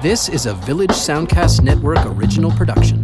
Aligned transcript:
This 0.00 0.28
is 0.28 0.46
a 0.46 0.54
Village 0.54 0.90
Soundcast 0.90 1.62
Network 1.62 1.98
original 2.06 2.52
production. 2.52 3.00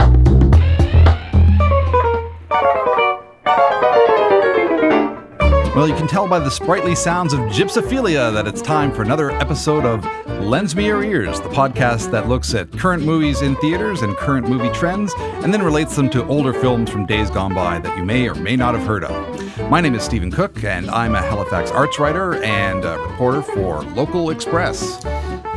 Well, 5.74 5.88
you 5.88 5.94
can 5.96 6.06
tell 6.06 6.28
by 6.28 6.38
the 6.38 6.50
sprightly 6.50 6.94
sounds 6.94 7.32
of 7.32 7.40
gypsophilia 7.40 8.32
that 8.32 8.46
it's 8.46 8.62
time 8.62 8.92
for 8.92 9.02
another 9.02 9.32
episode 9.32 9.84
of 9.84 10.04
Lends 10.40 10.76
Me 10.76 10.86
Your 10.86 11.02
Ears, 11.02 11.40
the 11.40 11.48
podcast 11.48 12.12
that 12.12 12.28
looks 12.28 12.54
at 12.54 12.70
current 12.70 13.02
movies 13.02 13.42
in 13.42 13.56
theaters 13.56 14.02
and 14.02 14.16
current 14.16 14.48
movie 14.48 14.70
trends, 14.70 15.12
and 15.18 15.52
then 15.52 15.64
relates 15.64 15.96
them 15.96 16.08
to 16.10 16.24
older 16.26 16.52
films 16.52 16.90
from 16.90 17.06
days 17.06 17.28
gone 17.28 17.54
by 17.54 17.80
that 17.80 17.98
you 17.98 18.04
may 18.04 18.28
or 18.28 18.36
may 18.36 18.54
not 18.54 18.76
have 18.76 18.86
heard 18.86 19.02
of. 19.02 19.68
My 19.68 19.80
name 19.80 19.96
is 19.96 20.04
Stephen 20.04 20.30
Cooke, 20.30 20.62
and 20.62 20.88
I'm 20.90 21.16
a 21.16 21.20
Halifax 21.20 21.72
arts 21.72 21.98
writer 21.98 22.40
and 22.44 22.84
reporter 22.84 23.42
for 23.42 23.82
Local 23.82 24.26
Xpress. 24.26 25.13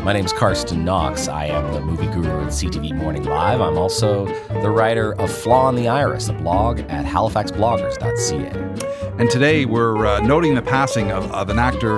My 0.08 0.14
name 0.14 0.24
is 0.24 0.32
Carsten 0.32 0.86
Knox. 0.86 1.28
I 1.28 1.48
am 1.48 1.74
the 1.74 1.82
movie 1.82 2.08
guru 2.08 2.44
at 2.44 2.48
CTV 2.48 2.96
Morning 2.96 3.26
Live. 3.26 3.60
I'm 3.60 3.78
also 3.78 4.26
the 4.62 4.70
writer 4.70 5.14
of 5.16 5.30
Flaw 5.30 5.68
in 5.68 5.76
the 5.76 5.90
Iris, 5.90 6.30
a 6.30 6.34
blog 6.34 6.80
at 6.80 7.06
halifaxbloggers.ca. 7.06 9.20
And 9.20 9.30
today 9.30 9.66
we're 9.66 10.06
uh, 10.06 10.22
noting 10.22 10.56
the 10.56 10.62
passing 10.62 11.12
of, 11.12 11.30
of 11.34 11.50
an 11.50 11.60
actor 11.60 11.98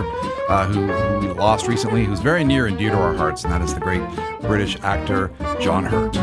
uh, 0.49 0.65
who, 0.65 0.87
who, 0.87 1.27
we 1.27 1.33
lost 1.35 1.67
recently, 1.67 2.03
who's 2.03 2.19
very 2.19 2.43
near 2.43 2.65
and 2.65 2.79
dear 2.79 2.89
to 2.89 2.97
our 2.97 3.13
hearts, 3.13 3.43
and 3.43 3.53
that 3.53 3.61
is 3.61 3.75
the 3.75 3.79
great 3.79 4.01
British 4.41 4.75
actor 4.81 5.31
John 5.61 5.85
Hurt. 5.85 6.15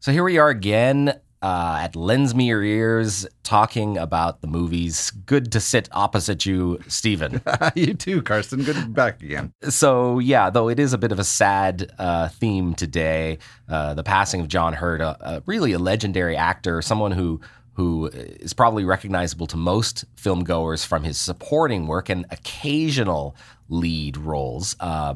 So 0.00 0.10
here 0.10 0.24
we 0.24 0.38
are 0.38 0.48
again 0.48 1.14
uh, 1.42 1.78
at 1.80 1.96
Lends 1.96 2.34
Me 2.34 2.48
Your 2.48 2.62
Ears 2.62 3.26
talking 3.42 3.96
about 3.96 4.40
the 4.40 4.46
movies. 4.46 5.10
Good 5.10 5.52
to 5.52 5.60
sit 5.60 5.88
opposite 5.92 6.44
you, 6.44 6.78
Stephen. 6.86 7.40
you 7.74 7.94
too, 7.94 8.22
Carsten. 8.22 8.62
Good 8.62 8.76
to 8.76 8.86
be 8.86 8.92
back 8.92 9.22
again. 9.22 9.52
So, 9.68 10.18
yeah, 10.18 10.50
though 10.50 10.68
it 10.68 10.78
is 10.78 10.92
a 10.92 10.98
bit 10.98 11.12
of 11.12 11.18
a 11.18 11.24
sad 11.24 11.90
uh, 11.98 12.28
theme 12.28 12.74
today, 12.74 13.38
uh, 13.68 13.94
the 13.94 14.02
passing 14.02 14.40
of 14.40 14.48
John 14.48 14.74
Hurt, 14.74 15.00
a, 15.00 15.42
really 15.46 15.72
a 15.72 15.78
legendary 15.78 16.36
actor, 16.36 16.82
someone 16.82 17.12
who 17.12 17.40
who 17.74 18.08
is 18.08 18.52
probably 18.52 18.84
recognizable 18.84 19.46
to 19.46 19.56
most 19.56 20.04
film 20.14 20.44
goers 20.44 20.84
from 20.84 21.02
his 21.02 21.16
supporting 21.16 21.86
work 21.86 22.10
and 22.10 22.26
occasional 22.30 23.34
lead 23.70 24.18
roles. 24.18 24.76
Uh, 24.80 25.14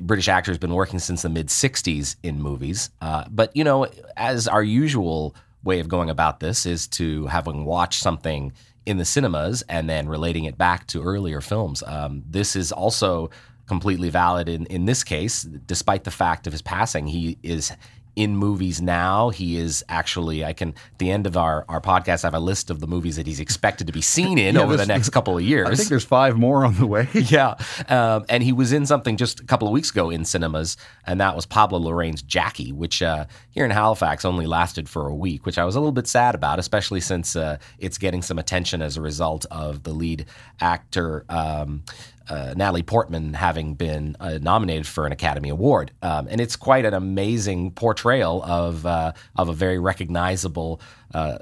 British 0.00 0.28
actor 0.28 0.50
has 0.50 0.58
been 0.58 0.74
working 0.74 0.98
since 0.98 1.22
the 1.22 1.28
mid 1.28 1.48
60s 1.48 2.16
in 2.22 2.40
movies. 2.40 2.90
Uh, 3.00 3.24
but, 3.30 3.54
you 3.56 3.64
know, 3.64 3.86
as 4.16 4.48
our 4.48 4.62
usual 4.62 5.34
way 5.64 5.80
of 5.80 5.88
going 5.88 6.10
about 6.10 6.40
this 6.40 6.66
is 6.66 6.86
to 6.88 7.26
having 7.26 7.64
watched 7.64 8.00
something 8.00 8.52
in 8.84 8.98
the 8.98 9.04
cinemas 9.04 9.62
and 9.68 9.88
then 9.88 10.08
relating 10.08 10.44
it 10.44 10.58
back 10.58 10.86
to 10.88 11.02
earlier 11.02 11.40
films. 11.40 11.82
Um, 11.86 12.24
this 12.28 12.56
is 12.56 12.72
also 12.72 13.30
completely 13.66 14.10
valid 14.10 14.48
in, 14.48 14.66
in 14.66 14.86
this 14.86 15.04
case, 15.04 15.42
despite 15.42 16.04
the 16.04 16.10
fact 16.10 16.46
of 16.46 16.52
his 16.52 16.62
passing. 16.62 17.06
He 17.06 17.38
is 17.42 17.72
in 18.14 18.36
movies 18.36 18.82
now. 18.82 19.30
He 19.30 19.56
is 19.56 19.84
actually, 19.88 20.44
I 20.44 20.52
can, 20.52 20.70
at 20.70 20.98
the 20.98 21.10
end 21.10 21.26
of 21.26 21.36
our, 21.36 21.64
our 21.68 21.80
podcast, 21.80 22.24
I 22.24 22.26
have 22.26 22.34
a 22.34 22.40
list 22.40 22.70
of 22.70 22.80
the 22.80 22.86
movies 22.86 23.16
that 23.16 23.26
he's 23.26 23.40
expected 23.40 23.86
to 23.86 23.92
be 23.92 24.02
seen 24.02 24.38
in 24.38 24.54
yeah, 24.56 24.60
over 24.60 24.76
the 24.76 24.86
next 24.86 25.10
couple 25.10 25.36
of 25.36 25.42
years. 25.42 25.68
I 25.70 25.74
think 25.74 25.88
there's 25.88 26.04
five 26.04 26.36
more 26.36 26.64
on 26.64 26.74
the 26.74 26.86
way. 26.86 27.08
yeah. 27.14 27.54
Um, 27.88 28.24
and 28.28 28.42
he 28.42 28.52
was 28.52 28.72
in 28.72 28.84
something 28.84 29.16
just 29.16 29.40
a 29.40 29.44
couple 29.44 29.66
of 29.66 29.72
weeks 29.72 29.90
ago 29.90 30.10
in 30.10 30.24
cinemas, 30.24 30.76
and 31.06 31.20
that 31.20 31.34
was 31.34 31.46
Pablo 31.46 31.80
Larraín's 31.80 32.22
Jackie, 32.22 32.72
which 32.72 33.02
uh, 33.02 33.24
here 33.50 33.64
in 33.64 33.70
Halifax 33.70 34.24
only 34.24 34.46
lasted 34.46 34.88
for 34.88 35.08
a 35.08 35.14
week, 35.14 35.46
which 35.46 35.58
I 35.58 35.64
was 35.64 35.74
a 35.74 35.80
little 35.80 35.92
bit 35.92 36.06
sad 36.06 36.34
about, 36.34 36.58
especially 36.58 37.00
since 37.00 37.34
uh, 37.34 37.56
it's 37.78 37.98
getting 37.98 38.22
some 38.22 38.38
attention 38.38 38.82
as 38.82 38.96
a 38.96 39.00
result 39.00 39.46
of 39.50 39.84
the 39.84 39.92
lead 39.92 40.26
actor. 40.60 41.24
Um, 41.28 41.84
uh, 42.28 42.54
Natalie 42.56 42.82
Portman 42.82 43.34
having 43.34 43.74
been 43.74 44.16
uh, 44.20 44.38
nominated 44.40 44.86
for 44.86 45.06
an 45.06 45.12
Academy 45.12 45.48
Award, 45.48 45.92
um, 46.02 46.28
and 46.30 46.40
it's 46.40 46.56
quite 46.56 46.84
an 46.84 46.94
amazing 46.94 47.72
portrayal 47.72 48.42
of 48.42 48.86
uh, 48.86 49.12
of 49.36 49.48
a 49.48 49.52
very 49.52 49.78
recognizable 49.78 50.80
uh, 51.14 51.38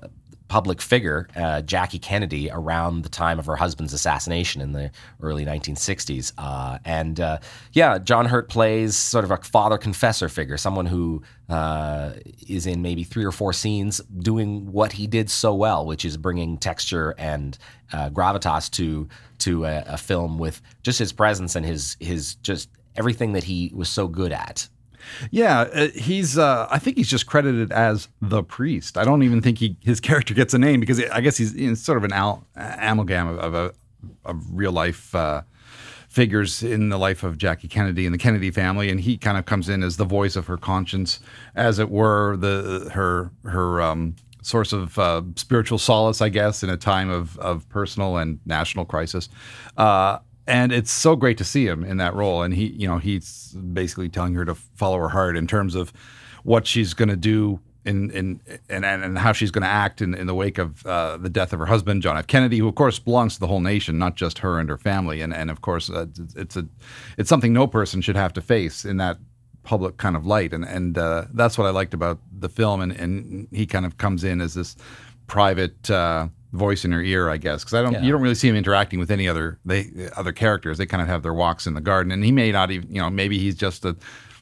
public 0.50 0.82
figure, 0.82 1.28
uh, 1.36 1.62
Jackie 1.62 2.00
Kennedy, 2.00 2.50
around 2.50 3.02
the 3.02 3.08
time 3.08 3.38
of 3.38 3.46
her 3.46 3.54
husband's 3.54 3.92
assassination 3.92 4.60
in 4.60 4.72
the 4.72 4.90
early 5.22 5.46
1960s. 5.46 6.32
Uh, 6.36 6.76
and 6.84 7.20
uh, 7.20 7.38
yeah, 7.72 7.98
John 7.98 8.26
Hurt 8.26 8.48
plays 8.48 8.96
sort 8.96 9.24
of 9.24 9.30
a 9.30 9.36
father 9.36 9.78
confessor 9.78 10.28
figure, 10.28 10.56
someone 10.56 10.86
who 10.86 11.22
uh, 11.48 12.14
is 12.48 12.66
in 12.66 12.82
maybe 12.82 13.04
three 13.04 13.24
or 13.24 13.30
four 13.30 13.52
scenes 13.52 14.00
doing 14.18 14.72
what 14.72 14.90
he 14.90 15.06
did 15.06 15.30
so 15.30 15.54
well, 15.54 15.86
which 15.86 16.04
is 16.04 16.16
bringing 16.16 16.58
texture 16.58 17.14
and 17.16 17.56
uh, 17.92 18.10
gravitas 18.10 18.68
to 18.72 19.08
to 19.38 19.64
a, 19.64 19.84
a 19.86 19.96
film 19.96 20.36
with 20.36 20.60
just 20.82 20.98
his 20.98 21.12
presence 21.12 21.54
and 21.54 21.64
his 21.64 21.96
his 22.00 22.34
just 22.36 22.68
everything 22.96 23.34
that 23.34 23.44
he 23.44 23.70
was 23.72 23.88
so 23.88 24.08
good 24.08 24.32
at. 24.32 24.68
Yeah, 25.30 25.60
uh, 25.60 25.88
he's. 25.88 26.38
Uh, 26.38 26.66
I 26.70 26.78
think 26.78 26.96
he's 26.96 27.08
just 27.08 27.26
credited 27.26 27.72
as 27.72 28.08
the 28.20 28.42
priest. 28.42 28.96
I 28.96 29.04
don't 29.04 29.22
even 29.22 29.40
think 29.40 29.58
he 29.58 29.76
his 29.80 30.00
character 30.00 30.34
gets 30.34 30.54
a 30.54 30.58
name 30.58 30.80
because 30.80 31.02
I 31.10 31.20
guess 31.20 31.36
he's 31.36 31.82
sort 31.82 31.98
of 31.98 32.04
an 32.04 32.12
al- 32.12 32.46
amalgam 32.56 33.28
of, 33.28 33.38
of, 33.38 33.54
a, 33.54 33.72
of 34.24 34.44
real 34.52 34.72
life 34.72 35.14
uh, 35.14 35.42
figures 36.08 36.62
in 36.62 36.88
the 36.88 36.98
life 36.98 37.22
of 37.22 37.38
Jackie 37.38 37.68
Kennedy 37.68 38.06
and 38.06 38.14
the 38.14 38.18
Kennedy 38.18 38.50
family, 38.50 38.90
and 38.90 39.00
he 39.00 39.16
kind 39.16 39.38
of 39.38 39.46
comes 39.46 39.68
in 39.68 39.82
as 39.82 39.96
the 39.96 40.04
voice 40.04 40.36
of 40.36 40.46
her 40.46 40.56
conscience, 40.56 41.20
as 41.54 41.78
it 41.78 41.90
were, 41.90 42.36
the 42.36 42.90
her 42.92 43.30
her. 43.44 43.80
Um, 43.80 44.16
source 44.42 44.72
of 44.72 44.98
uh, 44.98 45.20
spiritual 45.36 45.76
solace, 45.76 46.22
I 46.22 46.30
guess, 46.30 46.62
in 46.62 46.70
a 46.70 46.76
time 46.78 47.10
of, 47.10 47.38
of 47.38 47.68
personal 47.68 48.16
and 48.16 48.40
national 48.46 48.86
crisis. 48.86 49.28
Uh, 49.76 50.18
and 50.50 50.72
it's 50.72 50.90
so 50.90 51.14
great 51.14 51.38
to 51.38 51.44
see 51.44 51.66
him 51.66 51.84
in 51.84 51.98
that 51.98 52.14
role. 52.14 52.42
And 52.42 52.52
he, 52.52 52.66
you 52.66 52.88
know, 52.88 52.98
he's 52.98 53.56
basically 53.72 54.08
telling 54.08 54.34
her 54.34 54.44
to 54.44 54.56
follow 54.56 54.98
her 54.98 55.08
heart 55.08 55.36
in 55.36 55.46
terms 55.46 55.76
of 55.76 55.92
what 56.42 56.66
she's 56.66 56.92
going 56.92 57.08
to 57.08 57.16
do 57.16 57.60
in, 57.84 58.10
in 58.10 58.40
and, 58.68 58.84
and 58.84 59.16
how 59.16 59.32
she's 59.32 59.52
going 59.52 59.62
to 59.62 59.68
act 59.68 60.02
in, 60.02 60.12
in 60.12 60.26
the 60.26 60.34
wake 60.34 60.58
of 60.58 60.84
uh, 60.84 61.16
the 61.16 61.30
death 61.30 61.52
of 61.52 61.60
her 61.60 61.66
husband, 61.66 62.02
John 62.02 62.18
F. 62.18 62.26
Kennedy, 62.26 62.58
who 62.58 62.68
of 62.68 62.74
course 62.74 62.98
belongs 62.98 63.34
to 63.34 63.40
the 63.40 63.46
whole 63.46 63.60
nation, 63.60 63.96
not 63.96 64.16
just 64.16 64.38
her 64.38 64.58
and 64.58 64.68
her 64.68 64.76
family. 64.76 65.22
And 65.22 65.32
and 65.32 65.50
of 65.50 65.60
course, 65.60 65.88
uh, 65.88 66.06
it's 66.34 66.56
a 66.56 66.66
it's 67.16 67.28
something 67.28 67.52
no 67.52 67.68
person 67.68 68.00
should 68.00 68.16
have 68.16 68.32
to 68.32 68.42
face 68.42 68.84
in 68.84 68.96
that 68.96 69.18
public 69.62 69.98
kind 69.98 70.16
of 70.16 70.26
light. 70.26 70.52
And 70.52 70.64
and 70.64 70.98
uh, 70.98 71.26
that's 71.32 71.56
what 71.56 71.68
I 71.68 71.70
liked 71.70 71.94
about 71.94 72.18
the 72.36 72.48
film. 72.48 72.80
And 72.80 72.92
and 72.92 73.48
he 73.52 73.66
kind 73.66 73.86
of 73.86 73.98
comes 73.98 74.24
in 74.24 74.40
as 74.40 74.54
this 74.54 74.76
private 75.28 75.88
uh, 75.88 76.28
voice 76.52 76.84
in 76.84 76.92
her 76.92 77.02
ear, 77.02 77.28
I 77.28 77.36
guess, 77.36 77.62
because 77.62 77.74
I 77.74 77.82
don't. 77.82 77.92
Yeah. 77.92 78.02
You 78.02 78.12
don't 78.12 78.22
really 78.22 78.34
see 78.34 78.48
him 78.48 78.56
interacting 78.56 78.98
with 78.98 79.10
any 79.10 79.28
other 79.28 79.58
they 79.64 79.90
other 80.16 80.32
characters. 80.32 80.78
They 80.78 80.86
kind 80.86 81.02
of 81.02 81.08
have 81.08 81.22
their 81.22 81.34
walks 81.34 81.66
in 81.66 81.74
the 81.74 81.80
garden, 81.80 82.12
and 82.12 82.24
he 82.24 82.32
may 82.32 82.52
not 82.52 82.70
even. 82.70 82.92
You 82.92 83.00
know, 83.00 83.10
maybe 83.10 83.38
he's 83.38 83.54
just 83.54 83.84
a 83.84 83.96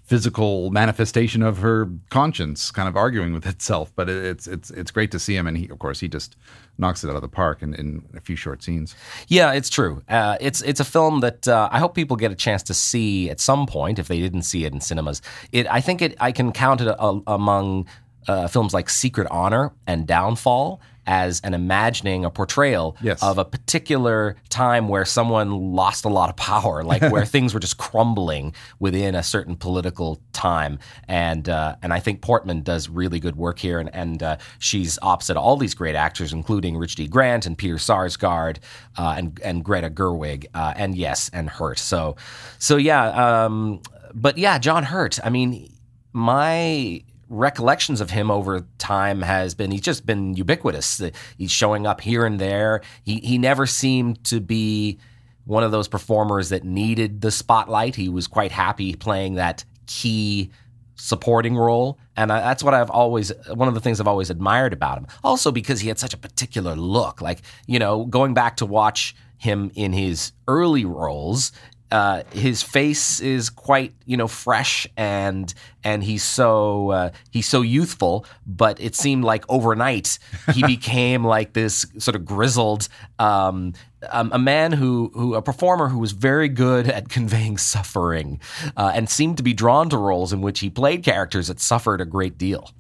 physical 0.09 0.71
manifestation 0.71 1.43
of 1.43 1.59
her 1.59 1.87
conscience, 2.09 2.71
kind 2.71 2.89
of 2.89 2.97
arguing 2.97 3.35
with 3.35 3.47
itself. 3.55 3.93
But 3.95 4.09
it, 4.09 4.25
it's 4.25 4.47
it's 4.47 4.71
it's 4.71 4.91
great 4.91 5.11
to 5.13 5.19
see 5.19 5.37
him, 5.37 5.47
and 5.47 5.57
he, 5.57 5.69
of 5.69 5.79
course, 5.79 6.01
he 6.01 6.09
just 6.09 6.37
knocks 6.79 7.03
it 7.05 7.11
out 7.11 7.17
of 7.17 7.23
the 7.23 7.29
park 7.29 7.61
in, 7.61 7.75
in 7.75 8.09
a 8.17 8.21
few 8.21 8.37
short 8.37 8.63
scenes. 8.63 8.95
Yeah, 9.27 9.53
it's 9.53 9.69
true. 9.69 10.03
Uh, 10.09 10.37
it's 10.41 10.63
it's 10.63 10.81
a 10.81 10.85
film 10.85 11.21
that 11.21 11.47
uh, 11.47 11.69
I 11.71 11.79
hope 11.79 11.95
people 11.95 12.17
get 12.17 12.33
a 12.33 12.37
chance 12.37 12.63
to 12.65 12.75
see 12.75 13.29
at 13.29 13.41
some 13.41 13.67
point 13.67 13.99
if 13.99 14.09
they 14.09 14.21
didn't 14.21 14.43
see 14.43 14.65
it 14.65 14.73
in 14.73 14.81
cinemas. 14.81 15.21
It 15.53 15.67
I 15.71 15.81
think 15.81 16.01
it 16.01 16.17
I 16.21 16.33
can 16.33 16.53
count 16.53 16.81
it 16.81 16.89
a, 16.89 17.03
a, 17.03 17.21
among 17.27 17.87
uh, 18.27 18.49
films 18.49 18.73
like 18.75 18.89
Secret 18.91 19.27
Honor 19.31 19.73
and 19.87 20.07
Downfall 20.07 20.81
as 21.09 21.41
an 21.41 21.55
imagining, 21.55 22.27
a 22.27 22.31
portrayal 22.31 22.95
yes. 23.01 23.23
of 23.23 23.39
a 23.39 23.45
particular 23.45 24.37
time 24.51 24.89
where 24.89 25.07
someone 25.07 25.73
lost 25.73 26.05
a 26.05 26.09
lot 26.09 26.29
of 26.29 26.37
power, 26.37 26.85
like 26.85 27.01
where 27.11 27.25
things 27.35 27.55
were 27.55 27.61
just 27.61 27.79
crumbling 27.79 28.53
within 28.79 29.15
a 29.15 29.23
certain 29.23 29.57
political 29.57 30.21
time. 30.35 30.79
And 31.09 31.49
uh, 31.49 31.77
and 31.83 31.95
I 31.95 32.01
think 32.01 32.21
Portman 32.21 32.61
does 32.61 32.91
really 32.91 33.21
good 33.21 33.37
work 33.37 33.59
here, 33.59 33.81
and, 33.81 33.93
and 33.95 34.23
uh, 34.23 34.37
she's 34.59 34.99
opposite 35.01 35.39
all 35.39 35.57
these 35.57 35.75
great 35.75 35.97
actors, 35.97 36.35
including 36.35 36.77
Richard 36.77 37.01
E. 37.01 37.09
Grant 37.09 37.47
and 37.47 37.57
Peter 37.57 37.77
Sarsgaard 37.77 38.59
uh, 38.99 39.15
and 39.17 39.41
and 39.43 39.65
Greta 39.65 39.89
Gerwig, 39.89 40.47
uh, 40.53 40.75
and 40.77 40.95
yes, 40.95 41.31
and 41.33 41.49
Hurt. 41.49 41.79
So 41.79 42.17
so 42.59 42.77
yeah, 42.77 43.45
um, 43.47 43.81
but 44.15 44.37
yeah, 44.37 44.59
John 44.59 44.85
Hurt. 44.85 45.19
I 45.25 45.31
mean, 45.31 45.73
my 46.13 47.03
recollections 47.29 48.01
of 48.01 48.11
him 48.11 48.31
over 48.31 48.67
time 48.79 49.23
has 49.23 49.55
been 49.55 49.71
he's 49.71 49.81
just 49.81 50.07
been 50.07 50.35
ubiquitous. 50.35 51.01
Uh, 51.01 51.11
he's 51.37 51.51
showing 51.51 51.87
up 51.87 52.01
here 52.01 52.25
and 52.25 52.39
there. 52.39 52.83
He 53.03 53.21
he 53.21 53.39
never 53.39 53.67
seemed 53.67 54.25
to 54.25 54.41
be 54.41 54.99
one 55.45 55.63
of 55.63 55.71
those 55.71 55.89
performers 55.89 56.51
that 56.51 56.65
needed 56.65 57.21
the 57.21 57.31
spotlight. 57.31 57.97
He 57.97 58.09
was 58.09 58.27
quite 58.27 58.53
happy 58.53 58.95
playing 58.95 59.35
that 59.35 59.65
key 59.87 60.51
supporting 60.95 61.57
role, 61.57 61.99
and 62.17 62.33
I, 62.33 62.41
that's 62.41 62.63
what 62.63 62.75
I've 62.75 62.91
always 62.91 63.33
one 63.55 63.69
of 63.69 63.75
the 63.75 63.81
things 63.81 64.01
I've 64.01 64.09
always 64.09 64.31
admired 64.31 64.73
about 64.73 64.99
him. 64.99 65.07
Also 65.23 65.53
because 65.53 65.81
he 65.81 65.89
had 65.89 65.99
such 65.99 66.15
a 66.15 66.19
particular 66.19 66.75
look. 66.75 67.21
Like 67.21 67.43
you 67.67 67.79
know, 67.79 68.05
going 68.05 68.35
back 68.35 68.57
to 68.59 68.67
watch 68.67 69.15
him 69.39 69.71
in 69.75 69.93
his 69.93 70.33
early 70.49 70.85
roles 70.85 71.53
uh, 71.91 72.23
his 72.33 72.63
face 72.63 73.21
is 73.21 73.49
quite 73.51 73.95
you 74.05 74.17
know 74.17 74.29
fresh 74.29 74.87
and 74.97 75.53
and 75.85 76.05
he's 76.05 76.23
so 76.23 76.91
uh, 76.91 77.11
he's 77.31 77.49
so 77.49 77.63
youthful, 77.63 78.27
but 78.47 78.81
it 78.81 78.95
seemed 78.95 79.25
like 79.25 79.45
overnight 79.49 80.19
he 80.53 80.63
became 80.67 81.25
like 81.25 81.55
this 81.55 81.87
sort 81.99 82.15
of 82.15 82.25
grizzled 82.25 82.89
um, 83.19 83.73
um, 84.11 84.31
a 84.33 84.39
man 84.39 84.73
who 84.73 85.11
who 85.15 85.35
a 85.35 85.43
performer 85.43 85.89
who 85.89 85.99
was 85.99 86.13
very 86.13 86.49
good 86.49 86.89
at 86.89 87.09
conveying 87.09 87.57
suffering 87.57 88.41
uh, 88.77 88.93
and 88.95 89.09
seemed 89.09 89.37
to 89.39 89.43
be 89.43 89.53
drawn 89.53 89.89
to 89.91 89.97
roles 89.97 90.33
in 90.33 90.41
which 90.41 90.61
he 90.61 90.71
played 90.71 91.03
characters 91.03 91.49
that 91.49 91.61
suffered 91.61 92.01
a 92.01 92.05
great 92.05 92.39
deal. 92.39 92.71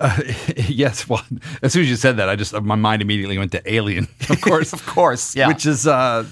Uh, 0.00 0.20
yes. 0.56 1.08
Well, 1.08 1.24
as 1.62 1.72
soon 1.72 1.82
as 1.82 1.90
you 1.90 1.96
said 1.96 2.16
that, 2.16 2.28
I 2.28 2.36
just 2.36 2.52
my 2.60 2.74
mind 2.74 3.02
immediately 3.02 3.38
went 3.38 3.52
to 3.52 3.72
Alien, 3.72 4.08
of 4.28 4.40
course, 4.40 4.72
of 4.72 4.84
course, 4.86 5.36
yeah. 5.36 5.48
which 5.48 5.66
is 5.66 5.86
uh, 5.86 6.24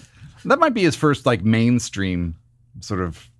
that 0.45 0.59
might 0.59 0.75
be 0.75 0.83
his 0.83 0.97
first 0.97 1.27
like 1.27 1.43
mainstream 1.43 2.37
sort 2.81 3.01
of 3.01 3.31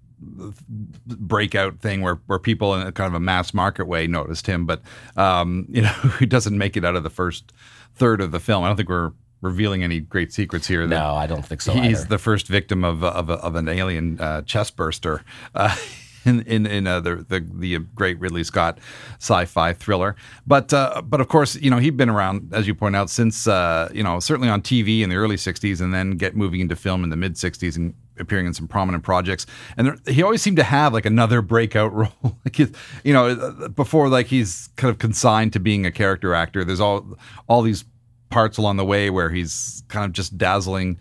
breakout 1.07 1.81
thing 1.81 2.03
where 2.03 2.17
where 2.27 2.39
people 2.39 2.75
in 2.75 2.87
a 2.87 2.93
kind 2.93 3.09
of 3.09 3.15
a 3.15 3.21
mass 3.21 3.55
market 3.55 3.87
way 3.87 4.07
noticed 4.07 4.47
him, 4.47 4.67
but 4.67 4.83
um, 5.17 5.67
you 5.69 5.83
know 5.83 5.93
he 6.19 6.27
doesn't 6.27 6.57
make 6.57 6.77
it 6.77 6.85
out 6.85 6.97
of 6.97 7.03
the 7.03 7.11
first 7.11 7.53
third 7.95 8.21
of 8.21 8.33
the 8.33 8.41
film. 8.41 8.65
I 8.65 8.69
don't 8.69 8.77
think 8.77 8.89
we're 8.89 9.13
revealing 9.41 9.83
any 9.83 10.01
great 10.01 10.33
secrets 10.33 10.67
here. 10.67 10.87
No, 10.87 11.15
I 11.15 11.27
don't 11.27 11.45
think 11.45 11.63
so. 11.63 11.73
He's 11.73 12.01
either. 12.01 12.09
the 12.09 12.19
first 12.19 12.49
victim 12.49 12.85
of 12.85 13.03
of, 13.03 13.31
of 13.31 13.55
an 13.55 13.69
alien 13.69 14.21
uh, 14.21 14.43
chest 14.43 14.77
burster. 14.77 15.23
Uh, 15.55 15.77
in 16.25 16.43
in, 16.43 16.67
in 16.67 16.87
uh, 16.87 17.01
the, 17.01 17.17
the 17.29 17.47
the 17.55 17.79
great 17.95 18.19
Ridley 18.21 18.45
Scott 18.45 18.79
sci-fi 19.19 19.73
thriller. 19.73 20.17
But 20.47 20.73
uh, 20.73 21.03
but 21.03 21.21
of 21.21 21.29
course, 21.29 21.57
you 21.57 21.71
know 21.71 21.79
he'd 21.79 21.97
been 21.97 22.11
around 22.11 22.53
as 22.53 22.67
you 22.67 22.75
point 22.75 22.97
out 22.97 23.11
since 23.11 23.47
uh, 23.47 23.89
you 23.93 24.03
know 24.03 24.21
certainly 24.21 24.49
on 24.49 24.63
TV 24.63 25.03
in 25.03 25.11
the 25.11 25.17
early 25.17 25.37
'60s, 25.37 25.81
and 25.81 25.93
then 25.93 26.13
get 26.13 26.37
moving 26.37 26.61
into 26.61 26.77
film 26.77 27.05
in 27.05 27.11
the 27.11 27.17
mid 27.17 27.35
'60s 27.35 27.77
and 27.77 27.95
appearing 28.19 28.47
in 28.47 28.55
some 28.55 28.69
prominent 28.69 29.03
projects. 29.03 29.47
And 29.77 29.87
there, 29.87 29.97
he 30.07 30.23
always 30.23 30.43
seemed 30.43 30.59
to 30.59 30.63
have 30.63 30.93
like 30.93 31.07
another 31.07 31.43
breakout 31.43 31.93
role. 31.95 32.39
like 32.45 32.59
you 32.59 32.73
know 33.05 33.69
before 33.75 34.09
like 34.09 34.27
he's 34.27 34.69
kind 34.77 34.91
of 34.91 34.99
consigned 34.99 35.53
to 35.55 35.61
being 35.61 35.87
a 35.87 35.91
character 35.91 36.35
actor. 36.35 36.65
There's 36.65 36.81
all 36.81 37.19
all 37.49 37.63
these 37.63 37.85
parts 38.31 38.59
along 38.59 38.77
the 38.77 38.85
way 38.85 39.11
where 39.11 39.29
he's 39.31 39.83
kind 39.89 40.05
of 40.05 40.13
just 40.13 40.39
dazzling 40.39 40.99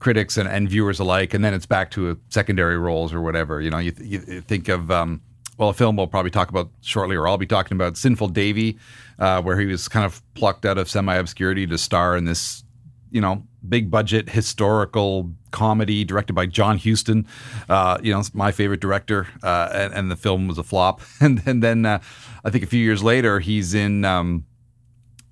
critics 0.00 0.36
and, 0.36 0.48
and 0.48 0.68
viewers 0.68 0.98
alike, 0.98 1.32
and 1.32 1.44
then 1.44 1.54
it's 1.54 1.66
back 1.66 1.90
to 1.92 2.18
secondary 2.30 2.76
roles 2.76 3.12
or 3.12 3.20
whatever. 3.20 3.60
You 3.60 3.70
know, 3.70 3.78
you, 3.78 3.92
th- 3.92 4.10
you 4.10 4.40
think 4.40 4.68
of 4.68 4.90
um, 4.90 5.20
well, 5.60 5.68
a 5.68 5.74
film 5.74 5.96
we'll 5.96 6.06
probably 6.06 6.30
talk 6.30 6.48
about 6.48 6.70
shortly, 6.80 7.14
or 7.14 7.28
I'll 7.28 7.36
be 7.36 7.46
talking 7.46 7.76
about 7.76 7.98
Sinful 7.98 8.28
Davy, 8.28 8.78
uh, 9.18 9.42
where 9.42 9.60
he 9.60 9.66
was 9.66 9.88
kind 9.88 10.06
of 10.06 10.22
plucked 10.34 10.64
out 10.64 10.78
of 10.78 10.88
semi 10.88 11.14
obscurity 11.14 11.66
to 11.66 11.76
star 11.76 12.16
in 12.16 12.24
this, 12.24 12.64
you 13.10 13.20
know, 13.20 13.44
big 13.68 13.90
budget 13.90 14.30
historical 14.30 15.30
comedy 15.50 16.02
directed 16.02 16.32
by 16.32 16.46
John 16.46 16.78
Huston. 16.78 17.26
Uh, 17.68 17.98
you 18.02 18.10
know, 18.10 18.22
my 18.32 18.52
favorite 18.52 18.80
director, 18.80 19.28
uh, 19.42 19.68
and, 19.74 19.92
and, 19.92 20.10
the 20.10 20.16
film 20.16 20.48
was 20.48 20.56
a 20.56 20.62
flop. 20.62 21.02
And, 21.20 21.42
and 21.44 21.62
then 21.62 21.84
uh, 21.84 22.00
I 22.42 22.48
think 22.48 22.64
a 22.64 22.66
few 22.66 22.82
years 22.82 23.02
later, 23.02 23.38
he's 23.38 23.74
in. 23.74 24.04
Um, 24.04 24.46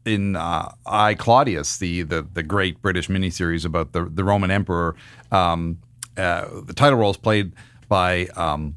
in 0.09 0.37
uh, 0.37 0.73
I 0.87 1.15
Claudius, 1.15 1.79
the, 1.79 2.03
the 2.03 2.23
the 2.23 2.43
great 2.43 2.81
British 2.83 3.09
miniseries 3.09 3.65
about 3.65 3.93
the 3.93 4.05
the 4.05 4.25
Roman 4.25 4.51
emperor. 4.51 4.97
Um, 5.31 5.79
uh, 6.17 6.47
the 6.65 6.75
title 6.75 6.99
role 6.99 7.11
is 7.11 7.17
played 7.17 7.53
by 7.89 8.27
um, 8.37 8.77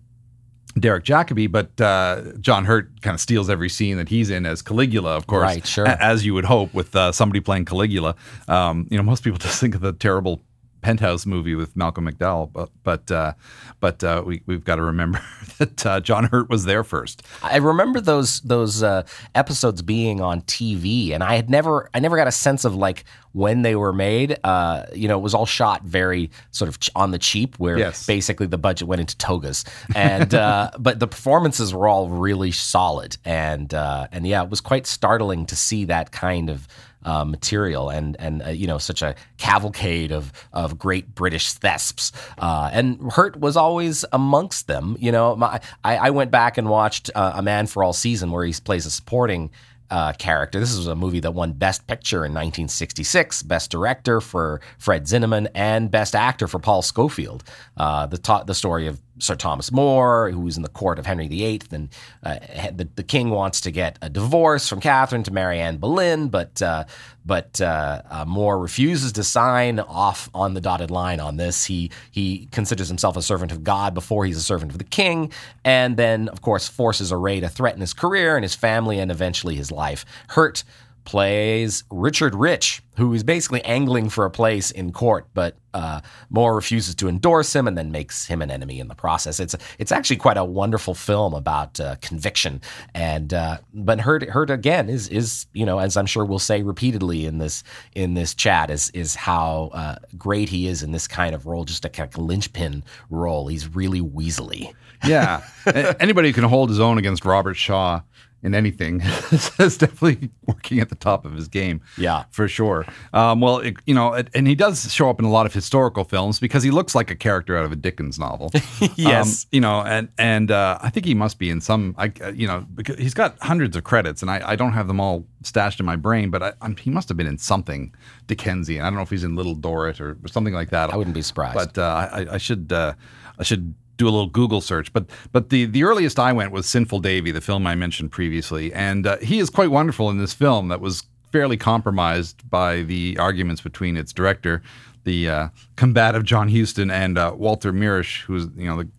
Derek 0.79 1.03
Jacobi, 1.03 1.51
but 1.51 1.79
uh, 1.81 2.33
John 2.39 2.65
Hurt 2.65 3.01
kind 3.01 3.13
of 3.13 3.19
steals 3.19 3.49
every 3.49 3.69
scene 3.69 3.97
that 3.97 4.09
he's 4.09 4.29
in 4.29 4.45
as 4.45 4.61
Caligula, 4.61 5.15
of 5.15 5.27
course. 5.27 5.43
Right, 5.43 5.65
sure. 5.65 5.87
As 5.87 6.25
you 6.25 6.33
would 6.33 6.45
hope 6.45 6.73
with 6.73 6.95
uh, 6.95 7.11
somebody 7.11 7.39
playing 7.39 7.65
Caligula. 7.65 8.15
Um, 8.47 8.87
you 8.89 8.97
know, 8.97 9.03
most 9.03 9.23
people 9.23 9.39
just 9.39 9.59
think 9.59 9.75
of 9.75 9.81
the 9.81 9.93
terrible 9.93 10.41
Penthouse 10.81 11.25
movie 11.25 11.55
with 11.55 11.75
Malcolm 11.75 12.09
McDowell, 12.09 12.51
but 12.51 12.69
but 12.83 13.11
uh, 13.11 13.33
but 13.79 14.03
uh, 14.03 14.23
we 14.25 14.41
we've 14.45 14.63
got 14.63 14.75
to 14.75 14.81
remember 14.81 15.21
that 15.57 15.85
uh, 15.85 15.99
John 15.99 16.25
Hurt 16.25 16.49
was 16.49 16.65
there 16.65 16.83
first. 16.83 17.23
I 17.43 17.57
remember 17.57 18.01
those 18.01 18.41
those 18.41 18.83
uh, 18.83 19.03
episodes 19.35 19.81
being 19.81 20.21
on 20.21 20.41
TV, 20.41 21.11
and 21.11 21.23
I 21.23 21.35
had 21.35 21.49
never 21.49 21.89
I 21.93 21.99
never 21.99 22.17
got 22.17 22.27
a 22.27 22.31
sense 22.31 22.65
of 22.65 22.75
like 22.75 23.05
when 23.33 23.61
they 23.61 23.75
were 23.75 23.93
made. 23.93 24.37
Uh, 24.43 24.85
you 24.93 25.07
know, 25.07 25.17
it 25.17 25.21
was 25.21 25.33
all 25.33 25.45
shot 25.45 25.83
very 25.83 26.31
sort 26.51 26.69
of 26.69 26.77
on 26.95 27.11
the 27.11 27.19
cheap, 27.19 27.57
where 27.57 27.77
yes. 27.77 28.05
basically 28.05 28.47
the 28.47 28.57
budget 28.57 28.87
went 28.87 29.01
into 29.01 29.17
togas, 29.17 29.63
and 29.95 30.33
uh, 30.33 30.71
but 30.79 30.99
the 30.99 31.07
performances 31.07 31.73
were 31.73 31.87
all 31.87 32.09
really 32.09 32.51
solid, 32.51 33.17
and 33.23 33.73
and 33.73 34.25
yeah, 34.25 34.43
it 34.43 34.49
was 34.49 34.61
quite 34.61 34.87
startling 34.87 35.45
to 35.45 35.55
see 35.55 35.85
that 35.85 36.11
kind 36.11 36.49
of 36.49 36.67
uh, 37.03 37.25
material 37.25 37.89
and 37.89 38.15
and 38.19 38.43
uh, 38.43 38.49
you 38.49 38.67
know 38.67 38.77
such 38.77 39.01
a 39.01 39.15
cavalcade 39.37 40.11
of 40.11 40.31
of 40.53 40.77
great 40.77 41.13
British 41.15 41.53
thesps. 41.53 42.11
Uh, 42.37 42.69
and 42.71 43.11
Hurt 43.11 43.39
was 43.39 43.57
always 43.57 44.05
amongst 44.11 44.67
them. 44.67 44.97
You 44.99 45.11
know, 45.11 45.35
my, 45.35 45.59
I, 45.83 45.97
I 45.97 46.09
went 46.11 46.31
back 46.31 46.57
and 46.57 46.69
watched 46.69 47.09
uh, 47.15 47.33
A 47.35 47.41
Man 47.41 47.67
for 47.67 47.83
All 47.83 47.93
Season 47.93 48.31
where 48.31 48.45
he 48.45 48.53
plays 48.53 48.85
a 48.85 48.91
supporting. 48.91 49.51
Uh, 49.89 50.13
character. 50.13 50.57
This 50.57 50.77
was 50.77 50.87
a 50.87 50.95
movie 50.95 51.19
that 51.19 51.33
won 51.33 51.51
Best 51.51 51.85
Picture 51.85 52.19
in 52.19 52.31
1966, 52.31 53.43
Best 53.43 53.69
Director 53.69 54.21
for 54.21 54.61
Fred 54.77 55.03
Zinnemann, 55.03 55.49
and 55.53 55.91
Best 55.91 56.15
Actor 56.15 56.47
for 56.47 56.59
Paul 56.59 56.81
Scofield. 56.81 57.43
Uh, 57.75 58.05
the 58.05 58.17
ta- 58.17 58.43
the 58.43 58.55
story 58.55 58.87
of 58.87 59.01
Sir 59.19 59.35
Thomas 59.35 59.71
More, 59.71 60.31
who 60.31 60.39
was 60.39 60.57
in 60.57 60.63
the 60.63 60.69
court 60.69 60.97
of 60.97 61.05
Henry 61.05 61.27
VIII, 61.27 61.61
and 61.71 61.89
uh, 62.23 62.39
the, 62.73 62.87
the 62.95 63.03
king 63.03 63.29
wants 63.29 63.61
to 63.61 63.71
get 63.71 63.97
a 64.01 64.09
divorce 64.09 64.67
from 64.67 64.79
Catherine 64.79 65.23
to 65.23 65.31
marry 65.31 65.59
Anne 65.59 65.77
Boleyn, 65.77 66.29
but 66.29 66.61
uh, 66.61 66.85
but 67.25 67.61
uh, 67.61 68.01
uh, 68.09 68.25
More 68.25 68.57
refuses 68.57 69.11
to 69.13 69.23
sign 69.23 69.79
off 69.79 70.29
on 70.33 70.53
the 70.53 70.61
dotted 70.61 70.91
line 70.91 71.19
on 71.19 71.37
this. 71.37 71.65
He 71.65 71.91
he 72.09 72.47
considers 72.51 72.87
himself 72.87 73.17
a 73.17 73.21
servant 73.21 73.51
of 73.51 73.63
God 73.63 73.93
before 73.93 74.25
he's 74.25 74.37
a 74.37 74.41
servant 74.41 74.71
of 74.71 74.77
the 74.77 74.83
king, 74.83 75.31
and 75.63 75.97
then 75.97 76.29
of 76.29 76.41
course 76.41 76.67
forces 76.67 77.11
a 77.11 77.17
raid 77.17 77.41
to 77.41 77.49
threaten 77.49 77.81
his 77.81 77.93
career 77.93 78.35
and 78.35 78.43
his 78.43 78.55
family 78.55 78.99
and 78.99 79.11
eventually 79.11 79.55
his 79.55 79.71
life. 79.71 80.05
Hurt 80.29 80.63
plays 81.03 81.83
Richard 81.89 82.35
Rich, 82.35 82.83
who 82.97 83.13
is 83.13 83.23
basically 83.23 83.63
angling 83.63 84.09
for 84.09 84.25
a 84.25 84.31
place 84.31 84.71
in 84.71 84.91
court, 84.91 85.27
but 85.33 85.55
uh, 85.73 86.01
More 86.29 86.55
refuses 86.55 86.95
to 86.95 87.07
endorse 87.07 87.55
him 87.55 87.67
and 87.67 87.77
then 87.77 87.91
makes 87.91 88.25
him 88.25 88.41
an 88.41 88.51
enemy 88.51 88.79
in 88.79 88.87
the 88.89 88.95
process. 88.95 89.39
It's 89.39 89.55
it's 89.79 89.91
actually 89.91 90.17
quite 90.17 90.37
a 90.37 90.43
wonderful 90.43 90.93
film 90.93 91.33
about 91.33 91.79
uh, 91.79 91.95
conviction, 92.01 92.61
and 92.93 93.33
uh, 93.33 93.57
but 93.73 94.01
Hurt 94.01 94.23
Hurt 94.29 94.49
again 94.49 94.89
is 94.89 95.07
is 95.07 95.45
you 95.53 95.65
know 95.65 95.79
as 95.79 95.95
I'm 95.95 96.05
sure 96.05 96.25
we'll 96.25 96.39
say 96.39 96.61
repeatedly 96.61 97.25
in 97.25 97.37
this 97.37 97.63
in 97.95 98.15
this 98.15 98.33
chat 98.33 98.69
is 98.69 98.89
is 98.89 99.15
how 99.15 99.71
uh, 99.73 99.95
great 100.17 100.49
he 100.49 100.67
is 100.67 100.83
in 100.83 100.91
this 100.91 101.07
kind 101.07 101.33
of 101.33 101.45
role, 101.45 101.63
just 101.63 101.85
a 101.85 101.89
kind 101.89 102.09
of 102.13 102.17
linchpin 102.17 102.83
role. 103.09 103.47
He's 103.47 103.73
really 103.73 104.01
weaselly. 104.01 104.73
Yeah, 105.05 105.41
anybody 105.99 106.29
who 106.29 106.33
can 106.33 106.43
hold 106.43 106.69
his 106.69 106.79
own 106.79 106.97
against 106.97 107.23
Robert 107.23 107.55
Shaw 107.55 108.01
in 108.43 108.55
anything 108.55 109.01
is 109.31 109.77
definitely 109.77 110.29
working 110.45 110.79
at 110.79 110.89
the 110.89 110.95
top 110.95 111.25
of 111.25 111.33
his 111.33 111.47
game. 111.47 111.81
Yeah, 111.97 112.25
for 112.31 112.47
sure. 112.47 112.85
Um, 113.13 113.41
well, 113.41 113.59
it, 113.59 113.75
you 113.85 113.93
know, 113.93 114.13
it, 114.13 114.29
and 114.33 114.47
he 114.47 114.55
does 114.55 114.91
show 114.93 115.09
up 115.09 115.19
in 115.19 115.25
a 115.25 115.31
lot 115.31 115.45
of 115.45 115.53
historical 115.53 116.03
films 116.03 116.39
because 116.39 116.63
he 116.63 116.71
looks 116.71 116.95
like 116.95 117.11
a 117.11 117.15
character 117.15 117.57
out 117.57 117.65
of 117.65 117.71
a 117.71 117.75
Dickens 117.75 118.17
novel. 118.17 118.51
yes, 118.95 119.43
um, 119.45 119.49
you 119.51 119.61
know, 119.61 119.81
and 119.81 120.09
and 120.17 120.51
uh, 120.51 120.79
I 120.81 120.89
think 120.89 121.05
he 121.05 121.13
must 121.13 121.39
be 121.39 121.49
in 121.49 121.61
some. 121.61 121.95
I, 121.97 122.11
uh, 122.21 122.31
you 122.31 122.47
know, 122.47 122.65
because 122.73 122.97
he's 122.97 123.13
got 123.13 123.37
hundreds 123.41 123.75
of 123.75 123.83
credits, 123.83 124.21
and 124.21 124.31
I, 124.31 124.41
I 124.51 124.55
don't 124.55 124.73
have 124.73 124.87
them 124.87 124.99
all 124.99 125.25
stashed 125.43 125.79
in 125.79 125.85
my 125.85 125.95
brain, 125.95 126.29
but 126.29 126.43
I, 126.43 126.53
he 126.79 126.89
must 126.89 127.09
have 127.09 127.17
been 127.17 127.27
in 127.27 127.37
something 127.37 127.93
Dickensian. 128.27 128.81
I 128.81 128.85
don't 128.85 128.95
know 128.95 129.01
if 129.01 129.09
he's 129.09 129.23
in 129.23 129.35
Little 129.35 129.55
Dorrit 129.55 129.99
or, 129.99 130.17
or 130.23 130.27
something 130.27 130.53
like 130.53 130.69
that. 130.69 130.91
I 130.93 130.97
wouldn't 130.97 131.15
be 131.15 131.21
surprised. 131.21 131.55
But 131.55 131.77
uh, 131.77 132.09
I, 132.11 132.33
I 132.33 132.37
should. 132.37 132.71
Uh, 132.71 132.93
I 133.39 133.43
should 133.43 133.73
do 134.01 134.07
a 134.07 134.11
little 134.11 134.27
Google 134.27 134.61
search. 134.61 134.91
But 134.91 135.05
but 135.31 135.49
the 135.49 135.65
the 135.65 135.83
earliest 135.83 136.19
I 136.19 136.33
went 136.33 136.51
was 136.51 136.65
Sinful 136.65 136.99
Davy, 136.99 137.31
the 137.31 137.41
film 137.41 137.67
I 137.67 137.75
mentioned 137.75 138.11
previously, 138.11 138.73
and 138.73 139.05
uh, 139.05 139.17
he 139.17 139.39
is 139.39 139.49
quite 139.49 139.71
wonderful 139.71 140.09
in 140.09 140.17
this 140.17 140.33
film. 140.33 140.69
That 140.69 140.81
was 140.81 141.03
fairly 141.31 141.57
compromised 141.57 142.49
by 142.49 142.81
the 142.81 143.17
arguments 143.19 143.61
between 143.61 143.95
its 143.95 144.11
director, 144.11 144.61
the 145.03 145.29
uh, 145.29 145.47
combative 145.75 146.23
John 146.25 146.49
Huston, 146.49 146.89
and 146.91 147.17
uh, 147.17 147.33
Walter 147.35 147.71
Mirisch, 147.71 148.23
who's 148.23 148.47
you 148.55 148.67
know 148.67 148.77
the 148.77 148.89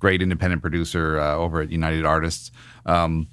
great 0.00 0.20
independent 0.22 0.60
producer 0.60 1.18
uh, 1.18 1.34
over 1.36 1.60
at 1.60 1.70
United 1.70 2.04
Artists. 2.04 2.50
Um, 2.84 3.28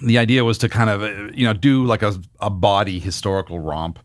the 0.00 0.18
idea 0.18 0.44
was 0.44 0.58
to 0.58 0.68
kind 0.68 0.90
of 0.90 1.02
uh, 1.02 1.30
you 1.34 1.44
know 1.44 1.52
do 1.52 1.84
like 1.84 2.02
a, 2.02 2.14
a 2.40 2.50
body 2.50 2.98
historical 2.98 3.60
romp 3.60 3.98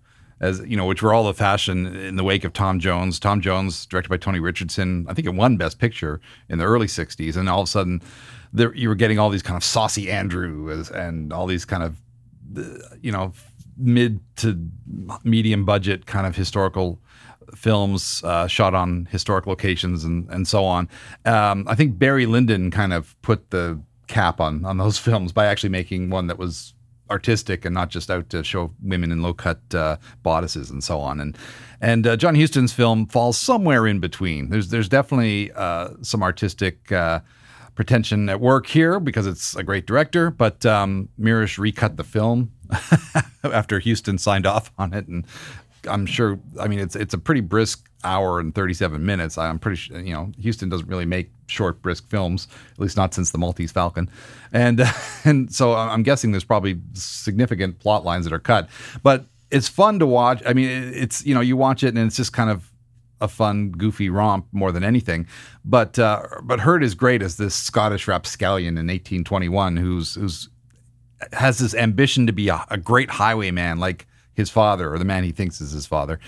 as 0.43 0.59
you 0.67 0.75
know, 0.75 0.85
which 0.85 1.01
were 1.01 1.13
all 1.13 1.23
the 1.23 1.33
fashion 1.33 1.95
in 1.95 2.17
the 2.17 2.23
wake 2.23 2.43
of 2.43 2.51
Tom 2.51 2.77
Jones. 2.77 3.17
Tom 3.17 3.39
Jones, 3.39 3.85
directed 3.85 4.09
by 4.09 4.17
Tony 4.17 4.41
Richardson, 4.41 5.05
I 5.07 5.13
think 5.13 5.25
it 5.25 5.33
won 5.33 5.55
Best 5.55 5.79
Picture 5.79 6.19
in 6.49 6.59
the 6.59 6.65
early 6.65 6.87
'60s, 6.87 7.37
and 7.37 7.47
all 7.47 7.61
of 7.61 7.67
a 7.67 7.71
sudden, 7.71 8.01
there, 8.51 8.75
you 8.75 8.89
were 8.89 8.95
getting 8.95 9.17
all 9.17 9.29
these 9.29 9.41
kind 9.41 9.55
of 9.55 9.63
saucy 9.63 10.11
Andrew 10.11 10.83
and 10.93 11.31
all 11.31 11.47
these 11.47 11.63
kind 11.63 11.81
of, 11.81 12.01
you 13.01 13.11
know, 13.11 13.31
mid 13.77 14.19
to 14.37 14.69
medium 15.23 15.63
budget 15.63 16.05
kind 16.05 16.27
of 16.27 16.35
historical 16.35 16.99
films 17.55 18.21
uh, 18.25 18.45
shot 18.47 18.73
on 18.73 19.07
historic 19.11 19.47
locations 19.47 20.03
and 20.03 20.29
and 20.29 20.45
so 20.45 20.65
on. 20.65 20.89
Um, 21.25 21.65
I 21.69 21.75
think 21.75 21.97
Barry 21.97 22.25
Lyndon 22.25 22.69
kind 22.69 22.91
of 22.91 23.19
put 23.21 23.49
the 23.51 23.81
cap 24.07 24.41
on 24.41 24.65
on 24.65 24.77
those 24.77 24.97
films 25.07 25.31
by 25.31 25.45
actually 25.45 25.69
making 25.69 26.09
one 26.09 26.27
that 26.27 26.37
was 26.37 26.73
artistic 27.09 27.65
and 27.65 27.73
not 27.73 27.89
just 27.89 28.09
out 28.09 28.29
to 28.29 28.43
show 28.43 28.71
women 28.81 29.11
in 29.11 29.21
low 29.21 29.33
cut 29.33 29.59
uh, 29.73 29.97
bodices 30.23 30.69
and 30.69 30.83
so 30.83 30.99
on. 30.99 31.19
And 31.19 31.37
and 31.81 32.07
uh, 32.07 32.15
John 32.15 32.35
Huston's 32.35 32.73
film 32.73 33.07
falls 33.07 33.37
somewhere 33.37 33.85
in 33.87 33.99
between. 33.99 34.49
There's 34.49 34.69
there's 34.69 34.89
definitely 34.89 35.51
uh, 35.51 35.89
some 36.01 36.23
artistic. 36.23 36.91
Uh, 36.91 37.19
pretension 37.75 38.29
at 38.29 38.39
work 38.39 38.67
here 38.67 38.99
because 38.99 39.25
it's 39.25 39.55
a 39.55 39.63
great 39.63 39.87
director, 39.87 40.29
but 40.29 40.63
um, 40.63 41.09
Mirisch 41.19 41.57
recut 41.57 41.97
the 41.97 42.03
film 42.03 42.51
after 43.43 43.79
Huston 43.79 44.17
signed 44.19 44.45
off 44.45 44.71
on 44.77 44.93
it, 44.93 45.07
and 45.07 45.25
I'm 45.87 46.05
sure. 46.05 46.39
I 46.59 46.67
mean, 46.67 46.79
it's 46.79 46.95
it's 46.95 47.13
a 47.13 47.17
pretty 47.17 47.41
brisk 47.41 47.89
hour 48.03 48.39
and 48.39 48.53
37 48.53 49.05
minutes. 49.05 49.37
I'm 49.37 49.59
pretty 49.59 49.77
sure. 49.77 49.99
You 49.99 50.13
know, 50.13 50.31
Huston 50.43 50.69
doesn't 50.69 50.87
really 50.87 51.05
make 51.05 51.31
short, 51.47 51.81
brisk 51.81 52.09
films, 52.09 52.47
at 52.73 52.79
least 52.79 52.97
not 52.97 53.13
since 53.13 53.31
the 53.31 53.37
Maltese 53.37 53.71
Falcon, 53.71 54.09
and 54.51 54.81
and 55.23 55.53
so 55.53 55.73
I'm 55.73 56.03
guessing 56.03 56.31
there's 56.31 56.43
probably 56.43 56.79
significant 56.93 57.79
plot 57.79 58.05
lines 58.05 58.25
that 58.25 58.33
are 58.33 58.39
cut, 58.39 58.69
but 59.01 59.25
it's 59.51 59.67
fun 59.67 59.99
to 59.99 60.07
watch. 60.07 60.41
I 60.45 60.53
mean, 60.53 60.69
it's 60.93 61.25
you 61.25 61.33
know, 61.33 61.41
you 61.41 61.55
watch 61.55 61.83
it 61.83 61.89
and 61.89 61.99
it's 61.99 62.17
just 62.17 62.33
kind 62.33 62.49
of 62.49 62.71
a 63.21 63.27
fun, 63.27 63.71
goofy 63.71 64.09
romp 64.09 64.47
more 64.51 64.71
than 64.71 64.83
anything. 64.83 65.27
But 65.63 65.97
uh, 65.99 66.23
but 66.43 66.59
Hurt 66.59 66.83
is 66.83 66.95
great 66.95 67.21
as 67.21 67.37
this 67.37 67.55
Scottish 67.55 68.07
rapscallion 68.07 68.77
in 68.77 68.87
1821 68.87 69.77
who's 69.77 70.15
who's 70.15 70.49
has 71.31 71.59
this 71.59 71.73
ambition 71.73 72.27
to 72.27 72.33
be 72.33 72.49
a, 72.49 72.65
a 72.69 72.77
great 72.77 73.09
highwayman 73.09 73.77
like 73.77 74.07
his 74.33 74.49
father 74.49 74.93
or 74.93 74.97
the 74.97 75.05
man 75.05 75.23
he 75.23 75.31
thinks 75.31 75.61
is 75.61 75.71
his 75.71 75.85
father. 75.85 76.19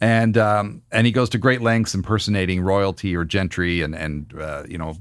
And 0.00 0.36
um, 0.36 0.82
and 0.90 1.06
he 1.06 1.12
goes 1.12 1.30
to 1.30 1.38
great 1.38 1.62
lengths 1.62 1.94
impersonating 1.94 2.60
royalty 2.60 3.14
or 3.16 3.24
gentry 3.24 3.80
and 3.80 3.94
and 3.94 4.34
uh, 4.38 4.64
you 4.68 4.78
know 4.78 4.96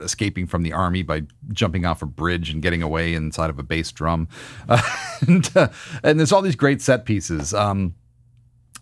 escaping 0.00 0.46
from 0.46 0.62
the 0.62 0.72
army 0.72 1.02
by 1.02 1.22
jumping 1.52 1.84
off 1.86 2.02
a 2.02 2.06
bridge 2.06 2.50
and 2.50 2.62
getting 2.62 2.82
away 2.82 3.14
inside 3.14 3.50
of 3.50 3.58
a 3.58 3.62
bass 3.62 3.92
drum. 3.92 4.28
Uh, 4.68 4.82
and, 5.26 5.50
uh, 5.56 5.68
and 6.02 6.18
there's 6.18 6.32
all 6.32 6.42
these 6.42 6.56
great 6.56 6.82
set 6.82 7.04
pieces. 7.04 7.54
Um, 7.54 7.94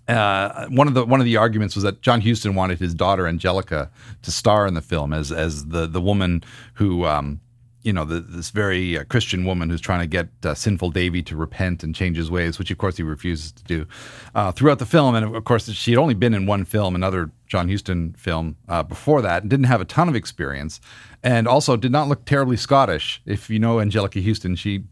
uh, 0.09 0.67
one 0.69 0.87
of 0.87 0.95
the 0.95 1.05
one 1.05 1.21
of 1.21 1.25
the 1.25 1.37
arguments 1.37 1.75
was 1.75 1.83
that 1.83 2.01
John 2.01 2.21
Huston 2.21 2.55
wanted 2.55 2.79
his 2.79 2.95
daughter 2.95 3.25
Anjelica 3.25 3.91
to 4.23 4.31
star 4.31 4.67
in 4.67 4.75
the 4.75 4.83
film 4.83 5.13
as 5.13 5.33
as 5.33 5.67
the 5.67 5.87
the 5.87 6.01
woman 6.01 6.45
who 6.75 7.05
um, 7.05 7.41
you 7.87 7.93
know 7.93 8.05
the, 8.05 8.21
this 8.21 8.51
very 8.51 8.99
uh, 8.99 9.05
Christian 9.05 9.45
woman 9.45 9.71
who's 9.71 9.81
trying 9.81 10.01
to 10.01 10.09
get 10.09 10.29
uh, 10.45 10.55
sinful 10.55 10.91
Davy 10.91 11.23
to 11.23 11.37
repent 11.37 11.85
and 11.85 11.95
change 11.95 12.17
his 12.17 12.31
ways, 12.31 12.59
which 12.59 12.73
of 12.73 12.79
course 12.79 12.97
he 12.97 13.05
refuses 13.05 13.53
to 13.53 13.65
do 13.65 13.87
uh, 14.35 14.51
throughout 14.51 14.81
the 14.81 14.87
film. 14.87 15.15
And 15.15 15.37
of 15.37 15.45
course 15.45 15.71
she 15.71 15.93
had 15.93 15.99
only 15.99 16.15
been 16.15 16.35
in 16.35 16.47
one 16.47 16.65
film, 16.65 16.97
another 16.97 17.31
John 17.47 17.69
Huston 17.69 18.15
film 18.19 18.57
uh, 18.69 18.83
before 18.83 19.23
that, 19.23 19.43
and 19.43 19.51
didn't 19.51 19.67
have 19.67 19.81
a 19.81 19.85
ton 19.85 20.09
of 20.09 20.17
experience, 20.17 20.81
and 21.23 21.47
also 21.47 21.77
did 21.77 21.93
not 21.93 22.09
look 22.09 22.25
terribly 22.25 22.57
Scottish. 22.57 23.23
If 23.25 23.49
you 23.49 23.61
know 23.61 23.77
Anjelica 23.77 24.23
Huston, 24.23 24.57
she 24.57 24.83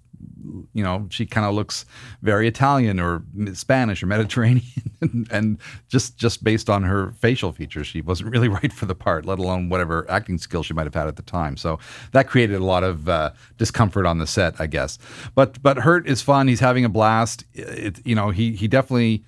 you 0.73 0.83
know, 0.83 1.07
she 1.11 1.27
kind 1.27 1.47
of 1.47 1.55
looks 1.55 1.85
very 2.23 2.49
Italian 2.49 3.01
or 3.01 3.23
Spanish 3.53 4.03
or 4.03 4.07
Mediterranean, 4.07 4.65
and, 5.01 5.29
and, 5.31 5.59
just 5.89 6.17
just 6.17 6.43
based 6.43 6.69
on 6.69 6.83
her 6.83 7.13
facial 7.19 7.53
features, 7.53 7.87
she 7.87 8.01
wasn't 8.01 8.31
really 8.31 8.49
right 8.61 8.73
for 8.73 8.87
the 8.87 8.95
part, 8.95 9.25
let 9.25 9.39
alone 9.39 9.69
whatever 9.69 10.11
acting 10.11 10.39
skills 10.39 10.67
she 10.67 10.75
might 10.75 10.85
have 10.85 10.95
had 10.95 11.07
at 11.07 11.17
the 11.17 11.23
time. 11.23 11.57
So 11.57 11.79
that 12.13 12.29
created 12.29 12.57
a 12.57 12.65
lot 12.65 12.85
of 12.85 13.09
uh, 13.09 13.33
discomfort 13.59 14.07
on 14.07 14.19
the 14.19 14.27
set, 14.27 14.61
I 14.61 14.67
guess. 14.67 14.99
But 15.35 15.63
but 15.63 15.79
Hurt 15.79 16.07
is 16.07 16.23
fun. 16.23 16.49
He's 16.49 16.61
having 16.61 16.85
a 16.85 16.89
blast. 16.89 17.45
It, 17.55 18.05
you 18.07 18.15
know, 18.15 18.31
he 18.31 18.53
he 18.53 18.69
definitely 18.69 19.25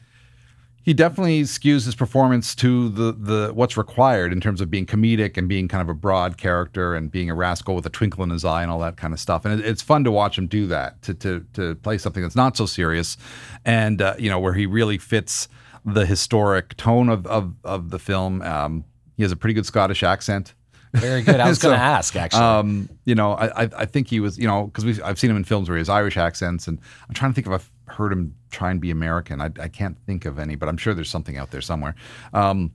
he 0.86 0.94
definitely 0.94 1.42
skews 1.42 1.84
his 1.84 1.96
performance 1.96 2.54
to 2.54 2.88
the 2.88 3.10
the 3.12 3.50
what's 3.52 3.76
required 3.76 4.32
in 4.32 4.40
terms 4.40 4.60
of 4.60 4.70
being 4.70 4.86
comedic 4.86 5.36
and 5.36 5.48
being 5.48 5.66
kind 5.66 5.82
of 5.82 5.88
a 5.88 5.94
broad 5.94 6.38
character 6.38 6.94
and 6.94 7.10
being 7.10 7.28
a 7.28 7.34
rascal 7.34 7.74
with 7.74 7.84
a 7.86 7.90
twinkle 7.90 8.22
in 8.22 8.30
his 8.30 8.44
eye 8.44 8.62
and 8.62 8.70
all 8.70 8.78
that 8.78 8.96
kind 8.96 9.12
of 9.12 9.18
stuff. 9.18 9.44
And 9.44 9.60
it, 9.60 9.66
it's 9.66 9.82
fun 9.82 10.04
to 10.04 10.12
watch 10.12 10.38
him 10.38 10.46
do 10.46 10.68
that 10.68 11.02
to 11.02 11.14
to 11.14 11.44
to 11.54 11.74
play 11.74 11.98
something 11.98 12.22
that's 12.22 12.36
not 12.36 12.56
so 12.56 12.66
serious, 12.66 13.16
and 13.64 14.00
uh, 14.00 14.14
you 14.16 14.30
know 14.30 14.38
where 14.38 14.54
he 14.54 14.64
really 14.64 14.96
fits 14.96 15.48
the 15.84 16.06
historic 16.06 16.76
tone 16.76 17.08
of 17.08 17.26
of, 17.26 17.52
of 17.64 17.90
the 17.90 17.98
film. 17.98 18.40
Um, 18.42 18.84
he 19.16 19.24
has 19.24 19.32
a 19.32 19.36
pretty 19.36 19.54
good 19.54 19.66
Scottish 19.66 20.04
accent. 20.04 20.54
Very 20.92 21.22
good. 21.22 21.40
I 21.40 21.48
was 21.48 21.58
so, 21.60 21.68
going 21.68 21.80
to 21.80 21.84
ask 21.84 22.14
actually. 22.14 22.42
Um, 22.42 22.88
you 23.04 23.16
know, 23.16 23.32
I 23.32 23.62
I 23.76 23.86
think 23.86 24.06
he 24.08 24.20
was 24.20 24.38
you 24.38 24.46
know 24.46 24.66
because 24.66 25.00
I've 25.00 25.18
seen 25.18 25.30
him 25.30 25.36
in 25.36 25.42
films 25.42 25.68
where 25.68 25.76
he 25.76 25.80
has 25.80 25.88
Irish 25.88 26.16
accents, 26.16 26.68
and 26.68 26.78
I'm 27.08 27.14
trying 27.16 27.32
to 27.32 27.34
think 27.34 27.48
of 27.48 27.54
a 27.54 27.60
heard 27.86 28.12
him 28.12 28.34
try 28.50 28.70
and 28.70 28.80
be 28.80 28.90
American. 28.90 29.40
I, 29.40 29.50
I 29.60 29.68
can't 29.68 29.96
think 30.06 30.24
of 30.24 30.38
any, 30.38 30.54
but 30.56 30.68
I'm 30.68 30.76
sure 30.76 30.94
there's 30.94 31.10
something 31.10 31.36
out 31.36 31.50
there 31.50 31.60
somewhere. 31.60 31.94
Um, 32.32 32.72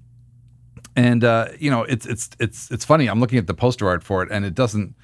and 0.96 1.24
uh, 1.24 1.50
you 1.58 1.72
know, 1.72 1.84
it's 1.84 2.06
it's 2.06 2.30
it's 2.40 2.72
it's 2.72 2.86
funny. 2.86 3.08
I'm 3.08 3.20
looking 3.20 3.38
at 3.38 3.48
the 3.48 3.54
poster 3.54 3.88
art 3.88 4.04
for 4.04 4.24
it, 4.24 4.32
and 4.32 4.46
it 4.46 4.54
doesn't. 4.54 4.96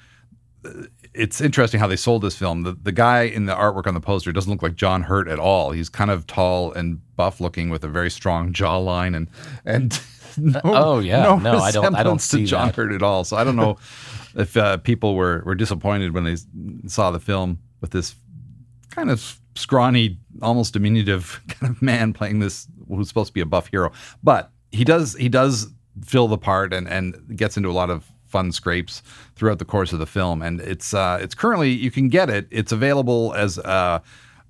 It's 1.14 1.40
interesting 1.40 1.80
how 1.80 1.86
they 1.86 1.96
sold 1.96 2.22
this 2.22 2.36
film. 2.36 2.62
The 2.62 2.72
the 2.72 2.92
guy 2.92 3.22
in 3.22 3.46
the 3.46 3.54
artwork 3.54 3.86
on 3.86 3.94
the 3.94 4.00
poster 4.00 4.32
doesn't 4.32 4.50
look 4.50 4.62
like 4.62 4.74
John 4.74 5.02
Hurt 5.02 5.28
at 5.28 5.38
all. 5.38 5.72
He's 5.72 5.88
kind 5.88 6.10
of 6.10 6.26
tall 6.26 6.72
and 6.72 7.00
buff 7.16 7.40
looking 7.40 7.70
with 7.70 7.84
a 7.84 7.88
very 7.88 8.10
strong 8.10 8.52
jawline 8.52 9.16
and 9.16 9.28
and. 9.64 10.00
No, 10.40 10.60
oh 10.62 10.98
yeah, 11.00 11.24
no, 11.24 11.38
no 11.38 11.58
I 11.58 11.72
don't. 11.72 11.96
I 11.96 12.04
don't 12.04 12.20
see 12.20 12.44
John 12.44 12.68
that. 12.68 12.76
Hurt 12.76 12.92
at 12.92 13.02
all. 13.02 13.24
So 13.24 13.36
I 13.36 13.42
don't 13.42 13.56
know 13.56 13.76
if 14.36 14.56
uh, 14.56 14.76
people 14.76 15.16
were 15.16 15.42
were 15.44 15.56
disappointed 15.56 16.14
when 16.14 16.22
they 16.22 16.36
saw 16.86 17.10
the 17.10 17.18
film 17.18 17.58
with 17.80 17.90
this 17.90 18.14
kind 18.90 19.10
of 19.10 19.40
scrawny, 19.58 20.18
almost 20.42 20.72
diminutive 20.72 21.40
kind 21.48 21.74
of 21.74 21.82
man 21.82 22.12
playing 22.12 22.38
this 22.38 22.66
who's 22.88 23.08
supposed 23.08 23.28
to 23.28 23.34
be 23.34 23.40
a 23.40 23.46
buff 23.46 23.68
hero. 23.68 23.92
But 24.22 24.50
he 24.70 24.84
does 24.84 25.14
he 25.16 25.28
does 25.28 25.68
fill 26.04 26.28
the 26.28 26.38
part 26.38 26.72
and 26.72 26.88
and 26.88 27.36
gets 27.36 27.56
into 27.56 27.68
a 27.68 27.72
lot 27.72 27.90
of 27.90 28.10
fun 28.28 28.52
scrapes 28.52 29.02
throughout 29.34 29.58
the 29.58 29.64
course 29.64 29.92
of 29.92 29.98
the 29.98 30.06
film. 30.06 30.42
And 30.42 30.60
it's 30.60 30.94
uh, 30.94 31.18
it's 31.20 31.34
currently 31.34 31.70
you 31.70 31.90
can 31.90 32.08
get 32.08 32.30
it. 32.30 32.46
It's 32.50 32.72
available 32.72 33.34
as 33.34 33.58
uh, 33.58 34.00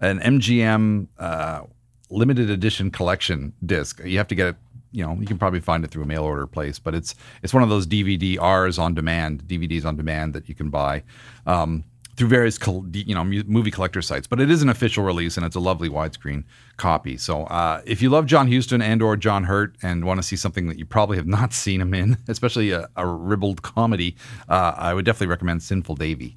an 0.00 0.20
MGM 0.20 1.08
uh, 1.18 1.62
limited 2.10 2.50
edition 2.50 2.90
collection 2.90 3.52
disc. 3.64 4.00
You 4.04 4.18
have 4.18 4.28
to 4.28 4.34
get 4.34 4.48
it. 4.48 4.56
You 4.90 5.04
know, 5.04 5.16
you 5.20 5.26
can 5.26 5.38
probably 5.38 5.60
find 5.60 5.84
it 5.84 5.90
through 5.90 6.04
a 6.04 6.06
mail 6.06 6.22
order 6.22 6.46
place, 6.46 6.78
but 6.78 6.94
it's 6.94 7.14
it's 7.42 7.52
one 7.52 7.62
of 7.62 7.68
those 7.68 7.86
DVD 7.86 8.40
R's 8.40 8.78
on 8.78 8.94
demand, 8.94 9.44
DVDs 9.44 9.84
on 9.84 9.96
demand 9.96 10.32
that 10.32 10.48
you 10.48 10.54
can 10.54 10.70
buy. 10.70 11.02
Um, 11.46 11.84
through 12.18 12.28
various 12.28 12.58
you 12.92 13.14
know 13.14 13.24
movie 13.24 13.70
collector 13.70 14.02
sites, 14.02 14.26
but 14.26 14.40
it 14.40 14.50
is 14.50 14.60
an 14.60 14.68
official 14.68 15.04
release 15.04 15.36
and 15.36 15.46
it's 15.46 15.54
a 15.54 15.60
lovely 15.60 15.88
widescreen 15.88 16.42
copy. 16.76 17.16
So 17.16 17.44
uh, 17.44 17.80
if 17.86 18.02
you 18.02 18.10
love 18.10 18.26
John 18.26 18.50
Huston 18.52 18.82
and 18.82 19.00
or 19.00 19.16
John 19.16 19.44
Hurt 19.44 19.76
and 19.82 20.04
want 20.04 20.18
to 20.18 20.22
see 20.24 20.34
something 20.34 20.66
that 20.66 20.78
you 20.78 20.84
probably 20.84 21.16
have 21.16 21.28
not 21.28 21.52
seen 21.64 21.80
him 21.80 21.94
in, 21.94 22.18
especially 22.26 22.72
a, 22.72 22.88
a 22.96 23.06
ribald 23.06 23.62
comedy, 23.62 24.16
uh, 24.48 24.74
I 24.76 24.94
would 24.94 25.04
definitely 25.04 25.28
recommend 25.28 25.62
Sinful 25.62 25.94
Davy. 25.94 26.36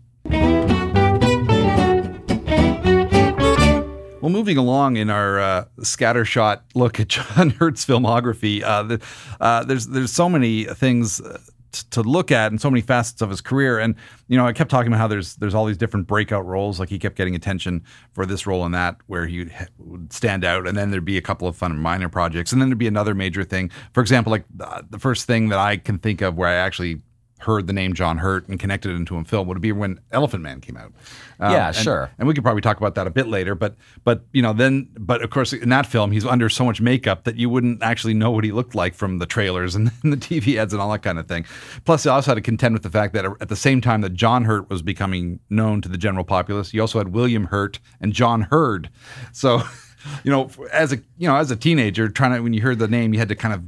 Well, 4.22 4.30
moving 4.30 4.58
along 4.58 4.98
in 4.98 5.10
our 5.10 5.40
uh, 5.40 5.66
scattershot 5.80 6.62
look 6.76 7.00
at 7.00 7.08
John 7.16 7.50
Hurt's 7.50 7.84
filmography, 7.84 8.62
uh, 8.62 8.84
the, 8.84 9.02
uh, 9.40 9.64
there's 9.64 9.88
there's 9.88 10.12
so 10.14 10.30
many 10.30 10.66
things 10.66 11.20
uh, 11.74 11.84
to 11.92 12.02
look 12.02 12.32
at 12.32 12.52
and 12.52 12.62
so 12.62 12.70
many 12.70 12.82
facets 12.82 13.22
of 13.22 13.30
his 13.30 13.42
career. 13.42 13.80
And 13.80 13.96
you 14.28 14.38
know, 14.38 14.46
I 14.46 14.54
kept 14.54 14.72
talking 14.72 14.92
about 14.92 15.00
how 15.00 15.08
there's 15.08 15.36
there's 15.36 15.54
all 15.56 15.66
these 15.66 15.78
different 15.78 16.08
breakout 16.08 16.46
roles. 16.46 16.80
Like 16.80 16.90
he 16.90 17.00
kept 17.00 17.16
getting 17.16 17.36
attention 17.36 17.84
for 18.14 18.26
this 18.26 18.46
role 18.48 18.66
and 18.66 18.74
that, 18.74 18.98
where 19.08 19.26
he 19.28 19.50
would 19.78 20.12
stand 20.14 20.44
out, 20.44 20.68
and 20.68 20.78
then 20.78 20.92
there'd 20.92 21.06
be 21.06 21.18
a 21.18 21.22
couple 21.22 21.48
of 21.48 21.56
fun 21.56 21.78
minor 21.78 22.10
projects, 22.10 22.52
and 22.52 22.62
then 22.62 22.70
there'd 22.70 22.78
be 22.78 22.88
another 22.88 23.16
major 23.16 23.44
thing. 23.44 23.70
For 23.94 24.02
example, 24.02 24.32
like 24.32 24.46
the 24.56 25.00
first 25.00 25.26
thing 25.26 25.50
that 25.50 25.60
I 25.60 25.78
can 25.78 25.98
think 25.98 26.22
of 26.22 26.38
where 26.38 26.50
I 26.50 26.56
actually 26.56 27.02
heard 27.42 27.68
the 27.68 27.74
name 27.74 27.94
John 27.94 28.18
Hurt 28.20 28.48
and 28.48 28.60
connected 28.60 28.92
it 28.92 28.96
into 28.96 29.18
a 29.18 29.24
film 29.24 29.48
would 29.48 29.58
it 29.58 29.62
be 29.62 29.72
when 29.72 30.00
Elephant 30.12 30.44
Man 30.44 30.62
came 30.62 30.78
out. 30.78 30.94
Um, 31.40 31.52
yeah, 31.52 31.72
sure. 31.72 32.04
And, 32.04 32.12
and 32.20 32.28
we 32.28 32.34
could 32.34 32.44
probably 32.44 32.62
talk 32.62 32.78
about 32.78 32.96
that 32.96 33.08
a 33.08 33.10
bit 33.10 33.28
later. 33.28 33.56
But 33.56 33.76
but 34.04 34.24
you 34.32 34.42
know 34.42 34.54
then 34.54 34.90
but 35.00 35.22
of 35.22 35.30
course 35.30 35.54
in 35.54 35.70
that 35.70 35.86
film 35.86 36.12
he's 36.12 36.26
under 36.26 36.50
so 36.50 36.64
much 36.66 36.82
makeup 36.82 37.24
that 37.24 37.36
you 37.36 37.50
wouldn't 37.50 37.82
actually 37.82 38.14
know 38.14 38.32
what 38.32 38.44
he 38.44 38.52
looked 38.52 38.76
like 38.76 38.94
from 38.94 39.18
the 39.18 39.26
trailers 39.26 39.76
and, 39.76 39.92
and 40.04 40.14
the 40.14 40.18
TV 40.18 40.58
ads 40.58 40.74
and 40.74 40.82
all 40.82 40.92
that 40.92 41.04
kind 41.04 41.20
of 41.20 41.28
thing. 41.28 41.46
Plus, 41.86 42.04
he 42.04 42.10
also 42.10 42.32
had 42.32 42.36
to 42.36 42.42
contend 42.42 42.74
with 42.74 42.84
the 42.84 42.90
fact 42.90 43.14
that 43.14 43.26
at 43.42 43.50
the 43.50 43.56
same 43.56 43.82
time 43.82 44.02
that 44.02 44.14
John 44.14 44.46
Hurt 44.46 44.70
was 44.70 44.82
becoming 44.82 45.40
known 45.50 45.82
to 45.82 45.90
the 45.90 45.98
general 45.98 46.24
populace, 46.24 46.74
you 46.74 46.82
also 46.82 47.00
had 47.00 47.10
William 47.10 47.46
Hurt 47.46 47.80
and 48.00 48.14
John 48.14 48.44
Heard. 48.44 48.90
So. 49.32 49.62
You 50.24 50.32
know, 50.32 50.50
as 50.74 50.92
a 50.92 50.96
you 51.20 51.28
know, 51.28 51.36
as 51.36 51.52
a 51.52 51.56
teenager, 51.56 52.10
trying 52.10 52.34
to 52.34 52.42
when 52.42 52.54
you 52.54 52.62
heard 52.64 52.80
the 52.80 52.88
name, 52.88 53.14
you 53.14 53.20
had 53.20 53.30
to 53.30 53.36
kind 53.36 53.54
of 53.54 53.62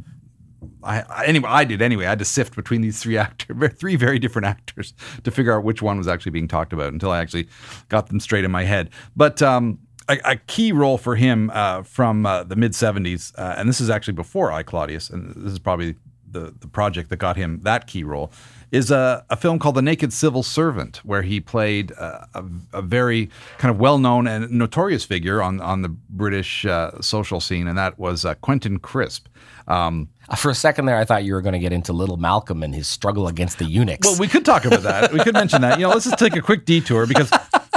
I, 0.84 1.02
I, 1.10 1.26
anyway, 1.26 1.50
I 1.50 1.64
did 1.64 1.82
anyway. 1.82 2.06
I 2.06 2.10
had 2.10 2.20
to 2.20 2.26
sift 2.26 2.56
between 2.56 2.82
these 2.82 3.02
three 3.02 3.18
actors, 3.18 3.74
three 3.78 3.96
very 3.96 4.20
different 4.20 4.48
actors, 4.48 4.94
to 5.24 5.32
figure 5.32 5.54
out 5.54 5.64
which 5.64 5.82
one 5.82 5.98
was 5.98 6.08
actually 6.08 6.32
being 6.32 6.48
talked 6.48 6.74
about 6.74 6.94
until 6.94 7.12
I 7.12 7.20
actually 7.20 7.48
got 7.90 8.08
them 8.08 8.20
straight 8.20 8.44
in 8.44 8.52
my 8.52 8.64
head. 8.64 8.90
But 9.16 9.42
um, 9.42 9.80
a, 10.10 10.20
a, 10.26 10.36
key 10.36 10.72
role 10.72 10.98
for 10.98 11.16
him 11.16 11.52
uh, 11.54 11.84
from 11.84 12.26
uh, 12.26 12.44
the 12.44 12.56
mid 12.56 12.74
'70s, 12.74 13.34
uh, 13.38 13.56
and 13.58 13.70
this 13.70 13.82
is 13.82 13.90
actually 13.90 14.14
before 14.14 14.52
I 14.52 14.64
Claudius, 14.64 15.10
and 15.10 15.34
this 15.36 15.54
is 15.54 15.60
probably 15.60 15.96
the 16.34 16.54
the 16.60 16.68
project 16.68 17.10
that 17.10 17.18
got 17.18 17.38
him 17.38 17.62
that 17.64 17.88
key 17.88 18.04
role, 18.04 18.32
is 18.72 18.90
a, 18.90 19.24
a 19.30 19.36
film 19.36 19.60
called 19.60 19.76
The 19.76 19.82
Naked 19.82 20.12
Civil 20.12 20.42
Servant, 20.42 20.98
where 21.06 21.22
he 21.22 21.40
played 21.40 21.92
a, 21.92 22.28
a, 22.34 22.44
a 22.74 22.82
very 22.82 23.30
kind 23.60 23.70
of 23.70 23.80
well 23.80 24.00
known 24.00 24.28
and 24.28 24.52
notorious 24.52 25.06
figure 25.06 25.42
on 25.42 25.62
on 25.62 25.84
the 25.84 25.90
British 25.90 26.66
uh, 26.66 27.00
social 27.00 27.40
scene, 27.40 27.68
and 27.68 27.78
that 27.78 27.98
was 27.98 28.26
uh, 28.26 28.34
Quentin 28.36 28.80
Crisp. 28.80 29.28
Um, 29.68 30.10
uh, 30.28 30.36
For 30.36 30.50
a 30.50 30.56
second 30.56 30.86
there, 30.86 30.98
I 30.98 31.06
thought 31.06 31.24
you 31.24 31.34
were 31.34 31.42
going 31.42 31.54
to 31.54 31.60
get 31.60 31.72
into 31.72 31.94
Little 31.94 32.18
Malcolm 32.18 32.64
and 32.64 32.74
his 32.74 32.88
struggle 32.88 33.28
against 33.28 33.60
the 33.60 33.66
eunuchs. 33.66 34.08
Well, 34.08 34.18
we 34.20 34.28
could 34.28 34.44
talk 34.44 34.66
about 34.66 34.84
that. 34.84 35.14
We 35.14 35.20
could 35.20 35.34
mention 35.36 35.62
that. 35.62 35.80
You 35.80 35.86
know, 35.86 35.92
let's 35.92 36.06
just 36.06 36.18
take 36.18 36.36
a 36.36 36.42
quick 36.42 36.66
detour 36.66 37.06
because 37.06 37.32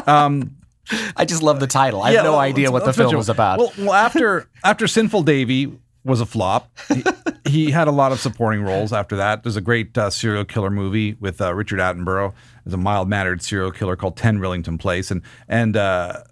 um, 0.07 0.57
I 1.17 1.25
just 1.25 1.43
love 1.43 1.61
the 1.61 1.67
title. 1.67 2.03
I 2.03 2.13
have 2.13 2.25
no 2.25 2.33
well, 2.33 2.41
idea 2.41 2.71
what 2.71 2.85
the 2.85 2.93
film 2.93 3.15
was 3.15 3.29
about. 3.29 3.59
Well, 3.59 3.73
well, 3.79 3.93
after 3.93 4.49
after 4.65 4.87
Sinful 4.87 5.23
Davy 5.25 5.79
was 6.07 6.21
a 6.21 6.27
flop, 6.27 6.71
he, 6.89 7.05
he 7.51 7.71
had 7.71 7.89
a 7.89 7.93
lot 7.93 8.13
of 8.13 8.21
supporting 8.21 8.63
roles. 8.63 8.93
After 8.93 9.17
that, 9.17 9.43
there's 9.43 9.57
a 9.57 9.61
great 9.61 9.97
uh, 9.99 10.09
serial 10.11 10.45
killer 10.45 10.71
movie 10.71 11.15
with 11.21 11.41
uh, 11.41 11.55
Richard 11.55 11.81
Attenborough. 11.81 12.33
There's 12.65 12.75
a 12.75 12.79
mild 12.79 13.09
mannered 13.09 13.43
serial 13.43 13.73
killer 13.73 13.97
called 13.97 14.17
Ten 14.17 14.39
Rillington 14.39 14.79
Place, 14.79 15.11
and 15.11 15.23
and 15.49 15.77
uh, 15.77 16.23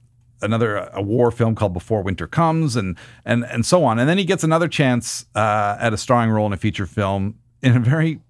another 0.41 0.77
a 0.93 1.03
war 1.03 1.31
film 1.31 1.55
called 1.55 1.73
Before 1.73 2.03
Winter 2.03 2.27
Comes, 2.27 2.77
and 2.77 2.97
and 3.25 3.45
and 3.45 3.67
so 3.67 3.85
on. 3.85 3.99
And 3.99 4.09
then 4.09 4.19
he 4.19 4.25
gets 4.25 4.45
another 4.45 4.69
chance 4.69 5.27
uh, 5.35 5.77
at 5.81 5.93
a 5.93 5.97
starring 5.97 6.31
role 6.31 6.47
in 6.47 6.53
a 6.53 6.57
feature 6.57 6.87
film 6.87 7.39
in 7.63 7.77
a 7.77 7.81
very 7.81 8.21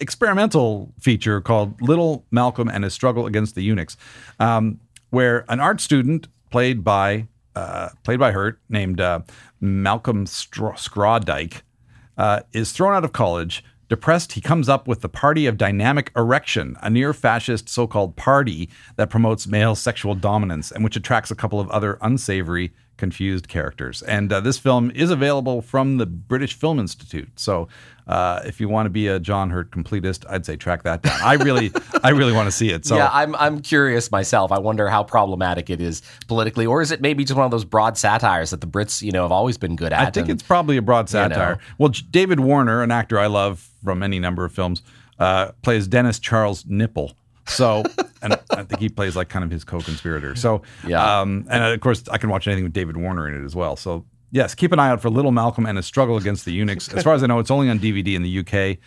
experimental 0.00 0.92
feature 0.98 1.40
called 1.40 1.80
Little 1.80 2.24
Malcolm 2.30 2.68
and 2.68 2.84
His 2.84 2.94
Struggle 2.94 3.26
Against 3.26 3.54
the 3.54 3.62
Eunuchs, 3.62 3.96
um, 4.38 4.80
where 5.10 5.44
an 5.48 5.60
art 5.60 5.80
student 5.80 6.28
played 6.50 6.82
by 6.82 7.28
uh, 7.56 7.90
played 8.04 8.18
by 8.18 8.32
Hurt 8.32 8.58
named 8.68 9.00
uh, 9.00 9.20
Malcolm 9.60 10.26
Str- 10.26 10.76
Scrawdyke 10.76 11.62
uh, 12.16 12.40
is 12.52 12.72
thrown 12.72 12.94
out 12.94 13.04
of 13.04 13.12
college. 13.12 13.64
Depressed, 13.88 14.32
he 14.32 14.40
comes 14.40 14.68
up 14.68 14.86
with 14.86 15.00
the 15.00 15.08
Party 15.08 15.46
of 15.46 15.58
Dynamic 15.58 16.12
Erection, 16.14 16.76
a 16.80 16.88
near 16.88 17.12
fascist 17.12 17.68
so 17.68 17.88
called 17.88 18.14
party 18.14 18.70
that 18.94 19.10
promotes 19.10 19.48
male 19.48 19.74
sexual 19.74 20.14
dominance 20.14 20.70
and 20.70 20.84
which 20.84 20.94
attracts 20.94 21.32
a 21.32 21.34
couple 21.34 21.58
of 21.58 21.68
other 21.70 21.98
unsavory, 22.00 22.72
confused 23.00 23.48
characters. 23.48 24.02
And 24.02 24.32
uh, 24.32 24.40
this 24.40 24.58
film 24.58 24.92
is 24.94 25.10
available 25.10 25.62
from 25.62 25.96
the 25.96 26.06
British 26.06 26.52
Film 26.52 26.78
Institute. 26.78 27.30
So 27.34 27.66
uh, 28.06 28.42
if 28.44 28.60
you 28.60 28.68
want 28.68 28.86
to 28.86 28.90
be 28.90 29.08
a 29.08 29.18
John 29.18 29.50
Hurt 29.50 29.70
completist, 29.70 30.24
I'd 30.28 30.44
say 30.44 30.56
track 30.56 30.82
that 30.82 31.02
down. 31.02 31.18
I 31.22 31.34
really, 31.34 31.72
I 32.04 32.10
really 32.10 32.32
want 32.32 32.46
to 32.46 32.52
see 32.52 32.70
it. 32.70 32.84
So 32.84 32.96
yeah, 32.96 33.08
I'm 33.10 33.34
I'm 33.36 33.62
curious 33.62 34.12
myself. 34.12 34.52
I 34.52 34.58
wonder 34.58 34.88
how 34.88 35.02
problematic 35.02 35.70
it 35.70 35.80
is 35.80 36.02
politically, 36.28 36.66
or 36.66 36.82
is 36.82 36.92
it 36.92 37.00
maybe 37.00 37.24
just 37.24 37.36
one 37.36 37.46
of 37.46 37.50
those 37.50 37.64
broad 37.64 37.96
satires 37.96 38.50
that 38.50 38.60
the 38.60 38.66
Brits, 38.66 39.02
you 39.02 39.12
know, 39.12 39.22
have 39.22 39.32
always 39.32 39.56
been 39.56 39.76
good 39.76 39.92
at? 39.92 40.00
I 40.00 40.10
think 40.10 40.28
and- 40.28 40.38
it's 40.38 40.46
probably 40.46 40.76
a 40.76 40.82
broad 40.82 41.06
know. 41.06 41.28
satire. 41.28 41.58
Well, 41.78 41.88
David 42.10 42.40
Warner, 42.40 42.82
an 42.82 42.90
actor 42.90 43.18
I 43.18 43.26
love 43.26 43.66
from 43.82 44.02
any 44.02 44.20
number 44.20 44.44
of 44.44 44.52
films, 44.52 44.82
uh, 45.18 45.52
plays 45.62 45.88
Dennis 45.88 46.18
Charles 46.18 46.66
Nipple. 46.66 47.16
So, 47.46 47.82
and 48.22 48.38
I 48.50 48.62
think 48.64 48.78
he 48.80 48.88
plays 48.88 49.16
like 49.16 49.28
kind 49.28 49.44
of 49.44 49.50
his 49.50 49.64
co-conspirator. 49.64 50.34
So, 50.36 50.62
Yeah. 50.86 51.20
Um, 51.20 51.46
and 51.50 51.64
of 51.64 51.80
course, 51.80 52.04
I 52.10 52.18
can 52.18 52.30
watch 52.30 52.46
anything 52.46 52.64
with 52.64 52.72
David 52.72 52.96
Warner 52.96 53.28
in 53.28 53.42
it 53.42 53.44
as 53.44 53.56
well. 53.56 53.76
So, 53.76 54.04
yes, 54.30 54.54
keep 54.54 54.72
an 54.72 54.78
eye 54.78 54.88
out 54.88 55.00
for 55.00 55.10
Little 55.10 55.32
Malcolm 55.32 55.66
and 55.66 55.76
his 55.76 55.86
struggle 55.86 56.16
against 56.16 56.44
the 56.44 56.52
eunuchs. 56.52 56.92
As 56.92 57.02
far 57.02 57.14
as 57.14 57.22
I 57.22 57.26
know, 57.26 57.38
it's 57.38 57.50
only 57.50 57.68
on 57.68 57.78
DVD 57.80 58.14
in 58.14 58.22
the 58.22 58.38
UK. 58.40 58.78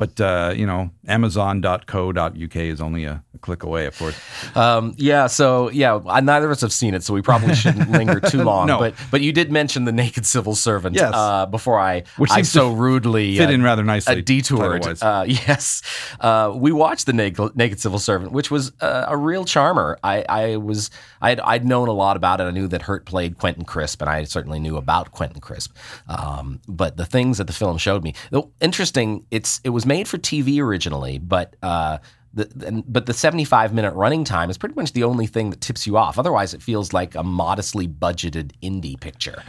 But 0.00 0.18
uh, 0.18 0.54
you 0.56 0.64
know, 0.64 0.88
Amazon.co.uk 1.06 2.56
is 2.56 2.80
only 2.80 3.04
a, 3.04 3.22
a 3.34 3.38
click 3.38 3.62
away, 3.64 3.84
of 3.84 3.98
course. 3.98 4.16
Um, 4.56 4.94
yeah, 4.96 5.26
so 5.26 5.70
yeah, 5.70 6.00
I- 6.08 6.20
neither 6.22 6.46
of 6.46 6.52
us 6.52 6.62
have 6.62 6.72
seen 6.72 6.94
it, 6.94 7.02
so 7.02 7.12
we 7.12 7.20
probably 7.20 7.54
shouldn't 7.54 7.90
linger 7.98 8.18
too 8.18 8.42
long. 8.42 8.66
No. 8.66 8.78
But 8.78 8.94
but 9.10 9.20
you 9.20 9.30
did 9.32 9.52
mention 9.52 9.84
the 9.84 9.92
naked 9.92 10.24
civil 10.24 10.54
servant 10.54 10.96
Yes. 10.96 11.12
uh, 11.14 11.44
before 11.44 11.78
I 11.78 12.04
Which 12.16 12.30
I 12.30 12.40
so 12.42 12.72
rudely 12.72 13.36
fit 13.36 13.50
uh, 13.50 13.52
in 13.52 13.62
rather 13.62 13.84
nicely, 13.84 14.16
uh, 14.16 14.22
detoured. 14.22 15.02
Uh, 15.02 15.24
yes, 15.28 15.82
uh, 16.20 16.50
we 16.54 16.72
watched 16.72 17.04
the 17.04 17.12
naked, 17.12 17.54
naked 17.54 17.78
civil 17.78 17.98
servant, 17.98 18.32
which 18.32 18.50
was 18.50 18.72
uh, 18.80 19.04
a 19.06 19.18
real 19.18 19.44
charmer. 19.44 19.98
I, 20.02 20.24
I 20.28 20.56
was 20.56 20.90
I'd, 21.20 21.40
I'd 21.40 21.66
known 21.66 21.88
a 21.88 21.92
lot 21.92 22.16
about 22.16 22.40
it. 22.40 22.44
I 22.44 22.52
knew 22.52 22.68
that 22.68 22.80
Hurt 22.82 23.04
played 23.04 23.36
Quentin 23.36 23.66
Crisp, 23.66 24.00
and 24.00 24.08
I 24.08 24.24
certainly 24.24 24.60
knew 24.60 24.78
about 24.78 25.10
Quentin 25.12 25.42
Crisp. 25.42 25.76
Um, 26.08 26.60
but 26.66 26.96
the 26.96 27.04
things 27.04 27.36
that 27.36 27.46
the 27.48 27.52
film 27.52 27.76
showed 27.76 28.02
me, 28.02 28.14
though 28.30 28.50
interesting, 28.62 29.26
it's 29.30 29.60
it 29.62 29.70
was 29.70 29.84
made 29.90 30.08
for 30.08 30.18
TV 30.18 30.60
originally, 30.60 31.18
but. 31.18 31.56
Uh, 31.62 31.98
the, 32.32 32.84
but 32.86 33.06
the 33.06 33.12
75 33.12 33.74
minute 33.74 33.92
running 33.94 34.22
time 34.22 34.50
is 34.50 34.56
pretty 34.56 34.76
much 34.76 34.92
the 34.92 35.02
only 35.02 35.26
thing 35.26 35.50
that 35.50 35.60
tips 35.60 35.84
you 35.84 35.96
off. 35.96 36.16
Otherwise, 36.16 36.54
it 36.54 36.62
feels 36.62 36.92
like 36.92 37.16
a 37.16 37.24
modestly 37.24 37.88
budgeted 37.88 38.52
indie 38.62 38.98
picture. 39.00 39.42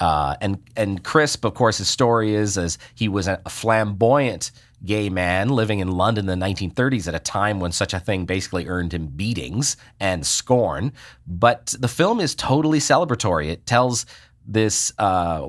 Uh, 0.00 0.34
and 0.40 0.58
and 0.74 1.04
Crisp, 1.04 1.44
of 1.44 1.52
course, 1.52 1.76
his 1.76 1.88
story 1.88 2.34
is 2.34 2.56
as 2.56 2.78
he 2.94 3.06
was 3.06 3.28
a 3.28 3.38
flamboyant 3.50 4.50
gay 4.84 5.10
man 5.10 5.50
living 5.50 5.80
in 5.80 5.92
London 5.92 6.28
in 6.28 6.38
the 6.38 6.46
1930s 6.46 7.06
at 7.06 7.14
a 7.14 7.18
time 7.18 7.60
when 7.60 7.70
such 7.70 7.92
a 7.92 8.00
thing 8.00 8.24
basically 8.24 8.66
earned 8.66 8.94
him 8.94 9.06
beatings 9.08 9.76
and 10.00 10.26
scorn. 10.26 10.92
But 11.26 11.74
the 11.78 11.86
film 11.86 12.18
is 12.18 12.34
totally 12.34 12.78
celebratory. 12.78 13.50
It 13.50 13.66
tells 13.66 14.06
this 14.46 14.92
uh, 14.98 15.46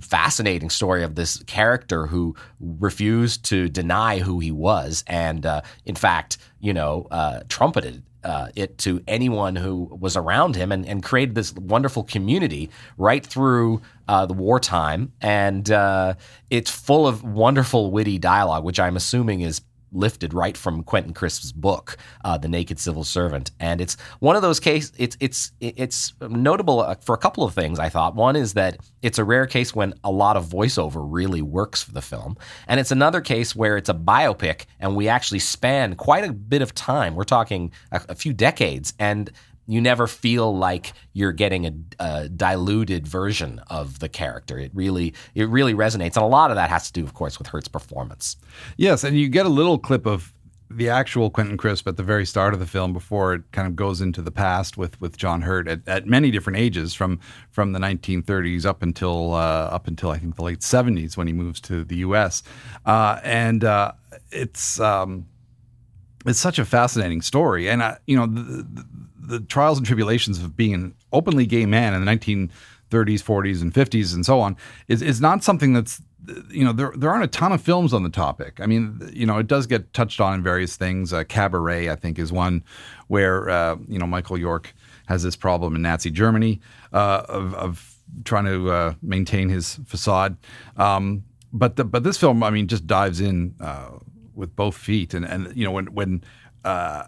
fascinating 0.00 0.70
story 0.70 1.02
of 1.02 1.14
this 1.14 1.42
character 1.44 2.06
who 2.06 2.34
refused 2.60 3.44
to 3.46 3.68
deny 3.68 4.18
who 4.18 4.40
he 4.40 4.50
was, 4.50 5.04
and 5.06 5.46
uh, 5.46 5.62
in 5.84 5.94
fact, 5.94 6.38
you 6.60 6.72
know, 6.72 7.06
uh, 7.10 7.40
trumpeted 7.48 8.02
uh, 8.24 8.48
it 8.56 8.78
to 8.78 9.02
anyone 9.06 9.54
who 9.54 9.84
was 10.00 10.16
around 10.16 10.56
him, 10.56 10.72
and, 10.72 10.86
and 10.86 11.02
created 11.02 11.34
this 11.34 11.52
wonderful 11.54 12.02
community 12.02 12.70
right 12.96 13.24
through 13.24 13.82
uh, 14.08 14.24
the 14.26 14.32
wartime. 14.32 15.12
And 15.20 15.70
uh, 15.70 16.14
it's 16.50 16.70
full 16.70 17.06
of 17.06 17.22
wonderful, 17.22 17.90
witty 17.90 18.18
dialogue, 18.18 18.64
which 18.64 18.80
I'm 18.80 18.96
assuming 18.96 19.42
is 19.42 19.60
lifted 19.94 20.34
right 20.34 20.56
from 20.56 20.82
Quentin 20.82 21.14
Crisp's 21.14 21.52
book, 21.52 21.96
uh, 22.24 22.38
"The 22.38 22.48
Naked 22.48 22.78
Civil 22.78 23.04
Servant," 23.04 23.50
and 23.60 23.80
it's 23.80 23.96
one 24.20 24.36
of 24.36 24.42
those 24.42 24.60
cases. 24.60 24.92
It's 24.98 25.16
it's 25.20 25.52
it's 25.60 26.12
notable 26.20 26.80
uh, 26.80 26.94
for 26.96 27.14
a 27.14 27.18
couple 27.18 27.44
of 27.44 27.54
things. 27.54 27.78
I 27.78 27.88
thought 27.88 28.14
one 28.14 28.36
is 28.36 28.54
that 28.54 28.78
it's 29.02 29.18
a 29.18 29.24
rare 29.24 29.46
case 29.46 29.74
when 29.74 29.94
a 30.02 30.10
lot 30.10 30.36
of 30.36 30.46
voiceover 30.46 31.06
really 31.06 31.42
works 31.42 31.82
for 31.82 31.92
the 31.92 32.02
film, 32.02 32.36
and 32.68 32.80
it's 32.80 32.90
another 32.90 33.20
case 33.20 33.54
where 33.56 33.76
it's 33.76 33.88
a 33.88 33.94
biopic 33.94 34.66
and 34.80 34.96
we 34.96 35.08
actually 35.08 35.38
span 35.38 35.94
quite 35.94 36.24
a 36.24 36.32
bit 36.32 36.62
of 36.62 36.74
time. 36.74 37.14
We're 37.14 37.24
talking 37.24 37.72
a, 37.92 38.00
a 38.10 38.14
few 38.14 38.32
decades, 38.32 38.94
and 38.98 39.30
you 39.66 39.80
never 39.80 40.06
feel 40.06 40.56
like 40.56 40.92
you're 41.12 41.32
getting 41.32 41.66
a, 41.66 41.72
a, 41.98 42.28
diluted 42.28 43.06
version 43.06 43.60
of 43.68 43.98
the 43.98 44.08
character. 44.08 44.58
It 44.58 44.70
really, 44.74 45.14
it 45.34 45.48
really 45.48 45.74
resonates, 45.74 46.16
and 46.16 46.24
a 46.24 46.26
lot 46.26 46.50
of 46.50 46.56
that 46.56 46.70
has 46.70 46.86
to 46.88 46.92
do, 46.92 47.04
of 47.04 47.14
course, 47.14 47.38
with 47.38 47.48
Hurt's 47.48 47.68
performance. 47.68 48.36
Yes, 48.76 49.04
and 49.04 49.18
you 49.18 49.28
get 49.28 49.46
a 49.46 49.50
little 49.50 49.78
clip 49.78 50.06
of 50.06 50.32
the 50.70 50.88
actual 50.88 51.30
Quentin 51.30 51.56
Crisp 51.56 51.86
at 51.86 51.96
the 51.96 52.02
very 52.02 52.26
start 52.26 52.52
of 52.54 52.60
the 52.60 52.66
film 52.66 52.92
before 52.92 53.34
it 53.34 53.42
kind 53.52 53.68
of 53.68 53.76
goes 53.76 54.00
into 54.00 54.22
the 54.22 54.30
past 54.32 54.76
with, 54.76 55.00
with 55.00 55.16
John 55.16 55.42
Hurt 55.42 55.68
at, 55.68 55.86
at 55.86 56.06
many 56.06 56.30
different 56.30 56.58
ages 56.58 56.94
from 56.94 57.20
from 57.50 57.72
the 57.72 57.78
1930s 57.78 58.64
up 58.64 58.82
until 58.82 59.34
uh, 59.34 59.68
up 59.70 59.86
until 59.86 60.10
I 60.10 60.18
think 60.18 60.36
the 60.36 60.42
late 60.42 60.60
70s 60.60 61.16
when 61.16 61.26
he 61.26 61.32
moves 61.32 61.60
to 61.62 61.84
the 61.84 61.96
U.S. 61.96 62.42
Uh, 62.84 63.20
and 63.22 63.62
uh, 63.62 63.92
it's 64.30 64.80
um, 64.80 65.26
it's 66.26 66.40
such 66.40 66.58
a 66.58 66.64
fascinating 66.64 67.20
story, 67.20 67.68
and 67.68 67.82
uh, 67.82 67.96
you 68.06 68.16
know 68.16 68.26
the, 68.26 68.42
the, 68.42 68.86
the 69.26 69.40
trials 69.40 69.78
and 69.78 69.86
tribulations 69.86 70.38
of 70.42 70.56
being 70.56 70.74
an 70.74 70.94
openly 71.12 71.46
gay 71.46 71.66
man 71.66 71.94
in 71.94 72.04
the 72.04 72.10
1930s, 72.10 72.50
40s, 72.90 73.62
and 73.62 73.72
50s, 73.72 74.14
and 74.14 74.24
so 74.24 74.40
on 74.40 74.56
is 74.88 75.02
is 75.02 75.20
not 75.20 75.42
something 75.42 75.72
that's 75.72 76.00
you 76.50 76.64
know 76.64 76.72
there 76.72 76.92
there 76.96 77.10
aren't 77.10 77.24
a 77.24 77.28
ton 77.28 77.52
of 77.52 77.60
films 77.60 77.92
on 77.92 78.02
the 78.02 78.10
topic. 78.10 78.60
I 78.60 78.66
mean, 78.66 79.10
you 79.12 79.26
know, 79.26 79.38
it 79.38 79.46
does 79.46 79.66
get 79.66 79.92
touched 79.92 80.20
on 80.20 80.34
in 80.34 80.42
various 80.42 80.76
things. 80.76 81.12
Uh, 81.12 81.24
Cabaret, 81.24 81.90
I 81.90 81.96
think, 81.96 82.18
is 82.18 82.32
one 82.32 82.64
where 83.08 83.48
uh, 83.48 83.76
you 83.88 83.98
know 83.98 84.06
Michael 84.06 84.38
York 84.38 84.74
has 85.06 85.22
this 85.22 85.36
problem 85.36 85.76
in 85.76 85.82
Nazi 85.82 86.10
Germany 86.10 86.60
uh, 86.92 87.24
of, 87.28 87.54
of 87.54 87.94
trying 88.24 88.46
to 88.46 88.70
uh, 88.70 88.94
maintain 89.02 89.48
his 89.48 89.78
facade. 89.84 90.36
Um, 90.76 91.24
but 91.52 91.76
the, 91.76 91.84
but 91.84 92.02
this 92.04 92.16
film, 92.16 92.42
I 92.42 92.50
mean, 92.50 92.66
just 92.66 92.86
dives 92.86 93.20
in 93.20 93.54
uh, 93.60 93.90
with 94.34 94.56
both 94.56 94.76
feet, 94.76 95.14
and 95.14 95.24
and 95.24 95.54
you 95.56 95.64
know 95.64 95.72
when 95.72 95.86
when. 95.86 96.24
Uh, 96.64 97.04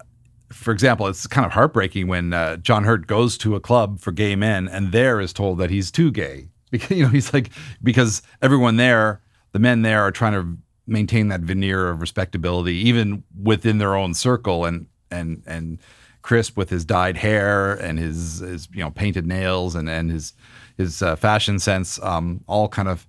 for 0.50 0.72
example, 0.72 1.06
it's 1.06 1.26
kind 1.26 1.44
of 1.46 1.52
heartbreaking 1.52 2.08
when 2.08 2.32
uh, 2.32 2.56
John 2.56 2.84
Hurt 2.84 3.06
goes 3.06 3.36
to 3.38 3.54
a 3.54 3.60
club 3.60 4.00
for 4.00 4.12
gay 4.12 4.36
men 4.36 4.68
and 4.68 4.92
there 4.92 5.20
is 5.20 5.32
told 5.32 5.58
that 5.58 5.70
he's 5.70 5.90
too 5.90 6.10
gay. 6.10 6.48
Because 6.72 6.90
you 6.90 7.04
know 7.04 7.10
he's 7.10 7.32
like 7.32 7.50
because 7.80 8.22
everyone 8.42 8.74
there, 8.76 9.20
the 9.52 9.60
men 9.60 9.82
there 9.82 10.02
are 10.02 10.10
trying 10.10 10.32
to 10.32 10.58
maintain 10.84 11.28
that 11.28 11.40
veneer 11.40 11.88
of 11.88 12.00
respectability 12.00 12.74
even 12.74 13.22
within 13.40 13.78
their 13.78 13.94
own 13.94 14.14
circle 14.14 14.64
and 14.64 14.86
and 15.08 15.44
and 15.46 15.78
Crisp 16.22 16.56
with 16.56 16.70
his 16.70 16.84
dyed 16.84 17.16
hair 17.16 17.74
and 17.74 18.00
his 18.00 18.40
his 18.40 18.68
you 18.72 18.80
know 18.80 18.90
painted 18.90 19.28
nails 19.28 19.76
and 19.76 19.88
and 19.88 20.10
his 20.10 20.32
his 20.76 21.02
uh, 21.02 21.14
fashion 21.14 21.60
sense 21.60 22.02
um, 22.02 22.40
all 22.48 22.68
kind 22.68 22.88
of 22.88 23.06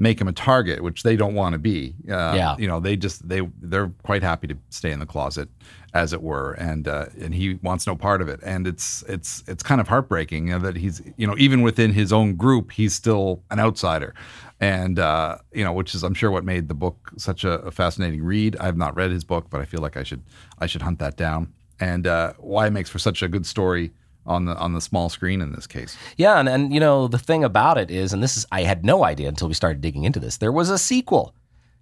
make 0.00 0.20
him 0.20 0.28
a 0.28 0.32
target, 0.32 0.80
which 0.82 1.02
they 1.02 1.16
don't 1.16 1.34
want 1.34 1.52
to 1.54 1.58
be. 1.58 1.94
Uh, 2.08 2.32
Yeah. 2.36 2.56
you 2.58 2.68
know 2.68 2.80
they 2.80 2.96
just 2.96 3.28
they 3.28 3.40
they're 3.60 3.90
quite 4.04 4.22
happy 4.22 4.46
to 4.46 4.56
stay 4.70 4.92
in 4.92 5.00
the 5.00 5.06
closet, 5.06 5.48
as 5.92 6.12
it 6.12 6.22
were, 6.22 6.52
and 6.52 6.86
uh, 6.86 7.06
and 7.20 7.34
he 7.34 7.54
wants 7.62 7.86
no 7.86 7.96
part 7.96 8.22
of 8.22 8.28
it. 8.28 8.40
And 8.44 8.66
it's 8.66 9.02
it's 9.08 9.42
it's 9.48 9.62
kind 9.62 9.80
of 9.80 9.88
heartbreaking 9.88 10.46
you 10.48 10.52
know, 10.54 10.60
that 10.60 10.76
he's 10.76 11.02
you 11.16 11.26
know 11.26 11.34
even 11.36 11.62
within 11.62 11.92
his 11.92 12.12
own 12.12 12.36
group 12.36 12.70
he's 12.72 12.94
still 12.94 13.42
an 13.50 13.58
outsider, 13.58 14.14
and 14.60 14.98
uh, 14.98 15.38
you 15.52 15.64
know 15.64 15.72
which 15.72 15.94
is 15.94 16.02
I'm 16.04 16.14
sure 16.14 16.30
what 16.30 16.44
made 16.44 16.68
the 16.68 16.74
book 16.74 17.10
such 17.16 17.44
a, 17.44 17.54
a 17.62 17.70
fascinating 17.70 18.22
read. 18.22 18.56
I 18.60 18.66
have 18.66 18.76
not 18.76 18.94
read 18.96 19.10
his 19.10 19.24
book, 19.24 19.50
but 19.50 19.60
I 19.60 19.64
feel 19.64 19.80
like 19.80 19.96
I 19.96 20.04
should 20.04 20.22
I 20.58 20.66
should 20.66 20.82
hunt 20.82 20.98
that 21.00 21.16
down. 21.16 21.52
And 21.80 22.06
uh, 22.06 22.32
why 22.38 22.66
it 22.66 22.70
makes 22.72 22.90
for 22.90 22.98
such 22.98 23.22
a 23.22 23.28
good 23.28 23.46
story 23.46 23.92
on 24.26 24.44
the 24.44 24.56
on 24.56 24.74
the 24.74 24.80
small 24.80 25.08
screen 25.08 25.40
in 25.40 25.52
this 25.52 25.66
case. 25.66 25.96
Yeah, 26.16 26.38
and, 26.38 26.48
and 26.48 26.72
you 26.74 26.80
know 26.80 27.08
the 27.08 27.18
thing 27.18 27.44
about 27.44 27.78
it 27.78 27.90
is, 27.90 28.12
and 28.12 28.22
this 28.22 28.36
is 28.36 28.46
I 28.52 28.62
had 28.62 28.84
no 28.84 29.04
idea 29.04 29.28
until 29.28 29.48
we 29.48 29.54
started 29.54 29.80
digging 29.80 30.04
into 30.04 30.20
this. 30.20 30.36
There 30.38 30.52
was 30.52 30.70
a 30.70 30.78
sequel. 30.78 31.34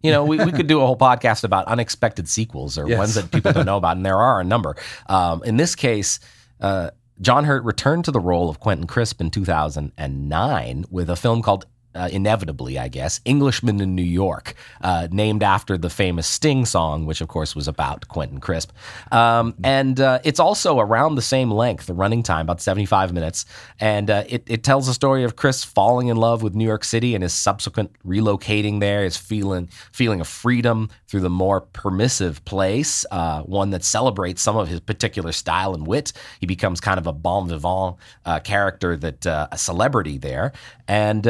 You 0.03 0.12
know, 0.12 0.25
we, 0.25 0.37
we 0.44 0.53
could 0.53 0.66
do 0.68 0.81
a 0.83 0.87
whole 0.87 0.96
podcast 0.96 1.42
about 1.42 1.66
unexpected 1.66 2.29
sequels 2.29 2.79
or 2.79 2.87
Yes. 2.88 2.99
ones 2.99 3.14
that 3.14 3.31
people 3.33 3.53
don't 3.53 3.66
know 3.66 3.79
about, 3.79 3.96
and 3.96 4.07
there 4.07 4.18
are 4.18 4.40
a 4.40 4.44
number. 4.44 4.77
Um, 5.09 5.42
in 5.42 5.57
this 5.57 5.75
case, 5.75 6.20
uh, 6.61 6.90
John 7.20 7.44
Hurt 7.44 7.64
returned 7.64 8.05
to 8.05 8.11
the 8.12 8.20
role 8.20 8.49
of 8.49 8.61
Quentin 8.61 8.87
Crisp 8.87 9.20
in 9.20 9.31
2009 9.31 10.85
with 10.90 11.11
a 11.11 11.16
film 11.16 11.42
called 11.42 11.66
uh, 11.96 12.09
inevitably, 12.09 12.78
I 12.78 12.88
guess, 12.88 13.20
Englishman 13.24 13.80
in 13.80 13.94
New 13.94 14.02
York, 14.02 14.54
uh, 14.82 15.09
named 15.11 15.42
after 15.42 15.78
the 15.78 15.90
famous 15.90 16.26
Sting 16.26 16.66
song, 16.66 17.06
which 17.06 17.20
of 17.20 17.28
course 17.28 17.56
was 17.56 17.66
about 17.66 18.09
Quentin 18.09 18.38
Crisp. 18.38 18.72
Um, 19.11 19.54
and 19.64 19.98
uh, 20.00 20.18
it's 20.24 20.38
also 20.38 20.78
around 20.78 21.14
the 21.14 21.22
same 21.22 21.50
length, 21.50 21.87
the 21.87 21.94
running 21.94 22.22
time, 22.22 22.46
about 22.46 22.61
75 22.61 23.12
minutes. 23.12 23.46
And 23.80 24.11
uh, 24.11 24.24
it, 24.28 24.44
it 24.46 24.62
tells 24.62 24.87
the 24.87 24.94
story 24.94 25.24
of 25.24 25.37
Crisp 25.37 25.68
falling 25.68 26.09
in 26.09 26.16
love 26.16 26.42
with 26.42 26.54
New 26.54 26.66
York 26.66 26.85
City 26.85 27.14
and 27.14 27.22
his 27.22 27.32
subsequent 27.32 27.90
relocating 28.06 28.80
there, 28.80 29.02
his 29.02 29.16
feeling, 29.16 29.68
feeling 29.92 30.20
of 30.20 30.28
freedom 30.28 30.90
through 31.06 31.20
the 31.20 31.30
more 31.30 31.62
permissive 31.62 32.44
place, 32.44 33.06
uh, 33.11 33.42
one 33.42 33.70
that 33.70 33.85
celebrates 33.85 34.42
some 34.42 34.56
of 34.56 34.68
his 34.68 34.80
particular 34.80 35.32
style 35.32 35.74
and 35.74 35.87
wit. 35.87 36.12
He 36.40 36.46
becomes 36.46 36.80
kind 36.80 36.98
of 36.98 37.06
a 37.06 37.12
bon 37.12 37.48
vivant 37.48 37.96
uh, 38.24 38.40
character 38.40 38.96
that 38.96 39.26
a 39.26 39.59
celebrity 39.59 40.18
there. 40.18 40.52
And 40.88 41.26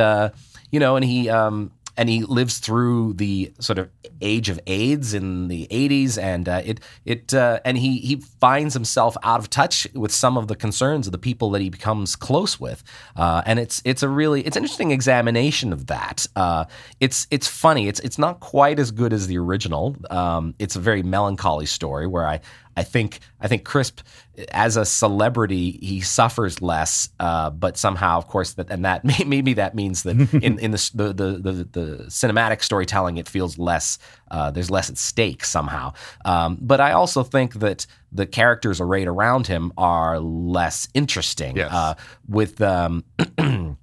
you 0.76 0.80
know, 0.80 0.94
and 0.94 1.06
he 1.06 1.30
um, 1.30 1.70
and 1.96 2.06
he 2.06 2.22
lives 2.24 2.58
through 2.58 3.14
the 3.14 3.50
sort 3.60 3.78
of 3.78 3.88
age 4.20 4.50
of 4.50 4.60
AIDS 4.66 5.14
in 5.14 5.48
the 5.48 5.66
80s, 5.70 6.22
and 6.22 6.46
uh, 6.46 6.60
it 6.62 6.80
it 7.06 7.32
uh, 7.32 7.60
and 7.64 7.78
he 7.78 7.96
he 7.96 8.16
finds 8.16 8.74
himself 8.74 9.16
out 9.22 9.40
of 9.40 9.48
touch 9.48 9.88
with 9.94 10.12
some 10.12 10.36
of 10.36 10.48
the 10.48 10.54
concerns 10.54 11.06
of 11.06 11.12
the 11.12 11.18
people 11.18 11.48
that 11.52 11.62
he 11.62 11.70
becomes 11.70 12.14
close 12.14 12.60
with, 12.60 12.84
uh, 13.16 13.40
and 13.46 13.58
it's 13.58 13.80
it's 13.86 14.02
a 14.02 14.08
really 14.10 14.42
it's 14.42 14.58
an 14.58 14.64
interesting 14.64 14.90
examination 14.90 15.72
of 15.72 15.86
that. 15.86 16.26
Uh, 16.36 16.66
it's 17.00 17.26
it's 17.30 17.48
funny. 17.48 17.88
It's 17.88 18.00
it's 18.00 18.18
not 18.18 18.40
quite 18.40 18.78
as 18.78 18.90
good 18.90 19.14
as 19.14 19.28
the 19.28 19.38
original. 19.38 19.96
Um, 20.10 20.54
it's 20.58 20.76
a 20.76 20.80
very 20.80 21.02
melancholy 21.02 21.64
story 21.64 22.06
where 22.06 22.28
I 22.28 22.40
I 22.76 22.82
think 22.82 23.20
I 23.40 23.48
think 23.48 23.64
Crisp, 23.64 24.00
as 24.50 24.76
a 24.76 24.84
celebrity, 24.84 25.78
he 25.82 26.00
suffers 26.00 26.60
less, 26.60 27.08
uh, 27.18 27.50
but 27.50 27.78
somehow, 27.78 28.18
of 28.18 28.28
course, 28.28 28.54
that 28.54 28.70
and 28.70 28.84
that 28.84 29.04
maybe 29.26 29.54
that 29.54 29.74
means 29.74 30.02
that 30.02 30.16
in 30.42 30.58
in 30.58 30.70
the 30.72 30.90
the, 30.94 31.12
the 31.12 31.52
the, 31.52 31.52
the 31.64 32.04
cinematic 32.08 32.62
storytelling, 32.62 33.16
it 33.16 33.28
feels 33.28 33.58
less. 33.58 33.98
Uh, 34.30 34.50
there's 34.50 34.70
less 34.70 34.90
at 34.90 34.98
stake 34.98 35.44
somehow. 35.44 35.92
Um, 36.24 36.58
but 36.60 36.80
I 36.80 36.92
also 36.92 37.22
think 37.22 37.54
that 37.54 37.86
the 38.12 38.26
characters 38.26 38.80
arrayed 38.80 39.08
around 39.08 39.46
him 39.46 39.72
are 39.78 40.18
less 40.20 40.88
interesting. 40.94 41.56
Yes. 41.56 41.72
Uh, 41.72 41.94
with 42.28 42.60
um, 42.60 43.04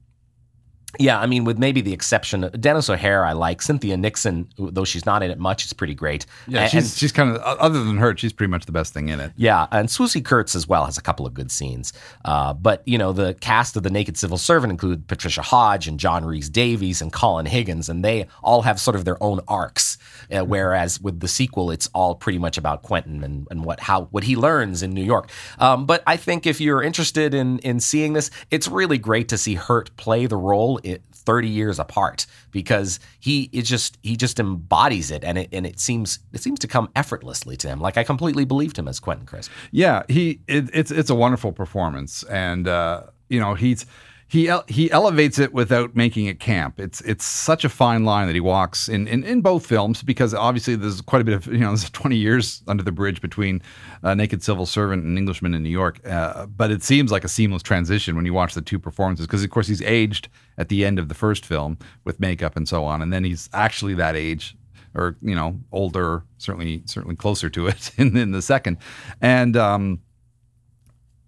Yeah, 1.00 1.20
I 1.20 1.26
mean, 1.26 1.44
with 1.44 1.58
maybe 1.58 1.82
the 1.82 1.92
exception 1.94 2.44
of 2.44 2.60
Denis 2.62 2.90
O'Hare, 2.90 3.26
I 3.26 3.34
like 3.34 3.62
Cynthia 3.62 3.98
Nixon, 3.98 4.48
though 4.58 4.84
she's 4.86 5.06
not 5.06 5.24
in 5.24 5.32
it 5.32 5.40
much. 5.40 5.66
Is 5.66 5.74
pretty 5.74 5.96
great. 5.96 6.26
Yeah, 6.48 6.62
And- 6.62 6.72
she's 6.72 6.98
she's 6.98 7.12
kind 7.12 7.36
of 7.36 7.42
other 7.42 7.84
than 7.84 7.98
her, 7.98 8.16
she's 8.16 8.32
pretty 8.34 8.52
much 8.52 8.66
the 8.68 8.72
best 8.72 8.94
thing 8.94 9.10
in 9.10 9.20
it. 9.20 9.32
yeah, 9.36 9.68
and 9.72 9.90
Swoosie 9.90 10.24
Kurtz 10.24 10.56
as 10.56 10.68
well 10.68 10.86
has 10.86 10.98
a 10.98 11.02
couple 11.02 11.26
of 11.26 11.34
good 11.34 11.52
scenes. 11.52 11.94
Uh, 12.26 12.54
but 12.54 12.84
you 12.86 12.98
know, 12.98 13.12
the 13.12 13.34
cast 13.36 13.76
of 13.76 13.84
the 13.84 13.90
Naked 13.90 14.18
Civil 14.18 14.38
Servant 14.38 14.72
include 14.72 15.08
Patricia 15.08 15.42
Hodge 15.42 15.88
and 15.88 16.00
John 16.00 16.26
Rhys-Davies 16.26 17.02
and 17.02 17.12
Colin 17.12 17.46
Higgins, 17.48 17.90
and 17.90 18.04
they 18.06 18.28
all 18.44 18.62
have 18.62 18.80
sort 18.80 18.96
of 18.96 19.04
their 19.06 19.22
own 19.24 19.40
arcs. 19.48 19.98
Uh, 20.32 20.46
whereas 20.46 21.00
with 21.00 21.20
the 21.20 21.28
sequel, 21.28 21.72
it's 21.72 21.88
all 21.94 22.16
pretty 22.16 22.40
much 22.40 22.58
about 22.58 22.84
Quentin 22.84 23.24
and, 23.24 23.48
and 23.50 23.66
what 23.66 23.80
how 23.80 24.06
what 24.06 24.24
he 24.24 24.36
learns 24.36 24.84
in 24.84 24.92
New 24.92 25.04
York. 25.04 25.30
Um, 25.60 25.86
but 25.86 26.04
I 26.08 26.18
think 26.18 26.46
if 26.46 26.60
you're 26.60 26.82
interested 26.82 27.34
in 27.34 27.60
in 27.60 27.80
seeing 27.80 28.14
this, 28.14 28.32
it's 28.52 28.68
really 28.68 28.98
great 28.98 29.30
to 29.30 29.38
see 29.38 29.56
Hurt 29.56 29.96
play 29.98 30.26
the 30.26 30.38
role. 30.38 30.80
It, 30.84 31.04
30 31.26 31.48
years 31.48 31.80
apart 31.80 32.26
because 32.52 33.00
he 33.18 33.50
it 33.54 33.62
just 33.62 33.98
he 34.04 34.18
just 34.18 34.42
embodies 34.42 35.10
it 35.10 35.24
and 35.24 35.38
it 35.38 35.48
and 35.54 35.66
it 35.66 35.80
seems 35.80 36.20
it 36.34 36.42
seems 36.42 36.60
to 36.60 36.68
come 36.68 36.90
effortlessly 36.98 37.56
to 37.56 37.70
him 37.70 37.80
like 37.80 37.98
I 37.98 38.04
completely 38.04 38.44
believed 38.44 38.78
him 38.78 38.90
as 38.90 39.00
Quentin 39.00 39.26
Crisp. 39.26 39.52
Yeah, 39.72 40.04
he 40.10 40.42
it, 40.48 40.70
it's 40.74 40.92
it's 40.92 41.10
a 41.10 41.16
wonderful 41.16 41.52
performance, 41.52 42.24
and 42.24 42.68
uh, 42.68 43.04
you 43.30 43.40
know 43.40 43.54
he's 43.54 43.86
he 44.34 44.52
he 44.68 44.90
elevates 44.90 45.38
it 45.38 45.54
without 45.54 45.96
making 45.96 46.26
it 46.26 46.40
camp. 46.40 46.80
It's 46.80 47.02
it's 47.02 47.24
such 47.24 47.64
a 47.64 47.70
fine 47.70 48.04
line 48.04 48.26
that 48.26 48.34
he 48.34 48.40
walks 48.40 48.90
in, 48.90 49.08
in 49.08 49.24
in 49.24 49.42
both 49.42 49.64
films 49.64 50.02
because 50.02 50.34
obviously 50.34 50.76
there's 50.76 51.02
quite 51.02 51.22
a 51.22 51.24
bit 51.24 51.36
of 51.36 51.46
you 51.54 51.60
know 51.60 51.68
there's 51.68 51.88
20 51.92 52.16
years 52.16 52.64
under 52.68 52.82
the 52.82 52.92
bridge 52.92 53.22
between 53.22 53.62
uh, 54.02 54.16
Naked 54.16 54.42
Civil 54.42 54.66
Servant 54.66 55.04
and 55.04 55.20
Englishman 55.20 55.54
in 55.54 55.62
New 55.62 55.70
York, 55.70 56.00
uh, 56.08 56.48
but 56.48 56.72
it 56.72 56.82
seems 56.82 57.12
like 57.12 57.24
a 57.24 57.28
seamless 57.28 57.62
transition 57.62 58.16
when 58.16 58.26
you 58.26 58.34
watch 58.34 58.56
the 58.56 58.62
two 58.64 58.80
performances 58.80 59.28
because 59.28 59.44
of 59.44 59.52
course 59.52 59.68
he's 59.68 59.84
aged 59.84 60.30
at 60.58 60.68
the 60.68 60.84
end 60.84 60.98
of 60.98 61.10
the 61.10 61.16
first 61.16 61.46
film 61.46 61.78
with 62.04 62.20
makeup 62.20 62.58
and 62.58 62.68
so 62.68 62.84
on, 62.86 63.04
and 63.04 63.14
then 63.14 63.24
he's 63.24 63.52
actually 63.54 63.94
that 63.94 64.16
age 64.16 64.58
or 64.96 65.16
you 65.22 65.36
know 65.36 65.60
older, 65.72 66.24
certainly 66.40 66.82
certainly 66.86 67.16
closer 67.16 67.52
to 67.52 67.68
it 67.68 67.92
in, 68.00 68.18
in 68.18 68.32
the 68.32 68.42
second, 68.42 68.78
and 69.22 69.56
um, 69.56 70.00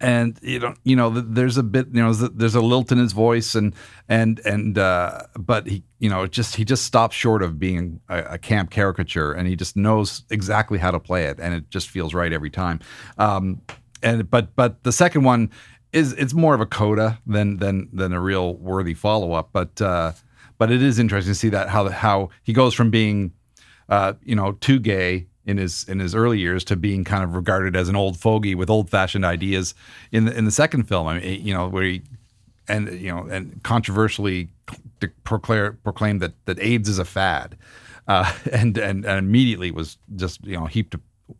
and 0.00 0.38
you 0.42 0.58
know 0.58 0.74
you 0.84 0.94
know 0.94 1.08
there's 1.10 1.56
a 1.56 1.62
bit 1.62 1.86
you 1.92 2.02
know 2.02 2.12
there's 2.12 2.54
a- 2.54 2.60
lilt 2.60 2.92
in 2.92 2.98
his 2.98 3.12
voice 3.12 3.54
and 3.54 3.74
and 4.08 4.40
and 4.44 4.78
uh, 4.78 5.22
but 5.38 5.66
he 5.66 5.82
you 5.98 6.10
know 6.10 6.26
just 6.26 6.56
he 6.56 6.64
just 6.64 6.84
stops 6.84 7.16
short 7.16 7.42
of 7.42 7.58
being 7.58 8.00
a, 8.08 8.18
a 8.22 8.38
camp 8.38 8.70
caricature 8.70 9.32
and 9.32 9.48
he 9.48 9.56
just 9.56 9.76
knows 9.76 10.24
exactly 10.30 10.78
how 10.78 10.90
to 10.90 11.00
play 11.00 11.24
it 11.24 11.38
and 11.40 11.54
it 11.54 11.70
just 11.70 11.88
feels 11.88 12.12
right 12.14 12.32
every 12.32 12.50
time. 12.50 12.80
Um, 13.18 13.62
and 14.02 14.30
but 14.30 14.54
but 14.54 14.82
the 14.82 14.92
second 14.92 15.24
one 15.24 15.50
is 15.92 16.12
it's 16.14 16.34
more 16.34 16.54
of 16.54 16.60
a 16.60 16.66
coda 16.66 17.18
than 17.26 17.56
than 17.56 17.88
than 17.92 18.12
a 18.12 18.20
real 18.20 18.56
worthy 18.56 18.94
follow 18.94 19.32
up. 19.32 19.50
But 19.52 19.80
uh, 19.80 20.12
but 20.58 20.70
it 20.70 20.82
is 20.82 20.98
interesting 20.98 21.32
to 21.32 21.38
see 21.38 21.48
that 21.50 21.70
how 21.70 21.88
how 21.88 22.28
he 22.42 22.52
goes 22.52 22.74
from 22.74 22.90
being 22.90 23.32
uh, 23.88 24.12
you 24.22 24.34
know 24.34 24.52
too 24.52 24.78
gay 24.78 25.26
in 25.46 25.56
his 25.56 25.84
in 25.88 26.00
his 26.00 26.14
early 26.14 26.38
years 26.38 26.64
to 26.64 26.76
being 26.76 27.04
kind 27.04 27.24
of 27.24 27.34
regarded 27.34 27.76
as 27.76 27.88
an 27.88 27.96
old 27.96 28.18
fogey 28.18 28.54
with 28.54 28.68
old 28.68 28.90
fashioned 28.90 29.24
ideas 29.24 29.74
in 30.12 30.26
the 30.26 30.36
in 30.36 30.44
the 30.44 30.50
second 30.50 30.84
film. 30.84 31.06
I 31.06 31.20
mean, 31.20 31.46
you 31.46 31.54
know 31.54 31.68
where 31.68 31.84
he 31.84 32.02
and 32.68 33.00
you 33.00 33.10
know 33.10 33.26
and 33.30 33.62
controversially 33.62 34.48
proclaim, 35.24 35.78
proclaimed 35.84 36.20
that 36.20 36.32
that 36.46 36.58
AIDS 36.60 36.88
is 36.88 36.98
a 36.98 37.04
fad, 37.04 37.56
uh, 38.08 38.30
and, 38.52 38.76
and 38.76 39.04
and 39.04 39.18
immediately 39.18 39.70
was 39.70 39.98
just 40.16 40.44
you 40.44 40.58
know 40.58 40.66
heaped 40.66 40.96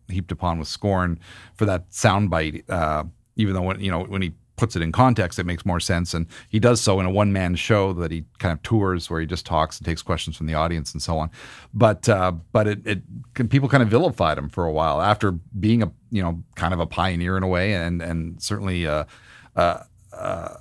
heaped 0.08 0.32
upon 0.32 0.58
with 0.58 0.68
scorn 0.68 1.18
for 1.54 1.66
that 1.66 1.90
soundbite. 1.90 2.68
Uh, 2.70 3.04
even 3.36 3.54
though 3.54 3.62
when 3.62 3.80
you 3.80 3.90
know 3.90 4.04
when 4.04 4.22
he 4.22 4.32
puts 4.56 4.76
it 4.76 4.82
in 4.82 4.92
context, 4.92 5.38
it 5.38 5.46
makes 5.46 5.64
more 5.64 5.80
sense, 5.80 6.14
and 6.14 6.26
he 6.48 6.58
does 6.58 6.80
so 6.80 6.98
in 7.00 7.06
a 7.06 7.10
one 7.10 7.32
man 7.32 7.54
show 7.54 7.92
that 7.94 8.10
he 8.10 8.24
kind 8.38 8.52
of 8.52 8.62
tours 8.62 9.08
where 9.08 9.20
he 9.20 9.26
just 9.26 9.46
talks 9.46 9.78
and 9.78 9.86
takes 9.86 10.02
questions 10.02 10.36
from 10.36 10.46
the 10.46 10.54
audience 10.54 10.92
and 10.92 11.02
so 11.02 11.18
on. 11.18 11.30
But 11.74 12.08
uh, 12.08 12.32
but 12.52 12.66
it, 12.66 12.86
it 12.86 13.48
people 13.50 13.68
kind 13.68 13.82
of 13.82 13.88
vilified 13.88 14.38
him 14.38 14.48
for 14.48 14.64
a 14.64 14.72
while 14.72 15.00
after 15.00 15.32
being 15.32 15.82
a 15.82 15.92
you 16.10 16.22
know 16.22 16.42
kind 16.54 16.74
of 16.74 16.80
a 16.80 16.86
pioneer 16.86 17.36
in 17.36 17.42
a 17.42 17.48
way, 17.48 17.74
and 17.74 18.02
and 18.02 18.42
certainly. 18.42 18.86
Uh, 18.86 19.04
uh, 19.56 19.82
uh, 20.12 20.56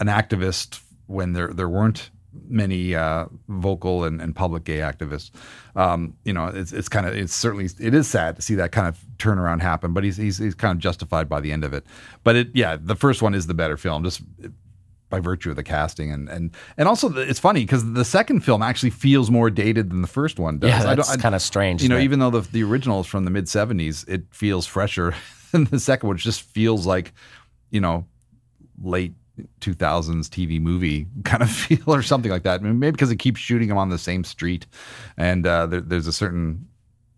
an 0.00 0.06
activist 0.06 0.80
when 1.06 1.32
there 1.32 1.48
there 1.48 1.68
weren't 1.68 2.10
many 2.48 2.94
uh, 2.94 3.26
vocal 3.48 4.04
and, 4.04 4.20
and 4.20 4.34
public 4.34 4.64
gay 4.64 4.78
activists. 4.78 5.30
Um, 5.76 6.14
you 6.24 6.32
know, 6.32 6.46
it's 6.46 6.72
it's 6.72 6.88
kind 6.88 7.06
of 7.06 7.14
it's 7.14 7.34
certainly 7.34 7.68
it 7.80 7.94
is 7.94 8.08
sad 8.08 8.36
to 8.36 8.42
see 8.42 8.54
that 8.56 8.72
kind 8.72 8.88
of 8.88 8.98
turnaround 9.18 9.60
happen, 9.62 9.92
but 9.92 10.04
he's 10.04 10.16
he's 10.16 10.38
he's 10.38 10.54
kind 10.54 10.72
of 10.76 10.78
justified 10.78 11.28
by 11.28 11.40
the 11.40 11.52
end 11.52 11.64
of 11.64 11.72
it. 11.72 11.84
But 12.22 12.36
it 12.36 12.48
yeah, 12.54 12.76
the 12.80 12.96
first 12.96 13.22
one 13.22 13.34
is 13.34 13.46
the 13.46 13.54
better 13.54 13.76
film, 13.76 14.04
just 14.04 14.22
by 15.10 15.20
virtue 15.20 15.50
of 15.50 15.56
the 15.56 15.62
casting 15.62 16.10
and 16.10 16.28
and 16.28 16.50
and 16.76 16.88
also 16.88 17.08
the, 17.08 17.20
it's 17.20 17.38
funny 17.38 17.60
because 17.60 17.92
the 17.92 18.04
second 18.04 18.40
film 18.40 18.62
actually 18.62 18.90
feels 18.90 19.30
more 19.30 19.50
dated 19.50 19.90
than 19.90 20.02
the 20.02 20.08
first 20.08 20.38
one 20.38 20.58
does. 20.58 20.70
Yeah, 20.70 20.78
I 20.78 20.94
don't- 20.94 21.06
that's 21.06 21.16
kind 21.16 21.34
of 21.34 21.42
strange. 21.42 21.82
you 21.82 21.88
know, 21.88 21.98
even 21.98 22.18
though 22.18 22.30
the 22.30 22.40
the 22.40 22.62
original 22.64 23.00
is 23.00 23.06
from 23.06 23.24
the 23.24 23.30
mid 23.30 23.44
'70s, 23.46 24.08
it 24.08 24.22
feels 24.30 24.66
fresher 24.66 25.14
than 25.52 25.64
the 25.64 25.78
second, 25.78 26.08
one, 26.08 26.14
which 26.16 26.24
just 26.24 26.42
feels 26.42 26.86
like, 26.86 27.12
you 27.70 27.80
know, 27.80 28.06
late 28.82 29.14
2000s 29.60 30.28
TV 30.28 30.60
movie 30.60 31.06
kind 31.24 31.42
of 31.42 31.50
feel 31.50 31.94
or 31.94 32.02
something 32.02 32.30
like 32.30 32.42
that. 32.44 32.60
I 32.60 32.64
mean, 32.64 32.78
maybe 32.78 32.92
because 32.92 33.10
it 33.10 33.16
keeps 33.16 33.40
shooting 33.40 33.68
them 33.68 33.78
on 33.78 33.90
the 33.90 33.98
same 33.98 34.24
street, 34.24 34.66
and 35.16 35.46
uh, 35.46 35.66
there, 35.66 35.80
there's 35.80 36.06
a 36.06 36.12
certain 36.12 36.68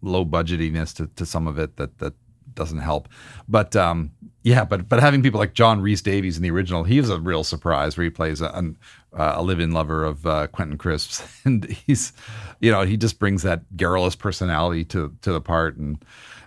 low 0.02 0.24
budgetiness 0.24 0.94
to, 0.96 1.06
to 1.16 1.26
some 1.26 1.46
of 1.46 1.58
it 1.58 1.76
that 1.76 1.98
that 1.98 2.14
doesn't 2.54 2.78
help. 2.78 3.08
But 3.48 3.76
um, 3.76 4.10
yeah, 4.42 4.64
but 4.64 4.88
but 4.88 5.00
having 5.00 5.22
people 5.22 5.38
like 5.38 5.54
John 5.54 5.80
Rhys-Davies 5.80 6.36
in 6.36 6.42
the 6.42 6.50
original, 6.50 6.84
he 6.84 7.00
was 7.00 7.10
a 7.10 7.20
real 7.20 7.44
surprise 7.44 7.96
where 7.96 8.04
he 8.04 8.10
plays 8.10 8.40
a, 8.40 8.48
an, 8.48 8.76
uh, 9.12 9.34
a 9.36 9.42
live-in 9.42 9.72
lover 9.72 10.04
of 10.04 10.26
uh, 10.26 10.46
Quentin 10.48 10.78
Crisps, 10.78 11.22
and 11.44 11.64
he's 11.64 12.12
you 12.60 12.72
know 12.72 12.82
he 12.82 12.96
just 12.96 13.18
brings 13.18 13.42
that 13.42 13.76
garrulous 13.76 14.16
personality 14.16 14.84
to 14.86 15.14
to 15.22 15.32
the 15.32 15.40
part 15.40 15.76
and. 15.76 16.04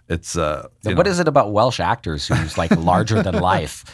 It's 0.10 0.36
uh, 0.36 0.68
what 0.84 1.06
know- 1.06 1.12
is 1.12 1.20
it 1.20 1.28
about 1.28 1.52
Welsh 1.54 1.80
actors 1.80 2.28
who's 2.28 2.58
like 2.58 2.72
larger 2.78 3.22
than 3.22 3.36
life 3.36 3.86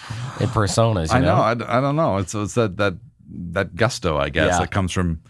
in 0.42 0.48
personas? 0.50 1.10
You 1.10 1.16
I 1.18 1.20
know. 1.20 1.36
know, 1.56 1.66
I, 1.66 1.78
I 1.78 1.82
don't 1.82 1.96
know. 1.98 2.18
It's 2.18 2.34
it's 2.34 2.54
that 2.56 2.78
that 2.78 2.94
that 3.30 3.76
gusto, 3.76 4.18
I 4.18 4.30
guess, 4.30 4.54
Yeah. 4.54 4.60
that 4.60 4.72
comes 4.72 4.92
from 4.94 5.22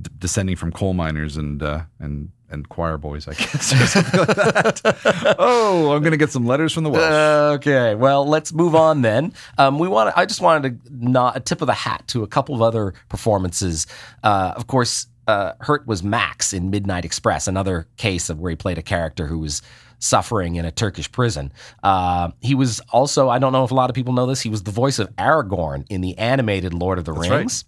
d- 0.00 0.10
descending 0.18 0.54
from 0.56 0.70
coal 0.72 0.94
miners 0.94 1.36
and 1.36 1.60
uh, 1.62 1.82
and 1.98 2.30
and 2.50 2.68
choir 2.68 2.96
boys, 2.98 3.26
I 3.28 3.34
guess, 3.34 3.72
or 3.72 3.86
something 3.86 4.20
like 4.20 4.36
that. 4.36 5.36
oh, 5.38 5.92
I'm 5.92 6.02
gonna 6.04 6.16
get 6.16 6.30
some 6.30 6.46
letters 6.46 6.72
from 6.72 6.84
the 6.84 6.90
Welsh. 6.90 7.56
Okay, 7.58 7.94
well, 7.96 8.24
let's 8.26 8.52
move 8.52 8.74
on 8.76 9.02
then. 9.02 9.32
Um, 9.58 9.78
we 9.80 9.88
want. 9.88 10.16
I 10.16 10.24
just 10.24 10.40
wanted 10.40 10.84
to 10.84 10.94
not 10.94 11.36
a 11.36 11.40
tip 11.40 11.60
of 11.62 11.66
the 11.66 11.74
hat 11.74 12.04
to 12.08 12.22
a 12.22 12.26
couple 12.28 12.54
of 12.54 12.62
other 12.62 12.94
performances. 13.08 13.86
Uh, 14.22 14.52
of 14.56 14.66
course, 14.68 15.08
uh, 15.26 15.52
Hurt 15.60 15.86
was 15.86 16.02
Max 16.04 16.52
in 16.52 16.70
Midnight 16.70 17.04
Express, 17.04 17.48
another 17.48 17.88
case 17.96 18.30
of 18.30 18.38
where 18.38 18.50
he 18.50 18.56
played 18.56 18.78
a 18.78 18.82
character 18.82 19.26
who 19.26 19.40
was 19.40 19.62
suffering 19.98 20.56
in 20.56 20.64
a 20.64 20.70
Turkish 20.70 21.10
prison. 21.10 21.52
Uh, 21.82 22.30
he 22.40 22.54
was 22.54 22.80
also, 22.90 23.28
I 23.28 23.38
don't 23.38 23.52
know 23.52 23.64
if 23.64 23.70
a 23.70 23.74
lot 23.74 23.90
of 23.90 23.94
people 23.94 24.14
know 24.14 24.26
this, 24.26 24.40
he 24.40 24.50
was 24.50 24.62
the 24.62 24.70
voice 24.70 24.98
of 24.98 25.14
Aragorn 25.16 25.84
in 25.90 26.00
the 26.00 26.16
animated 26.18 26.74
Lord 26.74 26.98
of 26.98 27.04
the 27.04 27.12
right. 27.12 27.30
Rings. 27.30 27.64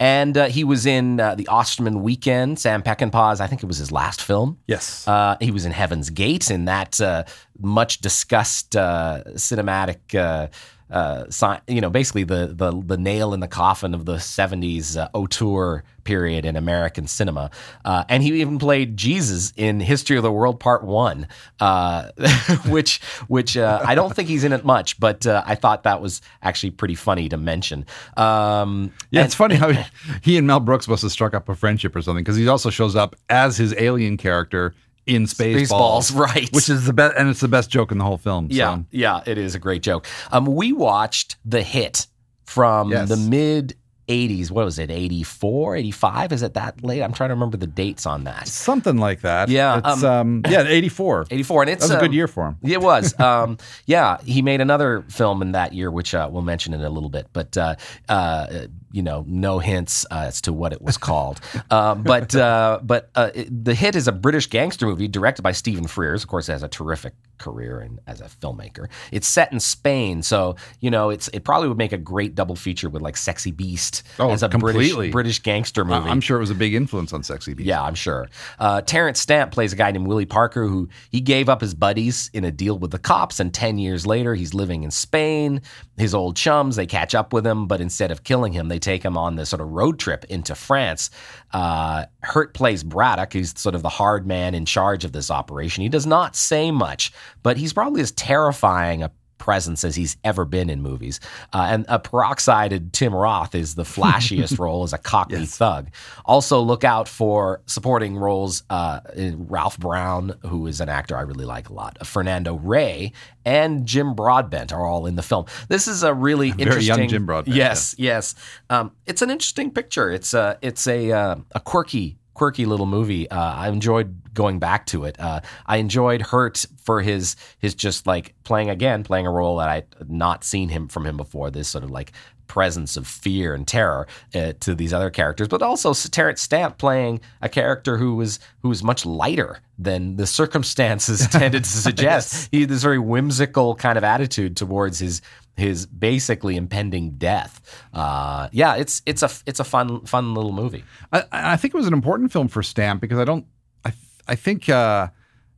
And 0.00 0.36
uh, 0.36 0.46
he 0.46 0.64
was 0.64 0.84
in 0.84 1.20
uh, 1.20 1.36
the 1.36 1.46
Osterman 1.46 2.02
Weekend, 2.02 2.58
Sam 2.58 2.82
Peckinpah's, 2.82 3.40
I 3.40 3.46
think 3.46 3.62
it 3.62 3.66
was 3.66 3.76
his 3.76 3.92
last 3.92 4.20
film. 4.20 4.58
Yes. 4.66 5.06
Uh, 5.06 5.36
he 5.40 5.52
was 5.52 5.64
in 5.64 5.70
Heaven's 5.70 6.10
Gate 6.10 6.50
in 6.50 6.64
that 6.64 7.00
uh, 7.00 7.22
much 7.60 8.00
discussed 8.00 8.74
uh, 8.74 9.22
cinematic, 9.34 10.50
uh, 10.92 11.58
you 11.66 11.80
know, 11.80 11.90
basically 11.90 12.24
the, 12.24 12.52
the 12.54 12.70
the 12.84 12.98
nail 12.98 13.32
in 13.32 13.40
the 13.40 13.48
coffin 13.48 13.94
of 13.94 14.04
the 14.04 14.16
'70s 14.16 14.96
uh, 14.96 15.08
auteur 15.14 15.82
period 16.04 16.44
in 16.44 16.56
American 16.56 17.06
cinema. 17.06 17.50
Uh, 17.84 18.04
and 18.08 18.22
he 18.22 18.40
even 18.40 18.58
played 18.58 18.96
Jesus 18.96 19.52
in 19.56 19.80
History 19.80 20.16
of 20.16 20.22
the 20.22 20.32
World 20.32 20.60
Part 20.60 20.84
One, 20.84 21.28
uh, 21.60 22.10
which 22.66 23.00
which 23.28 23.56
uh, 23.56 23.82
I 23.84 23.94
don't 23.94 24.14
think 24.14 24.28
he's 24.28 24.44
in 24.44 24.52
it 24.52 24.64
much, 24.64 25.00
but 25.00 25.26
uh, 25.26 25.42
I 25.46 25.54
thought 25.54 25.84
that 25.84 26.02
was 26.02 26.20
actually 26.42 26.70
pretty 26.70 26.94
funny 26.94 27.28
to 27.28 27.36
mention. 27.36 27.86
Um, 28.16 28.92
Yeah, 29.10 29.24
it's 29.24 29.34
funny 29.34 29.54
how 29.54 29.72
he 30.22 30.36
and 30.36 30.46
Mel 30.46 30.60
Brooks 30.60 30.88
must 30.88 31.02
have 31.02 31.12
struck 31.12 31.34
up 31.34 31.48
a 31.48 31.54
friendship 31.54 31.96
or 31.96 32.02
something 32.02 32.22
because 32.22 32.36
he 32.36 32.46
also 32.48 32.70
shows 32.70 32.96
up 32.96 33.16
as 33.28 33.56
his 33.56 33.74
alien 33.78 34.16
character 34.16 34.74
in 35.06 35.24
Spaceballs, 35.24 35.68
Spaceballs, 36.12 36.16
right. 36.16 36.48
Which 36.52 36.68
is 36.68 36.86
the 36.86 36.92
best, 36.92 37.14
and 37.18 37.28
it's 37.28 37.40
the 37.40 37.48
best 37.48 37.70
joke 37.70 37.90
in 37.92 37.98
the 37.98 38.04
whole 38.04 38.18
film. 38.18 38.48
Yeah, 38.50 38.76
so. 38.76 38.84
yeah, 38.90 39.22
it 39.26 39.38
is 39.38 39.54
a 39.54 39.58
great 39.58 39.82
joke. 39.82 40.06
Um, 40.30 40.44
we 40.46 40.72
watched 40.72 41.36
The 41.44 41.62
Hit 41.62 42.06
from 42.44 42.90
Yes. 42.90 43.08
the 43.08 43.16
mid 43.16 43.76
80s. 44.08 44.50
What 44.50 44.64
was 44.64 44.78
it, 44.78 44.90
84, 44.90 45.76
85? 45.76 46.32
Is 46.32 46.42
it 46.42 46.54
that 46.54 46.84
late? 46.84 47.02
I'm 47.02 47.12
trying 47.12 47.30
to 47.30 47.34
remember 47.34 47.56
the 47.56 47.66
dates 47.68 48.04
on 48.04 48.24
that. 48.24 48.46
something 48.48 48.98
like 48.98 49.20
that. 49.22 49.48
Yeah, 49.48 49.80
it's 49.84 50.02
um, 50.02 50.42
yeah, 50.48 50.64
eighty 50.66 50.88
four. 50.88 51.24
84, 51.30 51.62
and 51.62 51.68
That 51.68 51.72
it's 51.74 51.82
was 51.84 51.90
a 51.92 51.98
good 52.00 52.08
um, 52.10 52.12
year 52.14 52.26
for 52.28 52.48
him. 52.48 52.56
It 52.62 52.80
was. 52.82 53.14
Um, 53.22 53.58
yeah, 53.86 54.18
he 54.24 54.42
made 54.42 54.60
another 54.60 55.04
film 55.08 55.40
in 55.42 55.52
that 55.52 55.72
year, 55.72 55.90
which 55.90 56.14
uh, 56.14 56.28
we'll 56.30 56.42
mention 56.42 56.74
in 56.74 56.80
a 56.82 56.90
little 56.90 57.08
bit. 57.08 57.28
But 57.32 57.56
uh, 57.56 57.76
uh, 58.08 58.66
you 58.92 59.02
know, 59.02 59.24
no 59.26 59.58
hints 59.58 60.04
uh, 60.10 60.24
as 60.28 60.40
to 60.42 60.52
what 60.52 60.72
it 60.72 60.82
was 60.82 60.96
called. 60.96 61.40
uh, 61.70 61.94
but 61.94 62.34
uh, 62.34 62.78
but 62.82 63.10
uh, 63.14 63.30
it- 63.34 63.64
the 63.64 63.74
hit 63.74 63.96
is 63.96 64.08
a 64.08 64.12
British 64.12 64.46
gangster 64.48 64.86
movie 64.86 65.08
directed 65.08 65.42
by 65.42 65.52
Stephen 65.52 65.86
Frears. 65.86 66.22
Of 66.22 66.28
course, 66.28 66.46
has 66.46 66.62
a 66.62 66.68
terrific 66.68 67.14
career 67.38 67.80
and 67.80 67.98
as 68.06 68.20
a 68.20 68.24
filmmaker. 68.26 68.86
It's 69.10 69.26
set 69.26 69.52
in 69.52 69.58
Spain, 69.58 70.22
so 70.22 70.56
you 70.80 70.90
know, 70.90 71.10
it's 71.10 71.28
it 71.28 71.44
probably 71.44 71.68
would 71.68 71.78
make 71.78 71.92
a 71.92 71.98
great 71.98 72.34
double 72.34 72.54
feature 72.56 72.88
with 72.88 73.02
like 73.02 73.16
Sexy 73.16 73.50
Beast 73.50 74.02
Oh, 74.18 74.30
as 74.30 74.42
a 74.42 74.48
completely. 74.48 75.10
British 75.10 75.12
British 75.12 75.38
gangster 75.40 75.84
movie. 75.84 76.08
I'm 76.08 76.20
sure 76.20 76.36
it 76.36 76.40
was 76.40 76.50
a 76.50 76.54
big 76.54 76.74
influence 76.74 77.12
on 77.12 77.22
Sexy 77.22 77.54
Beast. 77.54 77.66
Yeah, 77.66 77.82
I'm 77.82 77.94
sure. 77.94 78.28
Uh, 78.58 78.80
Terence 78.82 79.20
Stamp 79.20 79.50
plays 79.52 79.72
a 79.72 79.76
guy 79.76 79.90
named 79.90 80.06
Willie 80.06 80.26
Parker 80.26 80.66
who 80.66 80.88
he 81.10 81.20
gave 81.20 81.48
up 81.48 81.60
his 81.60 81.74
buddies 81.74 82.30
in 82.32 82.44
a 82.44 82.50
deal 82.52 82.78
with 82.78 82.90
the 82.90 82.98
cops, 82.98 83.40
and 83.40 83.52
10 83.52 83.78
years 83.78 84.06
later, 84.06 84.34
he's 84.34 84.54
living 84.54 84.82
in 84.84 84.90
Spain. 84.90 85.60
His 85.96 86.14
old 86.14 86.36
chums, 86.36 86.76
they 86.76 86.86
catch 86.86 87.14
up 87.14 87.32
with 87.32 87.46
him, 87.46 87.66
but 87.66 87.80
instead 87.80 88.10
of 88.10 88.24
killing 88.24 88.52
him, 88.52 88.68
they 88.68 88.78
take 88.82 89.02
him 89.04 89.16
on 89.16 89.36
this 89.36 89.50
sort 89.50 89.62
of 89.62 89.68
road 89.68 89.98
trip 89.98 90.24
into 90.26 90.54
France. 90.54 91.10
Uh, 91.52 92.06
Hurt 92.22 92.54
plays 92.54 92.82
Braddock, 92.82 93.32
who's 93.32 93.58
sort 93.58 93.74
of 93.74 93.82
the 93.82 93.88
hard 93.88 94.26
man 94.26 94.54
in 94.54 94.66
charge 94.66 95.04
of 95.04 95.12
this 95.12 95.30
operation. 95.30 95.82
He 95.82 95.88
does 95.88 96.06
not 96.06 96.36
say 96.36 96.70
much, 96.70 97.12
but 97.42 97.56
he's 97.56 97.72
probably 97.72 98.00
as 98.00 98.12
terrifying 98.12 99.02
a 99.02 99.10
presence 99.42 99.82
as 99.82 99.96
he's 99.96 100.16
ever 100.22 100.44
been 100.44 100.70
in 100.70 100.80
movies. 100.80 101.18
Uh, 101.52 101.66
and 101.68 101.84
a 101.88 101.98
peroxided 101.98 102.92
Tim 102.92 103.12
Roth 103.12 103.56
is 103.56 103.74
the 103.74 103.82
flashiest 103.82 104.56
role 104.64 104.84
as 104.84 104.92
a 104.92 104.98
Cockney 104.98 105.46
thug. 105.46 105.90
Also, 106.24 106.60
look 106.60 106.84
out 106.84 107.08
for 107.08 107.60
supporting 107.66 108.16
roles. 108.16 108.62
Uh, 108.70 109.00
in 109.16 109.48
Ralph 109.48 109.78
Brown, 109.78 110.38
who 110.46 110.66
is 110.68 110.80
an 110.80 110.88
actor 110.88 111.16
I 111.16 111.22
really 111.22 111.44
like 111.44 111.68
a 111.68 111.72
lot, 111.72 112.06
Fernando 112.06 112.54
Rey, 112.54 113.12
and 113.44 113.84
Jim 113.84 114.14
Broadbent 114.14 114.72
are 114.72 114.86
all 114.86 115.06
in 115.06 115.16
the 115.16 115.22
film. 115.22 115.46
This 115.68 115.88
is 115.88 116.04
a 116.04 116.14
really 116.14 116.50
Very 116.52 116.62
interesting. 116.62 116.98
young 117.00 117.08
Jim 117.08 117.26
Broadbent, 117.26 117.56
Yes, 117.56 117.94
yes. 117.98 118.34
Um, 118.70 118.92
it's 119.06 119.22
an 119.22 119.30
interesting 119.30 119.70
picture. 119.72 120.10
It's 120.10 120.32
a 120.34 120.56
it's 120.62 120.86
a 120.86 121.10
uh, 121.10 121.36
a 121.52 121.60
quirky 121.60 122.16
quirky 122.34 122.66
little 122.66 122.86
movie. 122.86 123.30
Uh, 123.30 123.54
I 123.54 123.68
enjoyed 123.68 124.34
going 124.34 124.58
back 124.58 124.86
to 124.86 125.04
it. 125.04 125.18
Uh, 125.18 125.40
I 125.66 125.76
enjoyed 125.76 126.22
Hurt 126.22 126.64
for 126.82 127.02
his 127.02 127.36
his 127.58 127.74
just 127.74 128.06
like 128.06 128.34
playing 128.44 128.70
again, 128.70 129.04
playing 129.04 129.26
a 129.26 129.30
role 129.30 129.58
that 129.58 129.68
I'd 129.68 130.10
not 130.10 130.44
seen 130.44 130.68
him 130.68 130.88
from 130.88 131.06
him 131.06 131.16
before. 131.16 131.50
This 131.50 131.68
sort 131.68 131.84
of 131.84 131.90
like 131.90 132.12
presence 132.52 132.98
of 132.98 133.06
fear 133.06 133.54
and 133.54 133.66
terror 133.66 134.06
uh, 134.34 134.52
to 134.60 134.74
these 134.74 134.92
other 134.92 135.08
characters, 135.08 135.48
but 135.48 135.62
also 135.62 135.94
Terence 135.94 136.42
Stamp 136.42 136.76
playing 136.76 137.18
a 137.40 137.48
character 137.48 137.96
who 137.96 138.14
was 138.14 138.40
who 138.60 138.68
was 138.68 138.82
much 138.82 139.06
lighter 139.06 139.60
than 139.78 140.16
the 140.16 140.26
circumstances 140.26 141.26
tended 141.30 141.64
to 141.64 141.70
suggest. 141.70 142.50
He 142.52 142.60
had 142.60 142.68
this 142.68 142.82
very 142.82 142.98
whimsical 142.98 143.74
kind 143.74 143.96
of 143.96 144.04
attitude 144.04 144.54
towards 144.54 144.98
his 144.98 145.22
his 145.56 145.86
basically 145.86 146.56
impending 146.56 147.12
death. 147.12 147.82
Uh, 147.94 148.50
yeah, 148.52 148.74
it's 148.74 149.00
it's 149.06 149.22
a 149.22 149.30
it's 149.46 149.58
a 149.58 149.64
fun 149.64 150.04
fun 150.04 150.34
little 150.34 150.52
movie. 150.52 150.84
I, 151.10 151.24
I 151.32 151.56
think 151.56 151.72
it 151.72 151.78
was 151.78 151.86
an 151.86 151.94
important 151.94 152.32
film 152.32 152.48
for 152.48 152.62
Stamp 152.62 153.00
because 153.00 153.18
I 153.18 153.24
don't. 153.24 153.46
I 153.82 153.94
I 154.28 154.34
think 154.34 154.68
uh, 154.68 155.08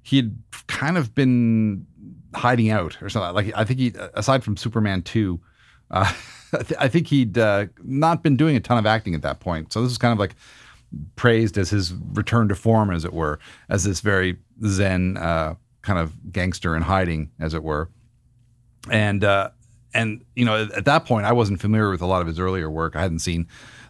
he'd 0.02 0.36
kind 0.68 0.96
of 0.96 1.12
been 1.12 1.86
hiding 2.36 2.70
out 2.70 3.02
or 3.02 3.08
something. 3.08 3.34
Like 3.34 3.52
I 3.56 3.64
think 3.64 3.80
he, 3.80 3.92
aside 4.14 4.44
from 4.44 4.56
Superman 4.56 5.02
two, 5.02 5.40
uh, 5.90 6.12
I, 6.54 6.62
th- 6.62 6.80
I 6.80 6.88
think 6.88 7.08
he'd 7.08 7.38
uh, 7.38 7.66
not 7.82 8.22
been 8.22 8.36
doing 8.36 8.56
a 8.56 8.60
ton 8.60 8.78
of 8.78 8.86
acting 8.86 9.14
at 9.14 9.22
that 9.22 9.40
point. 9.40 9.72
So 9.72 9.82
this 9.82 9.90
is 9.92 9.98
kind 9.98 10.12
of 10.12 10.18
like 10.18 10.34
praised 11.16 11.58
as 11.58 11.70
his 11.70 11.92
return 12.12 12.48
to 12.48 12.54
form, 12.54 12.90
as 12.90 13.04
it 13.04 13.12
were, 13.12 13.38
as 13.68 13.84
this 13.84 14.00
very 14.00 14.38
zen 14.64 15.16
uh, 15.16 15.54
kind 15.82 15.98
of 15.98 16.32
gangster 16.32 16.76
in 16.76 16.82
hiding, 16.82 17.30
as 17.40 17.54
it 17.54 17.62
were. 17.62 17.90
And 18.90 19.24
uh, 19.24 19.50
and 19.92 20.24
you 20.34 20.44
know, 20.44 20.62
at, 20.62 20.72
at 20.72 20.84
that 20.84 21.06
point, 21.06 21.26
I 21.26 21.32
wasn't 21.32 21.60
familiar 21.60 21.90
with 21.90 22.02
a 22.02 22.06
lot 22.06 22.20
of 22.20 22.26
his 22.26 22.38
earlier 22.38 22.70
work. 22.70 22.96
I 22.96 23.02
hadn't 23.02 23.20
seen 23.20 23.46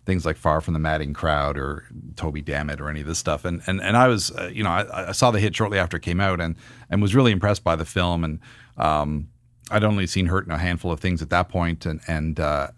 things 0.07 0.27
like 0.27 0.37
Far 0.37 0.61
from 0.61 0.75
the 0.75 0.81
Madding 0.81 1.15
Crowd 1.15 1.57
or 1.57 1.85
Toby 2.17 2.43
Dammit 2.43 2.81
or 2.81 2.91
any 2.91 3.01
of 3.01 3.07
this 3.07 3.19
stuff. 3.19 3.45
And 3.45 3.63
and 3.67 3.81
and 3.81 3.97
I 3.97 4.09
was, 4.09 4.31
uh, 4.33 4.51
you 4.53 4.63
know, 4.63 4.71
I, 4.71 5.09
I 5.09 5.13
saw 5.13 5.31
the 5.31 5.41
hit 5.41 5.57
shortly 5.57 5.79
after 5.79 5.97
it 5.97 6.03
came 6.03 6.21
out, 6.21 6.41
and 6.41 6.57
and 6.91 7.03
was 7.03 7.15
really 7.15 7.33
impressed 7.33 7.65
by 7.65 7.77
the 7.77 7.85
film. 7.85 8.25
And 8.25 8.41
um, 8.77 9.29
I'd 9.71 9.85
only 9.85 10.07
seen 10.07 10.27
Hurt 10.27 10.47
in 10.47 10.53
a 10.53 10.59
handful 10.59 10.93
of 10.93 11.01
things 11.01 11.23
at 11.23 11.31
that 11.31 11.49
point, 11.49 11.87
and 11.87 12.01
and 12.07 12.39
uh, 12.39 12.69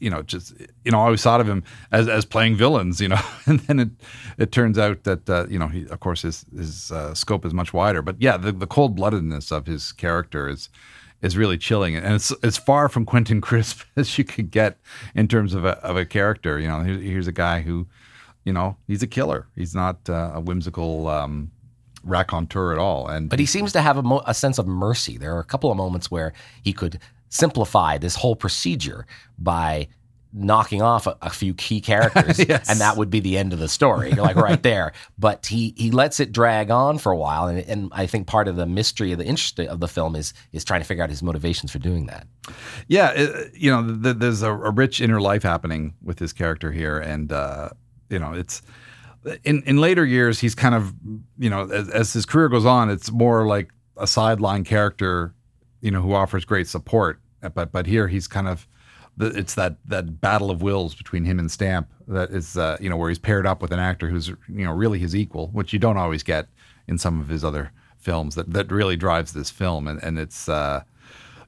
you 0.00 0.10
know, 0.10 0.22
just 0.22 0.54
you 0.84 0.92
know, 0.92 1.00
I 1.00 1.04
always 1.04 1.22
thought 1.22 1.40
of 1.40 1.48
him 1.48 1.64
as 1.92 2.08
as 2.08 2.24
playing 2.24 2.56
villains, 2.56 3.00
you 3.00 3.08
know, 3.08 3.20
and 3.46 3.60
then 3.60 3.78
it 3.80 3.90
it 4.38 4.52
turns 4.52 4.78
out 4.78 5.04
that 5.04 5.28
uh, 5.28 5.46
you 5.48 5.58
know, 5.58 5.68
he 5.68 5.86
of 5.88 6.00
course 6.00 6.22
his 6.22 6.44
his 6.56 6.92
uh, 6.92 7.14
scope 7.14 7.44
is 7.44 7.54
much 7.54 7.72
wider. 7.72 8.02
But 8.02 8.16
yeah, 8.20 8.36
the, 8.36 8.52
the 8.52 8.66
cold 8.66 8.96
bloodedness 8.96 9.50
of 9.50 9.66
his 9.66 9.92
character 9.92 10.48
is 10.48 10.68
is 11.20 11.36
really 11.36 11.58
chilling, 11.58 11.96
and 11.96 12.14
it's 12.14 12.32
as 12.42 12.56
far 12.56 12.88
from 12.88 13.04
Quentin 13.04 13.40
Crisp 13.40 13.82
as 13.96 14.18
you 14.18 14.24
could 14.24 14.50
get 14.50 14.78
in 15.14 15.28
terms 15.28 15.54
of 15.54 15.64
a 15.64 15.78
of 15.78 15.96
a 15.96 16.04
character. 16.04 16.58
You 16.58 16.68
know, 16.68 16.82
here, 16.82 16.98
here's 16.98 17.26
a 17.26 17.32
guy 17.32 17.62
who, 17.62 17.86
you 18.44 18.52
know, 18.52 18.76
he's 18.86 19.02
a 19.02 19.08
killer. 19.08 19.48
He's 19.56 19.74
not 19.74 20.08
uh, 20.08 20.32
a 20.34 20.40
whimsical. 20.40 21.08
Um, 21.08 21.52
raconteur 22.08 22.72
at 22.72 22.78
all 22.78 23.06
and 23.06 23.28
But 23.30 23.38
he 23.38 23.46
seems 23.46 23.72
to 23.72 23.80
have 23.82 23.96
a, 23.96 24.02
mo- 24.02 24.22
a 24.26 24.34
sense 24.34 24.58
of 24.58 24.66
mercy. 24.66 25.18
There 25.18 25.34
are 25.36 25.40
a 25.40 25.44
couple 25.44 25.70
of 25.70 25.76
moments 25.76 26.10
where 26.10 26.32
he 26.62 26.72
could 26.72 26.98
simplify 27.28 27.98
this 27.98 28.14
whole 28.16 28.36
procedure 28.36 29.06
by 29.38 29.88
knocking 30.32 30.82
off 30.82 31.06
a, 31.06 31.16
a 31.22 31.30
few 31.30 31.54
key 31.54 31.80
characters, 31.80 32.38
Yes. 32.48 32.68
and 32.68 32.80
that 32.80 32.96
would 32.98 33.08
be 33.08 33.20
the 33.20 33.38
end 33.38 33.52
of 33.54 33.58
the 33.58 33.68
story. 33.68 34.10
You're 34.12 34.24
like 34.24 34.36
right 34.50 34.62
there. 34.62 34.92
But 35.18 35.46
he 35.46 35.72
he 35.76 35.90
lets 35.90 36.20
it 36.20 36.32
drag 36.32 36.70
on 36.70 36.98
for 36.98 37.10
a 37.12 37.16
while, 37.16 37.46
and, 37.48 37.58
and 37.60 37.88
I 37.94 38.06
think 38.06 38.26
part 38.26 38.46
of 38.46 38.56
the 38.56 38.66
mystery 38.66 39.12
of 39.12 39.18
the 39.18 39.24
interest 39.24 39.58
of 39.60 39.80
the 39.80 39.88
film 39.88 40.14
is 40.14 40.34
is 40.52 40.64
trying 40.64 40.80
to 40.80 40.86
figure 40.86 41.02
out 41.02 41.08
his 41.10 41.22
motivations 41.22 41.72
for 41.72 41.78
doing 41.78 42.06
that. 42.06 42.26
Yeah, 42.88 43.12
it, 43.14 43.54
you 43.54 43.70
know, 43.70 43.98
th- 44.02 44.16
there's 44.18 44.42
a, 44.42 44.52
a 44.52 44.70
rich 44.70 45.00
inner 45.00 45.20
life 45.20 45.42
happening 45.42 45.94
with 46.02 46.18
this 46.18 46.32
character 46.34 46.72
here, 46.72 46.98
and 46.98 47.32
uh, 47.32 47.70
you 48.10 48.18
know, 48.18 48.32
it's 48.34 48.60
in 49.44 49.62
in 49.64 49.78
later 49.78 50.04
years 50.04 50.40
he's 50.40 50.54
kind 50.54 50.74
of 50.74 50.94
you 51.38 51.50
know 51.50 51.68
as, 51.70 51.88
as 51.90 52.12
his 52.12 52.26
career 52.26 52.48
goes 52.48 52.66
on, 52.66 52.90
it's 52.90 53.10
more 53.10 53.46
like 53.46 53.70
a 53.96 54.06
sideline 54.06 54.64
character, 54.64 55.34
you 55.80 55.90
know, 55.90 56.00
who 56.00 56.14
offers 56.14 56.44
great 56.44 56.68
support. 56.68 57.20
But 57.54 57.72
but 57.72 57.86
here 57.86 58.08
he's 58.08 58.26
kind 58.26 58.48
of 58.48 58.66
it's 59.20 59.54
that 59.54 59.76
that 59.86 60.20
battle 60.20 60.50
of 60.50 60.62
wills 60.62 60.94
between 60.94 61.24
him 61.24 61.38
and 61.38 61.50
Stamp 61.50 61.88
that 62.06 62.30
is 62.30 62.56
uh, 62.56 62.76
you 62.80 62.88
know 62.88 62.96
where 62.96 63.08
he's 63.08 63.18
paired 63.18 63.46
up 63.46 63.60
with 63.60 63.72
an 63.72 63.80
actor 63.80 64.08
who's 64.08 64.28
you 64.28 64.64
know 64.64 64.72
really 64.72 64.98
his 64.98 65.14
equal, 65.14 65.48
which 65.48 65.72
you 65.72 65.78
don't 65.78 65.96
always 65.96 66.22
get 66.22 66.48
in 66.86 66.98
some 66.98 67.20
of 67.20 67.28
his 67.28 67.44
other 67.44 67.72
films. 67.98 68.34
That 68.34 68.52
that 68.52 68.70
really 68.70 68.96
drives 68.96 69.32
this 69.32 69.50
film, 69.50 69.88
and 69.88 70.02
and 70.02 70.18
it's. 70.18 70.48
Uh, 70.48 70.82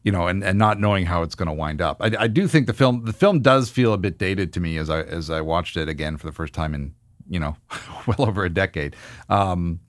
you 0.03 0.11
know, 0.11 0.29
and, 0.29 0.43
and 0.43 0.59
not 0.59 0.81
knowing 0.81 1.05
how 1.05 1.23
it's 1.23 1.35
going 1.35 1.47
to 1.47 1.53
wind 1.53 1.83
up. 1.83 1.99
I, 2.01 2.11
I 2.21 2.27
do 2.27 2.49
think 2.49 2.67
the 2.67 2.73
film 2.73 3.05
the 3.05 3.13
film 3.13 3.41
does 3.41 3.69
feel 3.69 3.93
a 3.93 3.99
bit 3.99 4.17
dated 4.17 4.51
to 4.55 4.61
me 4.61 4.79
as 4.79 4.89
I 4.89 5.03
as 5.03 5.29
I 5.29 5.43
watched 5.43 5.77
it 5.77 5.91
again 5.91 6.17
for 6.17 6.27
the 6.27 6.33
first 6.33 6.55
time 6.55 6.75
in 6.75 6.95
you 7.31 7.41
know 7.41 7.57
well 8.07 8.29
over 8.29 8.45
a 8.45 8.51
decade. 8.51 8.95
Um, 9.31 9.81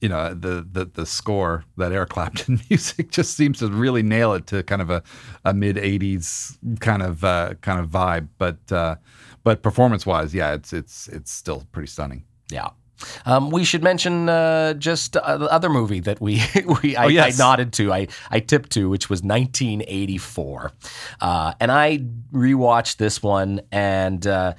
you 0.00 0.08
know 0.08 0.32
the 0.34 0.66
the 0.70 0.84
the 0.86 1.06
score 1.06 1.64
that 1.76 1.92
Eric 1.92 2.10
Clapton 2.10 2.60
music 2.70 3.10
just 3.10 3.36
seems 3.36 3.58
to 3.58 3.68
really 3.68 4.02
nail 4.02 4.32
it 4.34 4.46
to 4.48 4.62
kind 4.62 4.82
of 4.82 4.90
a, 4.90 5.02
a 5.44 5.54
mid 5.54 5.76
'80s 5.76 6.56
kind 6.80 7.02
of 7.02 7.22
uh, 7.24 7.54
kind 7.60 7.78
of 7.80 7.88
vibe. 7.90 8.28
But 8.38 8.72
uh, 8.72 8.96
but 9.44 9.62
performance 9.62 10.06
wise, 10.06 10.34
yeah, 10.34 10.54
it's 10.54 10.72
it's 10.72 11.08
it's 11.08 11.30
still 11.30 11.64
pretty 11.72 11.88
stunning. 11.88 12.24
Yeah. 12.50 12.70
Um, 13.26 13.50
we 13.50 13.62
should 13.62 13.84
mention 13.84 14.28
uh, 14.28 14.74
just 14.74 15.16
uh, 15.16 15.36
the 15.36 15.52
other 15.52 15.68
movie 15.68 16.00
that 16.00 16.20
we, 16.20 16.42
we 16.82 16.96
I, 16.96 17.04
Oh, 17.04 17.08
yes. 17.08 17.38
I 17.38 17.44
nodded 17.44 17.72
to, 17.74 17.92
I, 17.92 18.08
I 18.28 18.40
tipped 18.40 18.70
to, 18.70 18.90
which 18.90 19.08
was 19.08 19.22
1984. 19.22 20.72
Uh, 21.20 21.52
and 21.60 21.70
I 21.70 21.98
rewatched 22.32 22.96
this 22.96 23.22
one, 23.22 23.60
and 23.70 24.26
uh, 24.26 24.54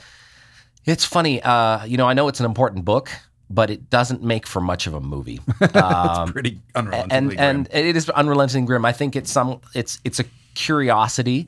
it's 0.86 1.06
funny. 1.06 1.42
Uh, 1.42 1.86
you 1.86 1.98
know, 1.98 2.08
I 2.08 2.14
know 2.14 2.28
it's 2.28 2.40
an 2.40 2.46
important 2.46 2.86
book, 2.86 3.10
but 3.50 3.70
it 3.70 3.90
doesn't 3.90 4.24
make 4.24 4.46
for 4.48 4.62
much 4.62 4.88
of 4.88 4.94
a 4.94 5.00
movie. 5.02 5.40
Um, 5.76 6.32
Pretty 6.32 6.60
unrelentingly 6.76 7.16
and 7.18 7.30
grim. 7.30 7.40
and 7.40 7.70
it 7.72 7.96
is 7.96 8.10
unrelenting 8.10 8.66
grim. 8.66 8.86
I 8.86 8.92
think 8.92 9.16
it's 9.16 9.32
some 9.32 9.62
it's 9.74 10.00
it's 10.04 10.20
a 10.20 10.26
curiosity 10.56 11.48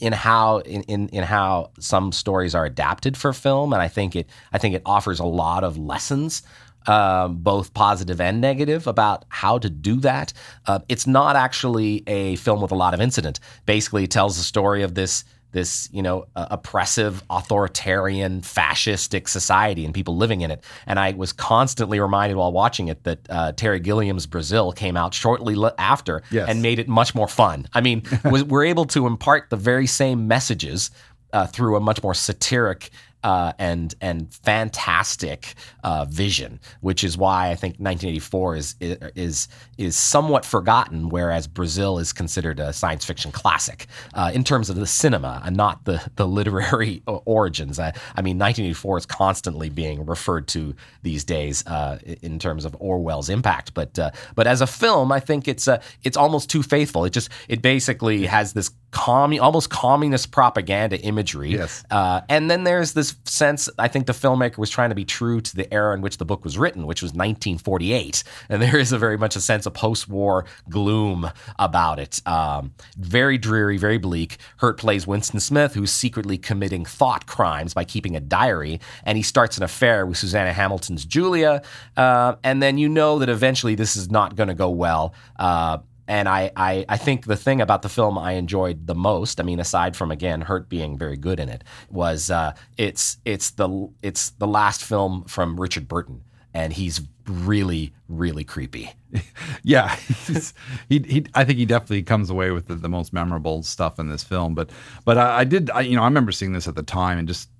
in 0.00 0.12
how 0.12 0.58
in, 0.58 0.82
in 0.84 1.08
in 1.10 1.22
how 1.22 1.70
some 1.78 2.12
stories 2.12 2.54
are 2.54 2.64
adapted 2.64 3.16
for 3.16 3.32
film, 3.32 3.72
and 3.72 3.80
I 3.82 3.88
think 3.88 4.16
it 4.16 4.28
I 4.52 4.58
think 4.58 4.74
it 4.74 4.82
offers 4.86 5.20
a 5.20 5.24
lot 5.26 5.64
of 5.64 5.76
lessons. 5.78 6.42
Um, 6.86 7.38
both 7.38 7.74
positive 7.74 8.18
and 8.18 8.40
negative 8.40 8.86
about 8.86 9.26
how 9.28 9.58
to 9.58 9.68
do 9.68 9.96
that. 10.00 10.32
Uh, 10.66 10.78
it's 10.88 11.06
not 11.06 11.36
actually 11.36 12.02
a 12.06 12.36
film 12.36 12.62
with 12.62 12.70
a 12.70 12.74
lot 12.76 12.94
of 12.94 13.00
incident. 13.00 13.40
Basically, 13.66 14.04
it 14.04 14.10
tells 14.10 14.38
the 14.38 14.42
story 14.44 14.82
of 14.82 14.94
this 14.94 15.24
this 15.52 15.88
you 15.92 16.02
know 16.02 16.26
uh, 16.36 16.46
oppressive 16.50 17.22
authoritarian 17.30 18.40
fascistic 18.40 19.28
society 19.28 19.84
and 19.84 19.94
people 19.94 20.16
living 20.16 20.42
in 20.42 20.50
it 20.50 20.62
and 20.86 20.98
i 20.98 21.12
was 21.12 21.32
constantly 21.32 21.98
reminded 22.00 22.36
while 22.36 22.52
watching 22.52 22.88
it 22.88 23.02
that 23.04 23.18
uh, 23.30 23.52
terry 23.52 23.80
gilliam's 23.80 24.26
brazil 24.26 24.72
came 24.72 24.96
out 24.96 25.14
shortly 25.14 25.54
le- 25.54 25.74
after 25.78 26.22
Yes. 26.30 26.48
and 26.48 26.62
made 26.62 26.78
it 26.78 26.88
much 26.88 27.14
more 27.14 27.28
fun 27.28 27.66
i 27.72 27.80
mean 27.80 28.02
was, 28.24 28.44
we're 28.44 28.64
able 28.64 28.84
to 28.86 29.06
impart 29.06 29.50
the 29.50 29.56
very 29.56 29.86
same 29.86 30.28
messages 30.28 30.90
uh, 31.32 31.46
through 31.46 31.76
a 31.76 31.80
much 31.80 32.02
more 32.02 32.14
satiric 32.14 32.90
uh, 33.24 33.52
and 33.58 33.94
and 34.00 34.32
fantastic 34.32 35.54
uh, 35.84 36.04
vision, 36.08 36.60
which 36.80 37.02
is 37.02 37.16
why 37.16 37.50
I 37.50 37.54
think 37.54 37.74
1984 37.74 38.56
is 38.56 38.74
is 38.80 39.48
is 39.76 39.96
somewhat 39.96 40.44
forgotten, 40.44 41.08
whereas 41.08 41.46
Brazil 41.46 41.98
is 41.98 42.12
considered 42.12 42.60
a 42.60 42.72
science 42.72 43.04
fiction 43.04 43.32
classic 43.32 43.86
uh, 44.14 44.30
in 44.34 44.44
terms 44.44 44.70
of 44.70 44.76
the 44.76 44.86
cinema 44.86 45.42
and 45.44 45.56
not 45.56 45.84
the 45.84 46.02
the 46.16 46.26
literary 46.26 47.02
origins. 47.06 47.78
I, 47.78 47.88
I 48.16 48.22
mean, 48.22 48.38
1984 48.38 48.98
is 48.98 49.06
constantly 49.06 49.68
being 49.68 50.06
referred 50.06 50.48
to 50.48 50.74
these 51.02 51.24
days 51.24 51.66
uh, 51.66 51.98
in 52.22 52.38
terms 52.38 52.64
of 52.64 52.76
Orwell's 52.78 53.28
impact, 53.28 53.74
but 53.74 53.98
uh, 53.98 54.10
but 54.34 54.46
as 54.46 54.60
a 54.60 54.66
film, 54.66 55.12
I 55.12 55.20
think 55.20 55.48
it's 55.48 55.68
uh, 55.68 55.80
it's 56.02 56.16
almost 56.16 56.50
too 56.50 56.62
faithful. 56.62 57.04
It 57.04 57.10
just 57.10 57.30
it 57.48 57.62
basically 57.62 58.26
has 58.26 58.52
this 58.52 58.70
commun 58.90 59.38
almost 59.40 59.70
communist 59.70 60.30
propaganda 60.30 60.98
imagery. 61.00 61.50
Yes. 61.50 61.84
Uh, 61.90 62.22
and 62.28 62.50
then 62.50 62.64
there's 62.64 62.94
this 62.94 63.14
sense, 63.24 63.68
I 63.78 63.88
think 63.88 64.06
the 64.06 64.12
filmmaker 64.12 64.58
was 64.58 64.70
trying 64.70 64.88
to 64.88 64.94
be 64.94 65.04
true 65.04 65.40
to 65.40 65.56
the 65.56 65.72
era 65.72 65.94
in 65.94 66.00
which 66.00 66.16
the 66.16 66.24
book 66.24 66.44
was 66.44 66.56
written, 66.56 66.86
which 66.86 67.02
was 67.02 67.10
1948. 67.10 68.24
And 68.48 68.62
there 68.62 68.78
is 68.78 68.92
a 68.92 68.98
very 68.98 69.18
much 69.18 69.36
a 69.36 69.40
sense 69.40 69.66
of 69.66 69.74
post 69.74 70.08
war 70.08 70.46
gloom 70.70 71.30
about 71.58 71.98
it. 71.98 72.26
Um, 72.26 72.72
very 72.96 73.36
dreary, 73.36 73.76
very 73.76 73.98
bleak. 73.98 74.38
Hurt 74.58 74.78
plays 74.78 75.06
Winston 75.06 75.40
Smith, 75.40 75.74
who's 75.74 75.92
secretly 75.92 76.38
committing 76.38 76.84
thought 76.84 77.26
crimes 77.26 77.74
by 77.74 77.84
keeping 77.84 78.16
a 78.16 78.20
diary. 78.20 78.80
And 79.04 79.16
he 79.16 79.22
starts 79.22 79.56
an 79.58 79.62
affair 79.62 80.06
with 80.06 80.16
Suzanna 80.16 80.52
Hamilton's 80.52 81.04
Julia. 81.04 81.62
Uh, 81.96 82.36
and 82.42 82.62
then 82.62 82.78
you 82.78 82.88
know 82.88 83.18
that 83.18 83.28
eventually 83.28 83.74
this 83.74 83.96
is 83.96 84.10
not 84.10 84.36
going 84.36 84.48
to 84.48 84.54
go 84.54 84.70
well. 84.70 85.14
Uh, 85.38 85.78
and 86.08 86.28
I, 86.28 86.50
I, 86.56 86.86
I 86.88 86.96
think 86.96 87.26
the 87.26 87.36
thing 87.36 87.60
about 87.60 87.82
the 87.82 87.88
film 87.90 88.16
I 88.16 88.32
enjoyed 88.32 88.86
the 88.86 88.94
most, 88.94 89.40
I 89.40 89.44
mean, 89.44 89.60
aside 89.60 89.94
from 89.94 90.10
again 90.10 90.40
Hurt 90.40 90.68
being 90.68 90.96
very 90.96 91.18
good 91.18 91.38
in 91.38 91.50
it, 91.50 91.62
was 91.90 92.30
uh, 92.30 92.54
it's 92.78 93.18
it's 93.26 93.50
the 93.50 93.90
it's 94.02 94.30
the 94.30 94.46
last 94.46 94.82
film 94.82 95.24
from 95.24 95.60
Richard 95.60 95.86
Burton, 95.86 96.24
and 96.54 96.72
he's 96.72 97.02
really 97.26 97.92
really 98.08 98.44
creepy. 98.44 98.92
Yeah, 99.64 99.94
he, 100.88 101.00
he, 101.00 101.26
I 101.34 101.44
think 101.44 101.58
he 101.58 101.66
definitely 101.66 102.02
comes 102.02 102.30
away 102.30 102.52
with 102.52 102.68
the, 102.68 102.74
the 102.74 102.88
most 102.88 103.12
memorable 103.12 103.62
stuff 103.62 103.98
in 103.98 104.08
this 104.08 104.22
film. 104.22 104.54
But, 104.54 104.70
but 105.04 105.18
I, 105.18 105.40
I 105.40 105.44
did, 105.44 105.70
I, 105.70 105.80
you 105.80 105.96
know, 105.96 106.02
I 106.02 106.06
remember 106.06 106.32
seeing 106.32 106.52
this 106.52 106.68
at 106.68 106.74
the 106.74 106.82
time 106.82 107.18
and 107.18 107.26
just 107.28 107.50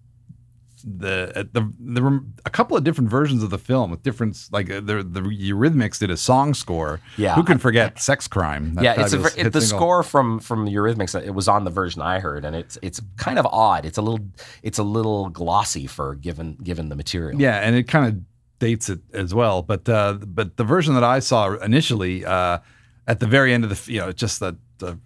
the 0.97 1.33
uh, 1.35 1.45
the 1.53 1.73
there 1.79 2.03
were 2.03 2.21
a 2.45 2.51
couple 2.51 2.77
of 2.77 2.85
different 2.85 3.11
versions 3.11 3.43
of 3.43 3.51
the 3.51 3.59
film 3.59 3.91
with 3.91 4.03
different 4.03 4.49
like 4.51 4.71
uh, 4.71 4.81
the 4.81 5.03
the 5.03 5.21
Eurythmics 5.21 5.99
did 5.99 6.11
a 6.11 6.17
song 6.17 6.55
score. 6.55 7.01
Yeah, 7.17 7.35
who 7.35 7.43
can 7.43 7.59
forget 7.59 8.01
Sex 8.01 8.27
Crime? 8.29 8.75
that 8.75 8.85
yeah, 8.85 9.01
it's 9.03 9.13
a, 9.13 9.21
it, 9.39 9.53
the 9.53 9.61
single. 9.61 9.79
score 9.79 10.03
from 10.03 10.41
from 10.41 10.67
Eurythmics. 10.67 11.21
It 11.21 11.35
was 11.35 11.49
on 11.49 11.65
the 11.65 11.71
version 11.71 12.03
I 12.03 12.21
heard, 12.21 12.45
and 12.45 12.57
it's 12.57 12.79
it's 12.83 13.01
kind 13.17 13.39
of 13.39 13.47
odd. 13.47 13.85
It's 13.85 13.99
a 13.99 14.03
little 14.03 14.25
it's 14.63 14.79
a 14.79 14.83
little 14.83 15.29
glossy 15.29 15.87
for 15.87 16.15
given 16.15 16.57
given 16.63 16.89
the 16.89 16.97
material. 16.97 17.41
Yeah, 17.41 17.57
and 17.57 17.77
it 17.77 17.89
kind 17.89 18.07
of 18.07 18.21
dates 18.59 18.89
it 18.89 19.01
as 19.13 19.35
well. 19.35 19.63
But 19.63 19.89
uh, 19.89 20.15
but 20.15 20.57
the 20.57 20.65
version 20.65 20.95
that 20.95 21.05
I 21.05 21.19
saw 21.19 21.55
initially, 21.55 22.25
uh, 22.25 22.59
at 23.07 23.21
the 23.21 23.27
very 23.27 23.53
end 23.53 23.65
of 23.65 23.71
the, 23.71 23.93
you 23.93 24.01
know, 24.01 24.13
just 24.13 24.41
that 24.41 24.57
the 24.79 24.99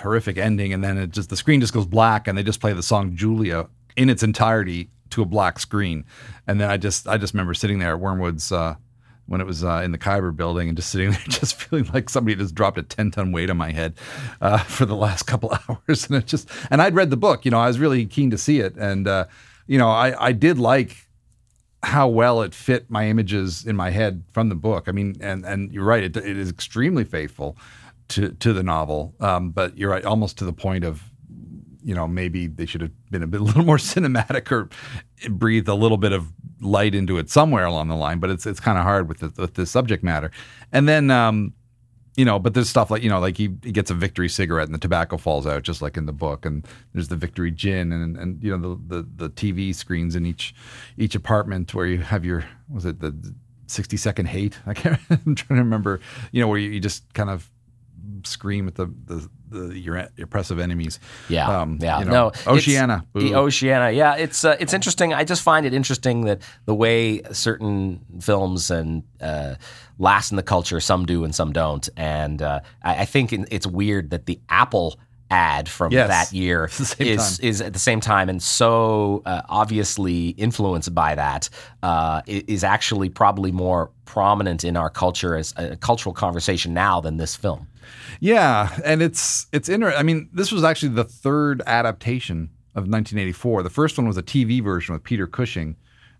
horrific 0.00 0.38
ending, 0.38 0.72
and 0.72 0.82
then 0.82 0.98
it 0.98 1.10
just 1.10 1.30
the 1.30 1.36
screen 1.36 1.60
just 1.60 1.72
goes 1.72 1.86
black, 1.86 2.28
and 2.28 2.36
they 2.36 2.42
just 2.42 2.60
play 2.60 2.72
the 2.72 2.82
song 2.82 3.16
Julia 3.16 3.68
in 3.96 4.10
its 4.10 4.22
entirety 4.22 4.90
to 5.16 5.22
a 5.22 5.26
black 5.26 5.58
screen, 5.58 6.04
and 6.46 6.60
then 6.60 6.70
I 6.70 6.76
just 6.76 7.08
I 7.08 7.18
just 7.18 7.34
remember 7.34 7.54
sitting 7.54 7.78
there 7.78 7.94
at 7.94 8.00
Wormwood's. 8.00 8.52
Uh, 8.52 8.76
when 9.28 9.40
it 9.40 9.44
was 9.44 9.64
uh, 9.64 9.82
in 9.84 9.90
the 9.90 9.98
Khyber 9.98 10.30
building 10.30 10.68
and 10.68 10.76
just 10.76 10.88
sitting 10.90 11.10
there, 11.10 11.20
just 11.26 11.60
feeling 11.60 11.90
like 11.92 12.08
somebody 12.08 12.36
just 12.36 12.54
dropped 12.54 12.78
a 12.78 12.82
10 12.84 13.10
ton 13.10 13.32
weight 13.32 13.50
on 13.50 13.56
my 13.56 13.72
head 13.72 13.94
uh, 14.40 14.58
for 14.68 14.86
the 14.86 14.94
last 14.94 15.24
couple 15.24 15.52
hours. 15.68 16.06
And 16.06 16.14
it 16.14 16.26
just, 16.26 16.48
and 16.70 16.80
I'd 16.80 16.94
read 16.94 17.10
the 17.10 17.16
book, 17.16 17.44
you 17.44 17.50
know, 17.50 17.58
I 17.58 17.66
was 17.66 17.80
really 17.80 18.06
keen 18.06 18.30
to 18.30 18.38
see 18.38 18.60
it. 18.60 18.76
And, 18.76 19.08
uh, 19.08 19.24
you 19.66 19.78
know, 19.78 19.88
I, 19.90 20.28
I 20.28 20.30
did 20.30 20.60
like 20.60 21.08
how 21.82 22.08
well 22.08 22.42
it 22.42 22.54
fit 22.54 22.90
my 22.90 23.06
images 23.08 23.64
in 23.64 23.76
my 23.76 23.90
head 23.90 24.24
from 24.32 24.48
the 24.48 24.54
book. 24.54 24.88
I 24.88 24.92
mean, 24.92 25.16
and 25.20 25.44
and 25.44 25.72
you're 25.72 25.84
right, 25.84 26.02
it, 26.02 26.16
it 26.16 26.36
is 26.36 26.50
extremely 26.50 27.04
faithful 27.04 27.56
to 28.08 28.30
to 28.30 28.52
the 28.52 28.62
novel. 28.62 29.14
Um, 29.20 29.50
but 29.50 29.76
you're 29.76 29.90
right, 29.90 30.04
almost 30.04 30.38
to 30.38 30.44
the 30.44 30.52
point 30.52 30.84
of, 30.84 31.02
you 31.86 31.94
know, 31.94 32.08
maybe 32.08 32.48
they 32.48 32.66
should 32.66 32.80
have 32.80 32.90
been 33.12 33.22
a 33.22 33.28
bit 33.28 33.40
a 33.40 33.44
little 33.50 33.64
more 33.64 33.76
cinematic 33.76 34.50
or 34.50 34.68
breathed 35.30 35.68
a 35.68 35.74
little 35.74 35.96
bit 35.96 36.10
of 36.12 36.32
light 36.60 36.96
into 36.96 37.16
it 37.16 37.30
somewhere 37.30 37.64
along 37.64 37.88
the 37.88 37.94
line. 37.94 38.18
But 38.18 38.30
it's 38.30 38.44
it's 38.44 38.58
kind 38.58 38.76
of 38.76 38.82
hard 38.82 39.08
with 39.08 39.20
the, 39.20 39.32
with 39.40 39.54
the 39.54 39.64
subject 39.64 40.02
matter. 40.04 40.30
And 40.72 40.88
then. 40.88 41.10
Um, 41.10 41.54
you 42.18 42.24
know, 42.24 42.38
but 42.38 42.54
there's 42.54 42.70
stuff 42.70 42.90
like 42.90 43.02
you 43.02 43.10
know, 43.10 43.20
like 43.20 43.36
he, 43.36 43.50
he 43.62 43.72
gets 43.72 43.90
a 43.90 43.94
victory 43.94 44.30
cigarette 44.30 44.66
and 44.66 44.74
the 44.74 44.78
tobacco 44.78 45.18
falls 45.18 45.46
out, 45.46 45.64
just 45.64 45.82
like 45.82 45.98
in 45.98 46.06
the 46.06 46.14
book. 46.14 46.46
And 46.46 46.66
there's 46.94 47.08
the 47.08 47.14
victory 47.14 47.50
gin 47.50 47.92
and 47.92 48.16
and 48.16 48.42
you 48.42 48.56
know 48.56 48.74
the 48.74 49.02
the, 49.02 49.28
the 49.28 49.28
TV 49.28 49.74
screens 49.74 50.16
in 50.16 50.24
each 50.24 50.54
each 50.96 51.14
apartment 51.14 51.74
where 51.74 51.84
you 51.84 51.98
have 51.98 52.24
your 52.24 52.46
was 52.70 52.86
it 52.86 53.00
the 53.00 53.14
60 53.66 53.98
second 53.98 54.26
hate? 54.26 54.58
I 54.66 54.72
can't. 54.72 54.98
I'm 55.10 55.34
trying 55.34 55.58
to 55.58 55.62
remember. 55.62 56.00
You 56.32 56.40
know, 56.40 56.48
where 56.48 56.58
you, 56.58 56.70
you 56.70 56.80
just 56.80 57.12
kind 57.12 57.28
of 57.28 57.50
scream 58.24 58.66
at 58.66 58.76
the 58.76 58.86
the, 59.04 59.28
the 59.56 59.78
your 59.78 59.96
your 60.16 60.24
oppressive 60.24 60.58
enemies. 60.58 60.98
Yeah, 61.28 61.60
Um, 61.60 61.78
yeah. 61.80 61.98
you 62.00 62.04
know, 62.06 62.12
no, 62.12 62.26
it's- 62.28 62.46
Oceania. 62.46 63.04
The 63.14 63.20
Boo. 63.30 63.34
Oceania. 63.34 63.90
Yeah, 63.90 64.14
it's 64.16 64.44
uh, 64.44 64.56
it's 64.60 64.72
interesting. 64.74 65.12
I 65.14 65.24
just 65.24 65.42
find 65.42 65.66
it 65.66 65.72
interesting 65.74 66.24
that 66.26 66.40
the 66.66 66.74
way 66.74 67.22
certain 67.32 68.00
films 68.20 68.70
and 68.70 69.02
uh, 69.20 69.54
last 69.98 70.30
in 70.30 70.36
the 70.36 70.42
culture, 70.42 70.80
some 70.80 71.06
do 71.06 71.24
and 71.24 71.34
some 71.34 71.52
don't. 71.52 71.88
And 71.96 72.42
uh, 72.42 72.60
I, 72.82 73.02
I 73.02 73.04
think 73.06 73.32
it's 73.32 73.66
weird 73.66 74.10
that 74.10 74.26
the 74.26 74.38
Apple 74.48 74.98
ad 75.28 75.68
from 75.68 75.90
Yes. 75.92 76.08
that 76.08 76.32
year 76.36 76.64
It's 76.66 76.78
the 76.78 76.84
same 76.84 77.08
is 77.08 77.38
time. 77.38 77.48
is 77.48 77.60
at 77.60 77.72
the 77.72 77.80
same 77.80 77.98
time 78.00 78.28
and 78.28 78.40
so 78.40 79.22
uh, 79.26 79.42
obviously 79.48 80.28
influenced 80.28 80.94
by 80.94 81.16
that 81.16 81.48
uh, 81.82 82.22
is 82.28 82.62
actually 82.62 83.08
probably 83.08 83.50
more 83.50 83.90
prominent 84.04 84.62
in 84.62 84.76
our 84.76 84.88
culture 84.88 85.34
as 85.34 85.52
a 85.56 85.76
cultural 85.76 86.12
conversation 86.14 86.72
now 86.74 87.00
than 87.00 87.16
this 87.16 87.34
film. 87.34 87.66
Yeah, 88.20 88.78
and 88.84 89.02
it's 89.02 89.46
it's 89.52 89.68
interesting. 89.68 89.98
I 89.98 90.02
mean, 90.02 90.28
this 90.32 90.52
was 90.52 90.64
actually 90.64 90.90
the 90.90 91.04
third 91.04 91.62
adaptation 91.66 92.50
of 92.74 92.82
1984. 92.84 93.62
The 93.62 93.70
first 93.70 93.96
one 93.98 94.06
was 94.06 94.16
a 94.16 94.22
TV 94.22 94.62
version 94.62 94.92
with 94.92 95.02
Peter 95.02 95.26
Cushing 95.26 95.76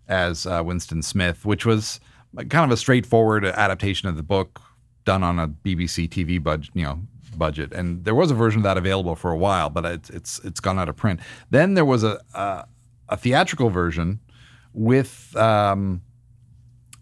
as 0.07 0.45
uh, 0.45 0.61
Winston 0.65 1.01
Smith, 1.01 1.45
which 1.45 1.65
was 1.65 1.99
kind 2.35 2.65
of 2.65 2.71
a 2.71 2.77
straightforward 2.77 3.45
adaptation 3.45 4.09
of 4.09 4.15
the 4.15 4.23
book 4.23 4.61
done 5.05 5.23
on 5.23 5.39
a 5.39 5.47
BBC 5.47 6.09
TV 6.09 6.41
budget, 6.41 6.71
you 6.73 6.83
know, 6.83 6.99
budget. 7.37 7.71
And 7.73 8.03
there 8.03 8.15
was 8.15 8.31
a 8.31 8.35
version 8.35 8.59
of 8.59 8.63
that 8.63 8.77
available 8.77 9.15
for 9.15 9.31
a 9.31 9.37
while, 9.37 9.69
but 9.69 9.85
it's 9.85 10.09
it's 10.09 10.39
it's 10.39 10.59
gone 10.59 10.79
out 10.79 10.89
of 10.89 10.95
print. 10.95 11.19
Then 11.49 11.73
there 11.73 11.85
was 11.85 12.03
a 12.03 12.19
a, 12.33 12.65
a 13.09 13.17
theatrical 13.17 13.69
version 13.69 14.19
with. 14.73 15.35
Um, 15.35 16.01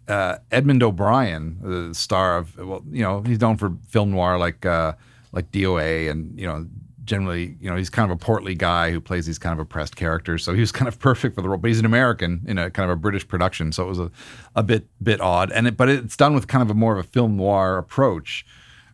uh, 0.08 0.38
Edmund 0.50 0.82
O'Brien, 0.82 1.58
the 1.62 1.94
star 1.94 2.38
of 2.38 2.56
well, 2.58 2.82
you 2.90 3.02
know, 3.02 3.22
he's 3.22 3.40
known 3.40 3.56
for 3.56 3.74
film 3.88 4.12
noir 4.12 4.38
like 4.38 4.64
uh, 4.64 4.92
like 5.32 5.50
DOA, 5.50 6.10
and 6.10 6.38
you 6.38 6.46
know, 6.46 6.66
generally, 7.04 7.56
you 7.60 7.70
know, 7.70 7.76
he's 7.76 7.90
kind 7.90 8.10
of 8.10 8.16
a 8.16 8.18
portly 8.18 8.54
guy 8.54 8.90
who 8.90 9.00
plays 9.00 9.26
these 9.26 9.38
kind 9.38 9.52
of 9.52 9.58
oppressed 9.58 9.96
characters. 9.96 10.44
So 10.44 10.52
he 10.52 10.60
was 10.60 10.72
kind 10.78 10.88
of 10.88 10.98
perfect 10.98 11.34
for 11.34 11.42
the 11.42 11.48
role. 11.48 11.58
But 11.58 11.68
he's 11.68 11.80
an 11.80 11.86
American 11.86 12.44
in 12.46 12.58
a 12.58 12.70
kind 12.70 12.90
of 12.90 12.96
a 12.96 13.00
British 13.00 13.26
production, 13.26 13.72
so 13.72 13.84
it 13.84 13.88
was 13.88 14.00
a, 14.00 14.10
a 14.54 14.62
bit 14.62 14.86
bit 15.02 15.20
odd. 15.20 15.50
And 15.52 15.66
it, 15.66 15.76
but 15.76 15.88
it's 15.88 16.16
done 16.16 16.34
with 16.34 16.46
kind 16.46 16.62
of 16.62 16.70
a 16.70 16.74
more 16.74 16.92
of 16.92 17.04
a 17.04 17.08
film 17.08 17.36
noir 17.36 17.78
approach, 17.78 18.46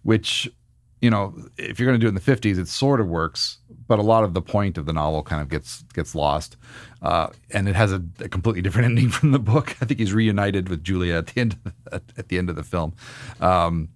which 0.03 0.51
you 1.03 1.11
know, 1.11 1.35
if 1.59 1.79
you're 1.79 1.87
going 1.89 1.99
to 1.99 2.01
do 2.01 2.07
it 2.07 2.11
in 2.11 2.15
the 2.15 2.21
50s, 2.21 2.59
it 2.59 2.69
sort 2.69 3.01
of 3.01 3.09
works. 3.09 3.59
But 3.93 3.99
a 3.99 4.03
lot 4.03 4.25
of 4.25 4.33
the 4.33 4.41
point 4.41 4.79
of 4.79 4.87
the 4.87 4.93
novel 4.95 5.23
kind 5.23 5.43
of 5.43 5.51
gets 5.51 5.83
gets 5.93 6.15
lost, 6.15 6.57
uh, 7.03 7.27
and 7.51 7.69
it 7.69 7.77
has 7.77 7.93
a, 7.93 8.03
a, 8.21 8.29
completely 8.31 8.63
different 8.63 8.87
ending 8.91 9.11
from 9.11 9.33
the 9.33 9.39
book. 9.39 9.77
I 9.83 9.85
think 9.85 10.01
he's 10.01 10.15
reunited 10.15 10.71
with 10.71 10.83
Julia 10.83 11.17
at 11.17 11.27
the 11.27 11.43
end 11.43 11.53
of 11.53 11.65
the, 11.65 12.03
at, 12.17 12.29
the 12.29 12.39
end 12.39 12.49
of 12.49 12.57
the 12.57 12.63
film, 12.63 12.95
um, 13.39 13.91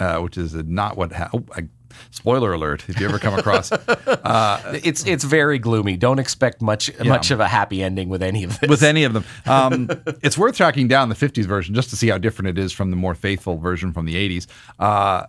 uh, 0.00 0.20
which 0.20 0.38
is 0.38 0.54
not 0.54 0.96
what. 0.96 1.12
Ha- 1.12 1.28
oh, 1.34 1.44
I, 1.54 1.68
spoiler 2.10 2.52
alert! 2.52 2.88
If 2.88 3.00
you 3.00 3.08
ever 3.08 3.18
come 3.18 3.38
across, 3.38 3.72
uh, 3.72 4.80
it's 4.84 5.06
it's 5.06 5.24
very 5.24 5.58
gloomy. 5.58 5.96
Don't 5.96 6.18
expect 6.18 6.62
much 6.62 6.90
yeah. 6.90 7.04
much 7.04 7.30
of 7.30 7.40
a 7.40 7.48
happy 7.48 7.82
ending 7.82 8.08
with 8.08 8.22
any 8.22 8.44
of 8.44 8.58
this. 8.60 8.70
With 8.70 8.82
any 8.82 9.04
of 9.04 9.12
them, 9.12 9.24
um, 9.46 9.88
it's 10.22 10.36
worth 10.38 10.56
tracking 10.56 10.88
down 10.88 11.08
the 11.08 11.14
'50s 11.14 11.44
version 11.44 11.74
just 11.74 11.90
to 11.90 11.96
see 11.96 12.08
how 12.08 12.18
different 12.18 12.56
it 12.56 12.62
is 12.62 12.72
from 12.72 12.90
the 12.90 12.96
more 12.96 13.14
faithful 13.14 13.58
version 13.58 13.92
from 13.92 14.06
the 14.06 14.14
'80s. 14.14 14.46
Uh, 14.78 15.26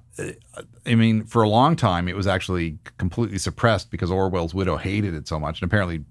I 0.86 0.95
mean, 0.95 1.24
for 1.24 1.43
a 1.43 1.49
long 1.49 1.76
time, 1.76 2.07
it 2.07 2.16
was 2.16 2.28
actually 2.28 2.78
completely 2.97 3.38
suppressed 3.38 3.91
because 3.91 4.11
Orwell's 4.11 4.53
widow 4.53 4.78
hated 4.78 5.14
it 5.14 5.28
so 5.28 5.39
much, 5.39 5.61
and 5.61 5.70
apparently. 5.70 6.03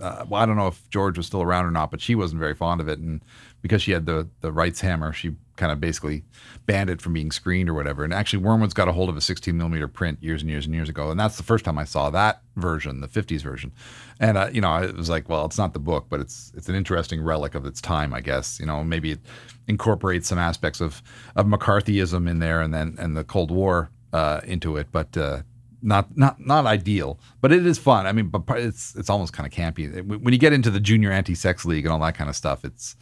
Uh, 0.00 0.24
well, 0.28 0.40
I 0.40 0.46
don't 0.46 0.54
know 0.54 0.68
if 0.68 0.88
George 0.90 1.16
was 1.16 1.26
still 1.26 1.42
around 1.42 1.64
or 1.64 1.72
not, 1.72 1.90
but 1.90 2.00
she 2.00 2.14
wasn't 2.14 2.38
very 2.38 2.54
fond 2.54 2.80
of 2.80 2.86
it, 2.86 3.00
and 3.00 3.20
because 3.62 3.82
she 3.82 3.92
had 3.92 4.06
the 4.06 4.28
the 4.40 4.52
rights 4.52 4.80
hammer, 4.80 5.12
she 5.12 5.34
kind 5.56 5.72
of 5.72 5.80
basically 5.80 6.24
banned 6.66 6.88
it 6.88 7.02
from 7.02 7.12
being 7.12 7.30
screened 7.32 7.68
or 7.68 7.74
whatever. 7.74 8.04
And 8.04 8.14
actually, 8.14 8.42
Wormwood's 8.42 8.74
got 8.74 8.88
a 8.88 8.92
hold 8.92 9.08
of 9.08 9.16
a 9.16 9.20
16 9.20 9.56
millimeter 9.56 9.88
print 9.88 10.18
years 10.22 10.40
and 10.40 10.50
years 10.50 10.64
and 10.64 10.74
years 10.74 10.88
ago, 10.88 11.10
and 11.10 11.18
that's 11.18 11.36
the 11.36 11.42
first 11.42 11.64
time 11.64 11.76
I 11.76 11.84
saw 11.84 12.08
that 12.10 12.42
version, 12.56 13.00
the 13.00 13.08
50s 13.08 13.42
version. 13.42 13.72
And 14.20 14.38
uh, 14.38 14.48
you 14.52 14.60
know, 14.60 14.70
I 14.70 14.86
was 14.86 15.10
like, 15.10 15.28
well, 15.28 15.44
it's 15.44 15.58
not 15.58 15.72
the 15.72 15.80
book, 15.80 16.06
but 16.08 16.20
it's 16.20 16.52
it's 16.56 16.68
an 16.68 16.74
interesting 16.74 17.22
relic 17.22 17.54
of 17.54 17.66
its 17.66 17.80
time, 17.80 18.14
I 18.14 18.20
guess. 18.20 18.58
You 18.60 18.66
know, 18.66 18.82
maybe 18.84 19.12
it 19.12 19.20
incorporates 19.66 20.28
some 20.28 20.38
aspects 20.38 20.80
of 20.80 21.02
of 21.36 21.46
McCarthyism 21.46 22.28
in 22.28 22.38
there, 22.38 22.62
and 22.62 22.72
then 22.72 22.96
and 22.98 23.16
the 23.16 23.24
Cold 23.24 23.50
War 23.50 23.90
uh, 24.12 24.40
into 24.44 24.76
it, 24.76 24.88
but. 24.92 25.16
Uh, 25.16 25.42
not 25.80 26.16
not 26.16 26.44
not 26.44 26.66
ideal, 26.66 27.20
but 27.40 27.52
it 27.52 27.64
is 27.64 27.78
fun. 27.78 28.06
I 28.06 28.12
mean, 28.12 28.28
but 28.28 28.58
it's 28.58 28.96
it's 28.96 29.08
almost 29.08 29.32
kind 29.32 29.46
of 29.46 29.52
campy 29.52 30.04
when 30.04 30.32
you 30.32 30.38
get 30.38 30.52
into 30.52 30.72
the 30.72 30.80
junior 30.80 31.12
anti-sex 31.12 31.64
league 31.64 31.84
and 31.84 31.92
all 31.92 32.00
that 32.00 32.16
kind 32.16 32.28
of 32.28 32.34
stuff. 32.34 32.64
It's 32.64 32.96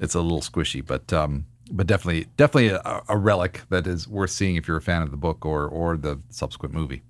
it's 0.00 0.14
a 0.14 0.20
little 0.20 0.40
squishy, 0.40 0.84
but 0.84 1.12
um, 1.12 1.46
but 1.70 1.86
definitely 1.86 2.26
definitely 2.36 2.68
a, 2.68 3.02
a, 3.08 3.16
relic 3.16 3.62
that 3.68 3.86
is 3.86 4.08
worth 4.08 4.30
seeing 4.30 4.56
if 4.56 4.66
you're 4.66 4.78
a 4.78 4.82
fan 4.82 5.02
of 5.02 5.10
the 5.10 5.16
book 5.16 5.46
or 5.46 5.68
or 5.68 5.96
the 5.96 6.20
subsequent 6.30 6.74
movie. 6.74 7.02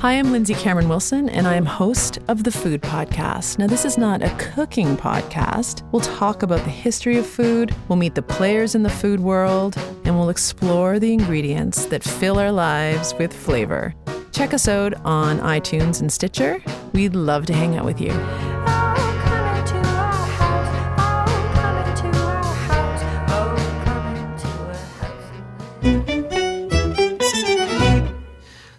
Hi, 0.00 0.12
I'm 0.12 0.30
Lindsay 0.30 0.54
Cameron 0.54 0.88
Wilson, 0.88 1.28
and 1.28 1.46
I 1.46 1.56
am 1.56 1.66
host 1.66 2.18
of 2.28 2.44
the 2.44 2.52
Food 2.52 2.80
Podcast. 2.82 3.58
Now, 3.58 3.66
this 3.66 3.84
is 3.84 3.98
not 3.98 4.22
a 4.22 4.30
cooking 4.38 4.96
podcast. 4.96 5.82
We'll 5.92 6.00
talk 6.00 6.44
about 6.44 6.62
the 6.62 6.70
history 6.70 7.18
of 7.18 7.26
food, 7.26 7.74
we'll 7.88 7.98
meet 7.98 8.14
the 8.14 8.22
players 8.22 8.76
in 8.76 8.84
the 8.84 8.90
food 8.90 9.18
world, 9.18 9.76
and 10.04 10.16
we'll 10.16 10.30
explore 10.30 11.00
the 11.00 11.12
ingredients 11.12 11.86
that 11.86 12.04
fill 12.04 12.38
our 12.38 12.52
lives 12.52 13.12
with 13.14 13.32
flavor. 13.32 13.92
Check 14.32 14.54
us 14.54 14.68
out 14.68 14.94
on 15.04 15.38
iTunes 15.40 16.00
and 16.00 16.12
Stitcher. 16.12 16.62
We'd 16.92 17.14
love 17.14 17.46
to 17.46 17.52
hang 17.52 17.76
out 17.76 17.84
with 17.84 18.00
you. 18.00 18.12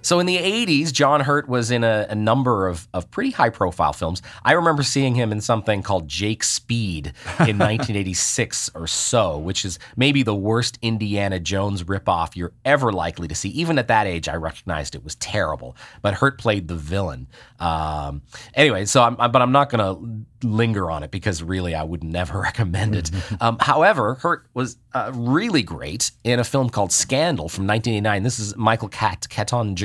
So 0.09 0.17
in 0.17 0.25
the 0.25 0.37
80s, 0.37 0.91
John 0.91 1.21
Hurt 1.21 1.47
was 1.47 1.69
in 1.69 1.83
a, 1.83 2.07
a, 2.09 2.15
number 2.15 2.67
of, 2.67 2.87
of 2.95 3.11
pretty 3.11 3.29
high 3.29 3.51
profile 3.51 3.93
films. 3.93 4.23
I 4.43 4.53
remember 4.53 4.81
seeing 4.81 5.13
him 5.13 5.31
in 5.31 5.39
something 5.39 5.83
called 5.83 6.07
Jake 6.07 6.43
Speed 6.43 7.13
in 7.41 7.59
1986 7.59 8.71
or 8.73 8.87
so, 8.87 9.37
which 9.37 9.63
is 9.63 9.77
maybe 9.95 10.23
the 10.23 10.33
worst 10.33 10.79
Indiana 10.81 11.39
Jones 11.39 11.83
ripoff 11.83 12.35
you're 12.35 12.53
ever 12.65 12.91
likely 12.91 13.27
to 13.27 13.35
see. 13.35 13.49
Even 13.49 13.77
at 13.77 13.87
that 13.89 14.07
age, 14.07 14.27
I 14.27 14.33
recognized 14.33 14.95
it 14.95 15.03
was 15.03 15.13
terrible. 15.13 15.77
But 16.01 16.15
Hurt 16.15 16.39
played 16.39 16.69
the 16.69 16.75
villain. 16.75 17.27
Um, 17.59 18.23
anyway, 18.55 18.85
so 18.85 19.03
I'm, 19.03 19.13
but 19.13 19.43
I'm 19.43 19.51
not 19.51 19.69
going 19.69 19.95
to 19.95 20.25
linger 20.43 20.89
on 20.89 21.03
it 21.03 21.11
because 21.11 21.43
really 21.43 21.75
I 21.75 21.83
would 21.83 22.03
never 22.03 22.39
recommend 22.41 22.95
it. 22.95 23.11
um, 23.41 23.57
however, 23.59 24.15
Hurt 24.15 24.45
was 24.53 24.77
uh, 24.93 25.11
really 25.13 25.61
great 25.61 26.11
in 26.23 26.39
a 26.39 26.43
film 26.43 26.69
called 26.69 26.91
Scandal 26.91 27.49
from 27.49 27.67
1989. 27.67 28.23
This 28.23 28.39
is 28.39 28.55
Michael 28.55 28.89
Cat, 28.89 29.27
Caton, 29.29 29.75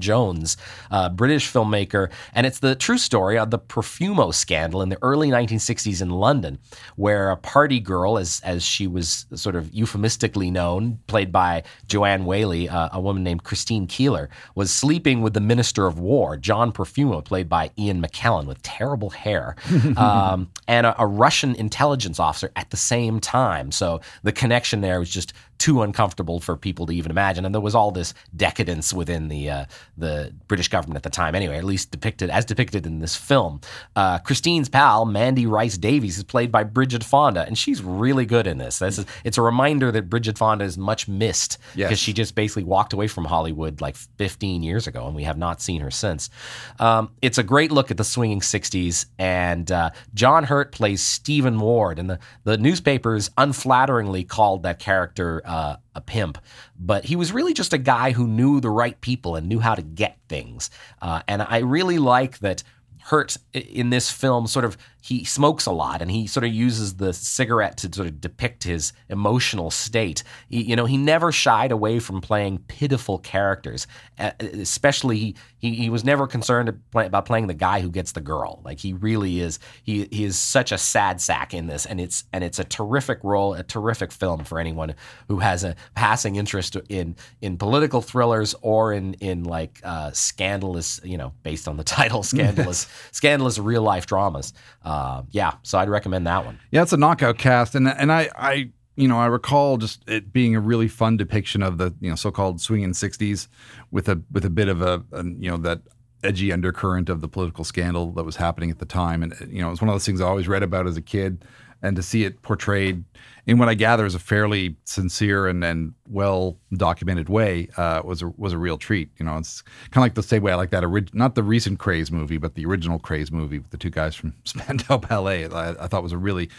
Jones, 0.00 0.56
uh, 0.90 1.08
British 1.10 1.52
filmmaker, 1.52 2.10
and 2.34 2.46
it's 2.46 2.60
the 2.60 2.74
true 2.74 2.98
story 2.98 3.38
of 3.38 3.50
the 3.50 3.58
Profumo 3.58 4.32
scandal 4.32 4.82
in 4.82 4.88
the 4.88 4.98
early 5.02 5.28
1960s 5.28 6.00
in 6.00 6.10
London, 6.10 6.58
where 6.96 7.30
a 7.30 7.36
party 7.36 7.80
girl, 7.80 8.18
as 8.18 8.40
as 8.44 8.62
she 8.64 8.86
was 8.86 9.26
sort 9.34 9.56
of 9.56 9.72
euphemistically 9.74 10.50
known, 10.50 10.98
played 11.06 11.30
by 11.30 11.62
Joanne 11.86 12.24
Whalley, 12.24 12.68
uh, 12.68 12.88
a 12.92 13.00
woman 13.00 13.22
named 13.22 13.44
Christine 13.44 13.86
Keeler, 13.86 14.30
was 14.54 14.70
sleeping 14.70 15.20
with 15.20 15.34
the 15.34 15.40
Minister 15.40 15.86
of 15.86 15.98
War, 15.98 16.36
John 16.36 16.72
Profumo, 16.72 17.24
played 17.24 17.48
by 17.48 17.70
Ian 17.78 18.02
McKellen, 18.02 18.46
with 18.46 18.62
terrible 18.62 19.10
hair. 19.10 19.56
um, 19.96 20.50
and 20.66 20.86
a, 20.86 21.02
a, 21.02 21.06
Russian 21.06 21.54
intelligence 21.54 22.20
officer 22.20 22.50
at 22.56 22.70
the 22.70 22.76
same 22.76 23.20
time. 23.20 23.72
So 23.72 24.00
the 24.22 24.32
connection 24.32 24.80
there 24.80 24.98
was 24.98 25.10
just 25.10 25.32
too 25.58 25.82
uncomfortable 25.82 26.40
for 26.40 26.56
people 26.56 26.86
to 26.86 26.92
even 26.92 27.10
imagine. 27.10 27.44
And 27.44 27.54
there 27.54 27.60
was 27.60 27.74
all 27.74 27.90
this 27.90 28.14
decadence 28.36 28.92
within 28.94 29.28
the 29.28 29.50
uh, 29.50 29.64
the 29.96 30.32
British 30.46 30.68
government 30.68 30.96
at 30.96 31.02
the 31.02 31.10
time. 31.10 31.34
Anyway, 31.34 31.56
at 31.56 31.64
least 31.64 31.90
depicted 31.90 32.30
as 32.30 32.44
depicted 32.44 32.86
in 32.86 33.00
this 33.00 33.16
film. 33.16 33.60
Uh, 33.96 34.18
Christine's 34.18 34.68
pal 34.68 35.04
Mandy 35.04 35.46
Rice 35.46 35.76
Davies 35.76 36.16
is 36.16 36.24
played 36.24 36.52
by 36.52 36.64
Bridget 36.64 37.04
Fonda, 37.04 37.44
and 37.46 37.58
she's 37.58 37.82
really 37.82 38.24
good 38.24 38.46
in 38.46 38.58
this. 38.58 38.78
This 38.78 38.98
is 38.98 39.06
it's 39.24 39.38
a 39.38 39.42
reminder 39.42 39.90
that 39.92 40.08
Bridget 40.08 40.38
Fonda 40.38 40.64
is 40.64 40.78
much 40.78 41.08
missed 41.08 41.58
because 41.74 41.90
yes. 41.90 41.98
she 41.98 42.12
just 42.12 42.34
basically 42.34 42.64
walked 42.64 42.92
away 42.92 43.08
from 43.08 43.24
Hollywood 43.24 43.80
like 43.80 43.96
15 43.96 44.62
years 44.62 44.86
ago, 44.86 45.06
and 45.06 45.14
we 45.14 45.24
have 45.24 45.38
not 45.38 45.60
seen 45.60 45.80
her 45.80 45.90
since. 45.90 46.30
Um, 46.78 47.10
it's 47.20 47.38
a 47.38 47.42
great 47.42 47.72
look 47.72 47.90
at 47.90 47.96
the 47.96 48.04
swinging 48.04 48.40
60s, 48.40 49.06
and 49.18 49.70
uh, 49.70 49.90
John 50.14 50.44
Hurt 50.44 50.72
plays 50.72 51.02
Stephen 51.02 51.58
Ward, 51.58 51.98
and 51.98 52.08
the 52.08 52.18
the 52.44 52.56
newspapers 52.56 53.28
unflatteringly 53.30 54.26
called 54.26 54.62
that 54.62 54.78
character 54.78 55.42
uh, 55.48 55.76
a 55.94 56.00
pimp, 56.00 56.38
but 56.78 57.04
he 57.04 57.16
was 57.16 57.32
really 57.32 57.54
just 57.54 57.72
a 57.72 57.78
guy 57.78 58.12
who 58.12 58.26
knew 58.28 58.60
the 58.60 58.70
right 58.70 59.00
people 59.00 59.34
and 59.34 59.48
knew 59.48 59.60
how 59.60 59.74
to 59.74 59.82
get 59.82 60.18
things. 60.28 60.70
Uh, 61.00 61.22
and 61.26 61.42
I 61.42 61.58
really 61.58 61.98
like 61.98 62.38
that 62.40 62.62
Hurt 63.00 63.38
in 63.54 63.88
this 63.88 64.10
film 64.10 64.46
sort 64.46 64.66
of 64.66 64.76
he 65.08 65.24
smokes 65.24 65.64
a 65.64 65.72
lot 65.72 66.02
and 66.02 66.10
he 66.10 66.26
sort 66.26 66.44
of 66.44 66.52
uses 66.52 66.96
the 66.96 67.14
cigarette 67.14 67.78
to 67.78 67.90
sort 67.90 68.06
of 68.06 68.20
depict 68.20 68.64
his 68.64 68.92
emotional 69.08 69.70
state. 69.70 70.22
He, 70.50 70.62
you 70.64 70.76
know, 70.76 70.84
he 70.84 70.98
never 70.98 71.32
shied 71.32 71.72
away 71.72 71.98
from 71.98 72.20
playing 72.20 72.58
pitiful 72.68 73.18
characters, 73.18 73.86
especially 74.18 75.34
he, 75.56 75.74
he 75.74 75.88
was 75.88 76.04
never 76.04 76.26
concerned 76.26 76.68
about 76.94 77.24
playing 77.24 77.46
the 77.46 77.54
guy 77.54 77.80
who 77.80 77.90
gets 77.90 78.12
the 78.12 78.20
girl. 78.20 78.60
Like 78.66 78.80
he 78.80 78.92
really 78.92 79.40
is, 79.40 79.58
he, 79.82 80.08
he 80.10 80.24
is 80.24 80.38
such 80.38 80.72
a 80.72 80.78
sad 80.78 81.22
sack 81.22 81.54
in 81.54 81.68
this 81.68 81.86
and 81.86 82.02
it's, 82.02 82.24
and 82.34 82.44
it's 82.44 82.58
a 82.58 82.64
terrific 82.64 83.20
role, 83.22 83.54
a 83.54 83.62
terrific 83.62 84.12
film 84.12 84.44
for 84.44 84.60
anyone 84.60 84.94
who 85.28 85.38
has 85.38 85.64
a 85.64 85.74
passing 85.94 86.36
interest 86.36 86.76
in, 86.90 87.16
in 87.40 87.56
political 87.56 88.02
thrillers 88.02 88.54
or 88.60 88.92
in, 88.92 89.14
in 89.14 89.44
like 89.44 89.80
uh, 89.84 90.10
scandalous, 90.12 91.00
you 91.02 91.16
know, 91.16 91.32
based 91.42 91.66
on 91.66 91.78
the 91.78 91.84
title, 91.98 92.22
scandalous, 92.22 92.86
scandalous 93.12 93.58
real 93.58 93.82
life 93.82 94.04
dramas 94.04 94.52
uh, 94.84 94.97
Uh, 94.98 95.22
yeah, 95.30 95.52
so 95.62 95.78
I'd 95.78 95.88
recommend 95.88 96.26
that 96.26 96.44
one. 96.44 96.58
Yeah, 96.72 96.82
it's 96.82 96.92
a 96.92 96.96
knockout 96.96 97.38
cast, 97.38 97.76
and 97.76 97.86
and 97.86 98.10
I, 98.10 98.28
I 98.34 98.70
you 98.96 99.06
know 99.06 99.16
I 99.16 99.26
recall 99.26 99.76
just 99.76 100.02
it 100.08 100.32
being 100.32 100.56
a 100.56 100.60
really 100.60 100.88
fun 100.88 101.16
depiction 101.16 101.62
of 101.62 101.78
the 101.78 101.94
you 102.00 102.10
know 102.10 102.16
so-called 102.16 102.60
swinging 102.60 102.90
'60s 102.90 103.46
with 103.92 104.08
a 104.08 104.20
with 104.32 104.44
a 104.44 104.50
bit 104.50 104.68
of 104.68 104.82
a, 104.82 105.04
a 105.12 105.22
you 105.24 105.48
know 105.50 105.56
that 105.58 105.82
edgy 106.24 106.52
undercurrent 106.52 107.08
of 107.08 107.20
the 107.20 107.28
political 107.28 107.62
scandal 107.62 108.10
that 108.10 108.24
was 108.24 108.34
happening 108.36 108.72
at 108.72 108.80
the 108.80 108.86
time, 108.86 109.22
and 109.22 109.34
you 109.48 109.62
know 109.62 109.68
it 109.68 109.70
was 109.70 109.80
one 109.80 109.88
of 109.88 109.94
those 109.94 110.04
things 110.04 110.20
I 110.20 110.26
always 110.26 110.48
read 110.48 110.64
about 110.64 110.88
as 110.88 110.96
a 110.96 111.02
kid, 111.02 111.44
and 111.80 111.94
to 111.94 112.02
see 112.02 112.24
it 112.24 112.42
portrayed 112.42 113.04
in 113.48 113.56
what 113.56 113.68
I 113.68 113.74
gather 113.74 114.04
is 114.04 114.14
a 114.14 114.18
fairly 114.18 114.76
sincere 114.84 115.46
and, 115.48 115.64
and 115.64 115.94
well 116.06 116.58
documented 116.74 117.30
way 117.30 117.68
uh, 117.78 118.02
was 118.04 118.20
a, 118.20 118.28
was 118.36 118.52
a 118.52 118.58
real 118.58 118.76
treat. 118.76 119.10
You 119.18 119.24
know, 119.24 119.38
it's 119.38 119.62
kind 119.90 119.96
of 119.96 120.02
like 120.02 120.14
the 120.14 120.22
same 120.22 120.42
way 120.42 120.52
I 120.52 120.54
like 120.54 120.68
that 120.70 120.84
orig- 120.84 121.14
not 121.14 121.34
the 121.34 121.42
recent 121.42 121.78
Krays 121.78 122.12
movie, 122.12 122.36
but 122.36 122.54
the 122.56 122.66
original 122.66 123.00
Krays 123.00 123.32
movie 123.32 123.58
with 123.58 123.70
the 123.70 123.78
two 123.78 123.88
guys 123.88 124.14
from 124.14 124.34
Spandau 124.44 124.98
Ballet. 124.98 125.48
I, 125.48 125.70
I 125.70 125.86
thought 125.86 126.02
was 126.02 126.12
a 126.12 126.18
really 126.18 126.50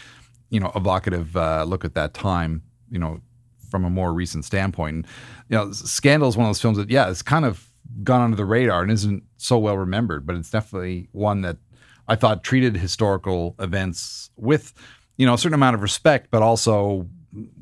you 0.50 0.58
know 0.58 0.72
evocative 0.74 1.36
uh, 1.36 1.62
look 1.62 1.84
at 1.84 1.94
that 1.94 2.12
time. 2.12 2.62
You 2.90 2.98
know, 2.98 3.20
from 3.70 3.84
a 3.84 3.90
more 3.90 4.12
recent 4.12 4.44
standpoint. 4.44 4.96
And, 4.96 5.06
you 5.48 5.56
know, 5.56 5.70
Scandal 5.70 6.28
is 6.28 6.36
one 6.36 6.44
of 6.44 6.48
those 6.48 6.60
films 6.60 6.76
that 6.76 6.90
yeah, 6.90 7.08
it's 7.08 7.22
kind 7.22 7.44
of 7.44 7.70
gone 8.02 8.20
under 8.20 8.36
the 8.36 8.44
radar 8.44 8.82
and 8.82 8.90
isn't 8.90 9.22
so 9.36 9.58
well 9.58 9.78
remembered, 9.78 10.26
but 10.26 10.34
it's 10.34 10.50
definitely 10.50 11.08
one 11.12 11.42
that 11.42 11.56
I 12.08 12.16
thought 12.16 12.42
treated 12.42 12.76
historical 12.76 13.54
events 13.60 14.30
with 14.36 14.74
you 15.20 15.26
know 15.26 15.34
a 15.34 15.38
certain 15.38 15.54
amount 15.62 15.74
of 15.76 15.82
respect, 15.82 16.24
but 16.30 16.40
also 16.42 17.06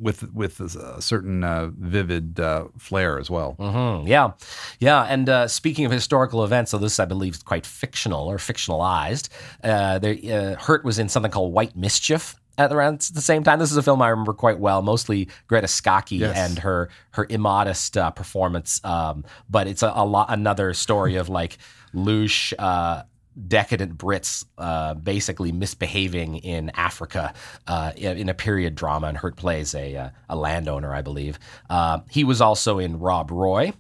with 0.00 0.20
with 0.32 0.60
a 0.60 1.02
certain 1.02 1.44
uh, 1.44 1.68
vivid 1.76 2.40
uh, 2.40 2.64
flair 2.78 3.18
as 3.18 3.28
well. 3.30 3.56
Mm-hmm. 3.58 4.06
Yeah, 4.06 4.30
yeah. 4.78 5.02
And 5.14 5.28
uh, 5.28 5.48
speaking 5.48 5.84
of 5.84 5.92
historical 5.92 6.44
events, 6.44 6.70
so 6.70 6.78
this 6.78 6.98
I 7.00 7.04
believe 7.04 7.34
is 7.34 7.42
quite 7.42 7.66
fictional 7.66 8.24
or 8.32 8.38
fictionalized. 8.38 9.28
Uh, 9.62 9.98
there, 9.98 10.16
uh, 10.36 10.54
Hurt 10.66 10.84
was 10.84 10.98
in 10.98 11.08
something 11.08 11.32
called 11.32 11.52
White 11.52 11.74
Mischief. 11.76 12.36
at 12.58 12.72
around 12.72 13.00
the 13.14 13.20
same 13.20 13.42
time. 13.44 13.58
This 13.58 13.70
is 13.70 13.76
a 13.76 13.82
film 13.82 14.00
I 14.02 14.08
remember 14.08 14.32
quite 14.34 14.58
well, 14.58 14.80
mostly 14.82 15.28
Greta 15.48 15.68
Scacchi 15.68 16.16
Yes. 16.16 16.36
and 16.36 16.58
her 16.60 16.88
her 17.16 17.26
immodest 17.28 17.96
uh, 17.96 18.10
performance. 18.10 18.80
Um, 18.84 19.24
but 19.50 19.66
it's 19.66 19.82
a, 19.82 19.92
a 19.94 20.04
lot 20.04 20.26
another 20.30 20.74
story 20.74 21.16
of 21.16 21.28
like 21.28 21.58
louche. 21.94 22.52
Uh, 22.58 23.02
decadent 23.46 23.96
Brits 23.96 24.44
uh, 24.58 24.94
basically 24.94 25.52
misbehaving 25.52 26.36
in 26.38 26.70
Africa 26.70 27.34
uh, 27.66 27.92
in 27.96 28.28
a 28.28 28.34
period 28.34 28.74
drama, 28.74 29.08
and 29.08 29.16
Hurt 29.16 29.36
plays 29.36 29.74
a 29.74 29.96
uh, 29.96 30.10
a 30.28 30.36
landowner, 30.36 30.92
I 30.94 31.02
believe. 31.02 31.38
Uh, 31.70 32.00
he 32.10 32.24
was 32.24 32.40
also 32.40 32.78
in 32.78 32.98
Rob 32.98 33.30
Roy. 33.30 33.72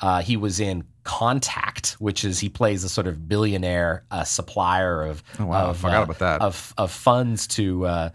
Uh, 0.00 0.20
he 0.20 0.36
was 0.36 0.60
in 0.60 0.84
Contact, 1.04 1.92
which 2.00 2.24
is 2.24 2.40
he 2.40 2.48
plays 2.48 2.82
a 2.82 2.88
sort 2.88 3.06
of 3.06 3.28
billionaire 3.28 4.04
uh, 4.10 4.24
supplier 4.24 5.02
of 5.02 5.22
Oh, 5.38 5.46
wow. 5.46 5.66
Of, 5.70 5.78
forgot 5.78 6.02
about 6.02 6.18
that. 6.18 6.40
of 6.42 6.74
of 6.76 6.90
funds 6.90 7.46
to. 7.48 7.86
Uh, 7.86 8.10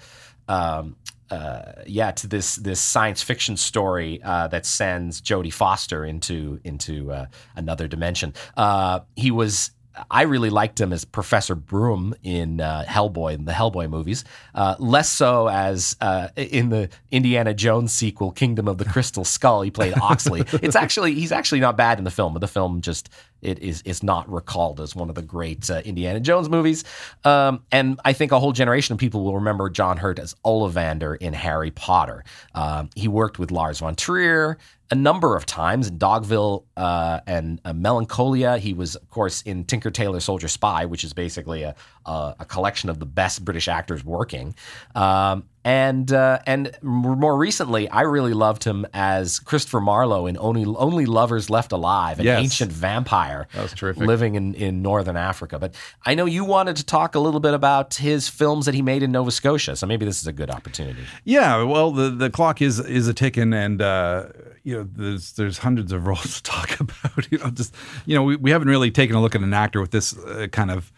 um, 0.47 0.97
uh, 1.29 1.83
yeah, 1.87 2.11
to 2.11 2.27
this 2.27 2.57
this 2.57 2.81
science 2.81 3.23
fiction 3.23 3.55
story 3.55 4.21
uh, 4.21 4.49
that 4.49 4.65
sends 4.65 5.21
Jodie 5.21 5.53
Foster 5.53 6.03
into 6.03 6.59
into 6.65 7.11
uh, 7.11 7.27
another 7.55 7.87
dimension. 7.87 8.33
Uh, 8.57 8.99
he 9.15 9.31
was. 9.31 9.71
I 10.09 10.23
really 10.23 10.49
liked 10.49 10.79
him 10.79 10.93
as 10.93 11.05
Professor 11.05 11.55
Broom 11.55 12.15
in 12.23 12.61
uh, 12.61 12.85
Hellboy, 12.87 13.33
in 13.33 13.45
the 13.45 13.51
Hellboy 13.51 13.89
movies. 13.89 14.23
Uh, 14.55 14.75
less 14.79 15.09
so 15.09 15.47
as 15.47 15.95
uh, 16.01 16.29
in 16.35 16.69
the 16.69 16.89
Indiana 17.11 17.53
Jones 17.53 17.91
sequel, 17.91 18.31
Kingdom 18.31 18.67
of 18.67 18.77
the 18.77 18.85
Crystal 18.85 19.25
Skull. 19.25 19.61
He 19.61 19.71
played 19.71 19.93
Oxley. 20.01 20.41
it's 20.61 20.75
actually 20.75 21.13
he's 21.13 21.31
actually 21.31 21.59
not 21.59 21.77
bad 21.77 21.97
in 21.97 22.03
the 22.03 22.11
film, 22.11 22.33
but 22.33 22.39
the 22.39 22.47
film 22.47 22.81
just 22.81 23.09
it 23.41 23.59
is 23.59 23.81
is 23.83 24.03
not 24.03 24.31
recalled 24.31 24.79
as 24.79 24.95
one 24.95 25.09
of 25.09 25.15
the 25.15 25.21
great 25.21 25.69
uh, 25.69 25.81
Indiana 25.85 26.19
Jones 26.19 26.49
movies. 26.49 26.83
Um, 27.23 27.63
and 27.71 27.99
I 28.05 28.13
think 28.13 28.31
a 28.31 28.39
whole 28.39 28.51
generation 28.51 28.93
of 28.93 28.99
people 28.99 29.23
will 29.23 29.35
remember 29.35 29.69
John 29.69 29.97
Hurt 29.97 30.19
as 30.19 30.35
Ollivander 30.45 31.17
in 31.17 31.33
Harry 31.33 31.71
Potter. 31.71 32.23
Um, 32.55 32.89
he 32.95 33.07
worked 33.07 33.39
with 33.39 33.51
Lars 33.51 33.79
von 33.79 33.95
Trier 33.95 34.57
a 34.91 34.95
number 34.95 35.37
of 35.37 35.45
times 35.45 35.87
in 35.87 35.97
Dogville 35.97 36.65
uh, 36.75 37.21
and 37.25 37.61
uh, 37.63 37.71
Melancholia. 37.71 38.57
He 38.57 38.73
was, 38.73 38.97
of 38.97 39.09
course, 39.09 39.41
in 39.43 39.63
Tinker 39.63 39.89
Tailor 39.89 40.19
Soldier 40.19 40.49
Spy, 40.49 40.85
which 40.85 41.05
is 41.05 41.13
basically 41.13 41.63
a, 41.63 41.73
a, 42.05 42.35
a 42.39 42.45
collection 42.45 42.89
of 42.89 42.99
the 42.99 43.05
best 43.05 43.43
British 43.45 43.67
actors 43.67 44.03
working. 44.03 44.55
Um, 44.95 45.43
and 45.63 46.11
uh, 46.11 46.39
and 46.47 46.71
more 46.81 47.37
recently, 47.37 47.87
I 47.87 48.01
really 48.01 48.33
loved 48.33 48.63
him 48.63 48.87
as 48.95 49.37
Christopher 49.37 49.79
Marlowe 49.79 50.25
in 50.25 50.35
Only 50.39 50.65
Only 50.65 51.05
Lovers 51.05 51.51
Left 51.51 51.71
Alive, 51.71 52.17
an 52.17 52.25
Yes. 52.25 52.41
ancient 52.41 52.71
vampire 52.71 53.47
That 53.53 53.61
was 53.61 53.73
terrific. 53.73 54.01
living 54.03 54.33
in, 54.33 54.55
in 54.55 54.81
northern 54.81 55.15
Africa. 55.17 55.59
But 55.59 55.75
I 56.03 56.15
know 56.15 56.25
you 56.25 56.45
wanted 56.45 56.77
to 56.77 56.83
talk 56.83 57.13
a 57.13 57.19
little 57.19 57.39
bit 57.39 57.53
about 57.53 57.93
his 57.93 58.27
films 58.27 58.65
that 58.65 58.73
he 58.73 58.81
made 58.81 59.03
in 59.03 59.11
Nova 59.11 59.29
Scotia, 59.29 59.75
so 59.75 59.85
maybe 59.85 60.03
this 60.03 60.19
is 60.19 60.25
a 60.25 60.33
good 60.33 60.49
opportunity. 60.49 61.03
Yeah, 61.25 61.61
well, 61.61 61.91
the, 61.91 62.09
the 62.09 62.31
clock 62.31 62.59
is 62.63 62.79
is 62.79 63.07
a 63.07 63.13
ticking, 63.13 63.53
and 63.53 63.83
uh, 63.83 64.29
you 64.63 64.75
know, 64.77 64.87
there's 64.95 65.33
there's 65.33 65.59
hundreds 65.59 65.91
of 65.91 66.07
roles 66.07 66.37
to 66.41 66.41
talk 66.43 66.79
about. 66.79 67.31
You 67.31 67.37
know, 67.37 67.51
just 67.51 67.75
you 68.07 68.15
know, 68.15 68.23
we, 68.23 68.35
we 68.35 68.49
haven't 68.49 68.67
really 68.69 68.89
taken 68.89 69.15
a 69.15 69.21
look 69.21 69.35
at 69.35 69.41
an 69.41 69.53
actor 69.53 69.79
with 69.79 69.91
this 69.91 70.17
uh, 70.17 70.47
kind 70.51 70.71
of 70.71 70.91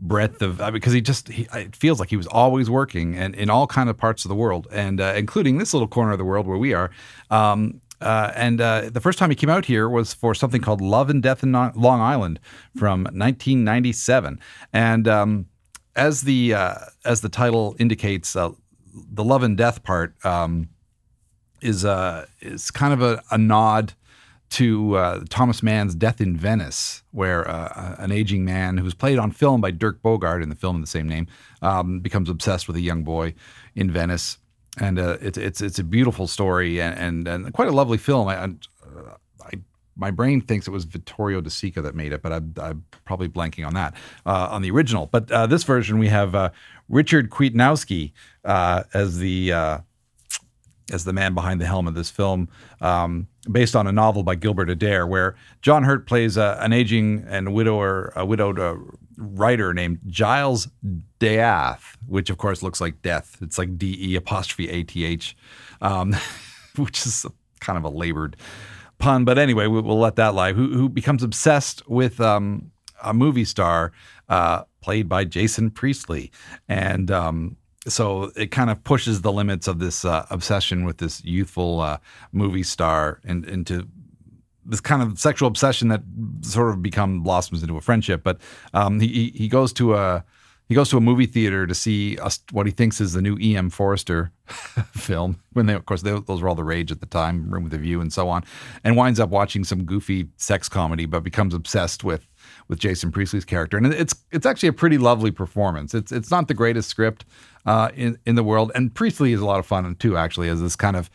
breadth 0.00 0.42
of 0.42 0.60
I 0.60 0.66
mean, 0.66 0.74
because 0.74 0.92
he 0.92 1.00
just 1.00 1.28
he, 1.28 1.46
it 1.52 1.74
feels 1.74 2.00
like 2.00 2.10
he 2.10 2.16
was 2.16 2.26
always 2.26 2.68
working 2.68 3.16
and 3.16 3.34
in 3.34 3.50
all 3.50 3.66
kind 3.66 3.88
of 3.88 3.96
parts 3.96 4.24
of 4.24 4.28
the 4.28 4.34
world, 4.34 4.66
and 4.70 5.00
uh, 5.00 5.14
including 5.16 5.58
this 5.58 5.72
little 5.72 5.88
corner 5.88 6.12
of 6.12 6.18
the 6.18 6.24
world 6.24 6.46
where 6.46 6.58
we 6.58 6.74
are. 6.74 6.90
Um, 7.30 7.80
uh, 8.00 8.30
and 8.34 8.60
uh, 8.60 8.90
the 8.90 9.00
first 9.00 9.18
time 9.18 9.30
he 9.30 9.36
came 9.36 9.48
out 9.48 9.64
here 9.64 9.88
was 9.88 10.12
for 10.12 10.34
something 10.34 10.60
called 10.60 10.82
Love 10.82 11.08
and 11.08 11.22
Death 11.22 11.42
in 11.42 11.52
Long 11.52 12.00
Island 12.00 12.38
from 12.76 13.04
1997, 13.04 14.38
and 14.72 15.08
um, 15.08 15.46
as 15.94 16.22
the 16.22 16.54
uh, 16.54 16.74
as 17.04 17.22
the 17.22 17.28
title 17.28 17.74
indicates, 17.78 18.36
uh, 18.36 18.50
the 18.92 19.24
love 19.24 19.42
and 19.42 19.56
death 19.56 19.82
part 19.82 20.14
um, 20.24 20.68
is 21.62 21.84
uh, 21.84 22.26
is 22.40 22.70
kind 22.70 22.92
of 22.92 23.02
a, 23.02 23.22
a 23.30 23.38
nod 23.38 23.94
to 24.56 24.96
uh, 24.96 25.22
Thomas 25.28 25.62
Mann's 25.62 25.94
Death 25.94 26.18
in 26.18 26.34
Venice, 26.34 27.02
where 27.12 27.46
uh, 27.46 27.94
an 27.98 28.10
aging 28.10 28.42
man 28.42 28.78
who's 28.78 28.94
played 28.94 29.18
on 29.18 29.30
film 29.30 29.60
by 29.60 29.70
Dirk 29.70 30.00
Bogarde 30.00 30.42
in 30.42 30.48
the 30.48 30.54
film 30.54 30.76
of 30.76 30.82
the 30.82 30.86
same 30.86 31.06
name 31.06 31.26
um, 31.60 32.00
becomes 32.00 32.30
obsessed 32.30 32.66
with 32.66 32.74
a 32.74 32.80
young 32.80 33.04
boy 33.04 33.34
in 33.74 33.90
Venice, 33.90 34.38
and 34.80 34.98
uh, 34.98 35.18
it's 35.20 35.36
it's 35.36 35.60
it's 35.60 35.78
a 35.78 35.84
beautiful 35.84 36.26
story 36.26 36.80
and 36.80 36.98
and, 36.98 37.28
and 37.28 37.52
quite 37.52 37.68
a 37.68 37.72
lovely 37.72 37.98
film. 37.98 38.28
I, 38.28 38.44
I, 38.44 38.48
I 39.44 39.50
my 39.94 40.10
brain 40.10 40.40
thinks 40.40 40.66
it 40.66 40.70
was 40.70 40.84
Vittorio 40.84 41.42
De 41.42 41.50
Sica 41.50 41.82
that 41.82 41.94
made 41.94 42.14
it, 42.14 42.22
but 42.22 42.32
I'm, 42.32 42.54
I'm 42.56 42.82
probably 43.04 43.28
blanking 43.28 43.66
on 43.66 43.74
that 43.74 43.92
uh, 44.24 44.48
on 44.50 44.62
the 44.62 44.70
original. 44.70 45.04
But 45.04 45.30
uh, 45.30 45.46
this 45.46 45.64
version 45.64 45.98
we 45.98 46.08
have 46.08 46.34
uh, 46.34 46.48
Richard 46.88 47.28
Kwietniowski 47.28 48.12
uh, 48.46 48.84
as 48.94 49.18
the 49.18 49.52
uh, 49.52 49.78
as 50.92 51.04
the 51.04 51.12
man 51.12 51.34
behind 51.34 51.60
the 51.60 51.66
helm 51.66 51.88
of 51.88 51.94
this 51.94 52.10
film, 52.10 52.48
um, 52.80 53.26
based 53.50 53.74
on 53.74 53.86
a 53.86 53.92
novel 53.92 54.22
by 54.22 54.34
Gilbert 54.34 54.70
Adair, 54.70 55.06
where 55.06 55.34
John 55.62 55.84
Hurt 55.84 56.06
plays 56.06 56.36
a, 56.36 56.58
an 56.60 56.72
aging 56.72 57.24
and 57.28 57.52
widower, 57.52 58.12
a 58.14 58.24
widowed 58.24 58.58
uh, 58.58 58.76
writer 59.16 59.74
named 59.74 59.98
Giles 60.06 60.68
De'Ath, 61.18 61.96
which 62.06 62.30
of 62.30 62.38
course 62.38 62.62
looks 62.62 62.80
like 62.80 63.02
death. 63.02 63.38
It's 63.40 63.58
like 63.58 63.78
D 63.78 63.96
E 63.98 64.16
apostrophe 64.16 64.68
A 64.70 64.82
T 64.82 65.04
H, 65.04 65.36
um, 65.80 66.14
which 66.76 67.04
is 67.06 67.26
kind 67.60 67.76
of 67.76 67.84
a 67.84 67.88
labored 67.88 68.36
pun. 68.98 69.24
But 69.24 69.38
anyway, 69.38 69.66
we, 69.66 69.80
we'll 69.80 69.98
let 69.98 70.16
that 70.16 70.34
lie. 70.34 70.52
Who, 70.52 70.72
who 70.72 70.88
becomes 70.88 71.22
obsessed 71.22 71.88
with 71.88 72.20
um, 72.20 72.70
a 73.02 73.12
movie 73.12 73.44
star 73.44 73.92
uh, 74.28 74.64
played 74.80 75.08
by 75.08 75.24
Jason 75.24 75.70
Priestley, 75.70 76.30
and 76.68 77.10
um, 77.10 77.56
so 77.88 78.32
it 78.36 78.50
kind 78.50 78.70
of 78.70 78.82
pushes 78.84 79.22
the 79.22 79.32
limits 79.32 79.68
of 79.68 79.78
this 79.78 80.04
uh, 80.04 80.26
obsession 80.30 80.84
with 80.84 80.98
this 80.98 81.24
youthful 81.24 81.80
uh, 81.80 81.98
movie 82.32 82.62
star 82.62 83.20
and 83.24 83.44
into 83.46 83.86
this 84.64 84.80
kind 84.80 85.02
of 85.02 85.18
sexual 85.18 85.46
obsession 85.46 85.88
that 85.88 86.02
sort 86.42 86.70
of 86.70 86.82
become 86.82 87.22
blossoms 87.22 87.62
into 87.62 87.76
a 87.76 87.80
friendship. 87.80 88.22
But 88.24 88.38
um, 88.74 89.00
he 89.00 89.30
he- 89.34 89.48
goes 89.48 89.72
to 89.74 89.94
a 89.94 90.24
he 90.68 90.74
goes 90.74 90.88
to 90.90 90.96
a 90.96 91.00
movie 91.00 91.26
theater 91.26 91.66
to 91.66 91.74
see 91.74 92.16
a, 92.16 92.30
what 92.50 92.66
he 92.66 92.72
thinks 92.72 93.00
is 93.00 93.12
the 93.12 93.22
new 93.22 93.38
E.M. 93.40 93.70
Forster 93.70 94.32
film. 94.92 95.40
When 95.52 95.66
they, 95.66 95.74
of 95.74 95.86
course, 95.86 96.02
they, 96.02 96.10
those 96.18 96.42
were 96.42 96.48
all 96.48 96.56
the 96.56 96.64
rage 96.64 96.90
at 96.90 96.98
the 96.98 97.06
time, 97.06 97.48
Room 97.48 97.62
with 97.62 97.74
a 97.74 97.78
View 97.78 98.00
and 98.00 98.12
so 98.12 98.28
on, 98.28 98.42
and 98.82 98.96
winds 98.96 99.20
up 99.20 99.30
watching 99.30 99.62
some 99.62 99.84
goofy 99.84 100.26
sex 100.36 100.68
comedy, 100.68 101.06
but 101.06 101.20
becomes 101.20 101.54
obsessed 101.54 102.02
with 102.02 102.26
with 102.68 102.78
Jason 102.78 103.12
Priestley's 103.12 103.44
character. 103.44 103.76
And 103.76 103.86
it's 103.86 104.14
it's 104.32 104.46
actually 104.46 104.68
a 104.68 104.72
pretty 104.72 104.98
lovely 104.98 105.30
performance. 105.30 105.94
It's 105.94 106.12
it's 106.12 106.30
not 106.30 106.48
the 106.48 106.54
greatest 106.54 106.88
script 106.88 107.24
uh, 107.64 107.90
in 107.94 108.18
in 108.26 108.34
the 108.34 108.44
world, 108.44 108.72
and 108.74 108.94
Priestley 108.94 109.32
is 109.32 109.40
a 109.40 109.46
lot 109.46 109.58
of 109.58 109.66
fun 109.66 109.94
too. 109.96 110.16
Actually, 110.16 110.48
as 110.48 110.60
this 110.60 110.76
kind 110.76 110.96
of 110.96 111.10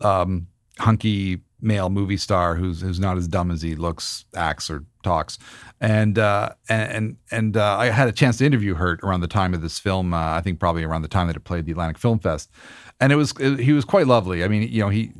um, 0.00 0.46
hunky 0.78 1.40
male 1.60 1.90
movie 1.90 2.16
star 2.16 2.54
who's 2.54 2.80
who's 2.80 3.00
not 3.00 3.16
as 3.16 3.26
dumb 3.28 3.50
as 3.50 3.62
he 3.62 3.74
looks, 3.74 4.24
acts, 4.34 4.70
or 4.70 4.84
talks. 5.02 5.38
And 5.80 6.18
uh, 6.18 6.50
and 6.68 7.16
and 7.30 7.56
uh, 7.56 7.76
I 7.76 7.86
had 7.86 8.08
a 8.08 8.12
chance 8.12 8.38
to 8.38 8.46
interview 8.46 8.74
Hurt 8.74 9.00
around 9.02 9.20
the 9.20 9.28
time 9.28 9.54
of 9.54 9.62
this 9.62 9.78
film. 9.78 10.14
Uh, 10.14 10.36
I 10.36 10.40
think 10.40 10.60
probably 10.60 10.84
around 10.84 11.02
the 11.02 11.08
time 11.08 11.26
that 11.26 11.36
it 11.36 11.44
played 11.44 11.66
the 11.66 11.72
Atlantic 11.72 11.98
Film 11.98 12.18
Fest, 12.18 12.50
and 13.00 13.12
it 13.12 13.16
was 13.16 13.32
he 13.38 13.72
was 13.72 13.84
quite 13.84 14.06
lovely. 14.06 14.44
I 14.44 14.48
mean, 14.48 14.62
you 14.62 14.82
know, 14.82 14.88
he 14.88 15.12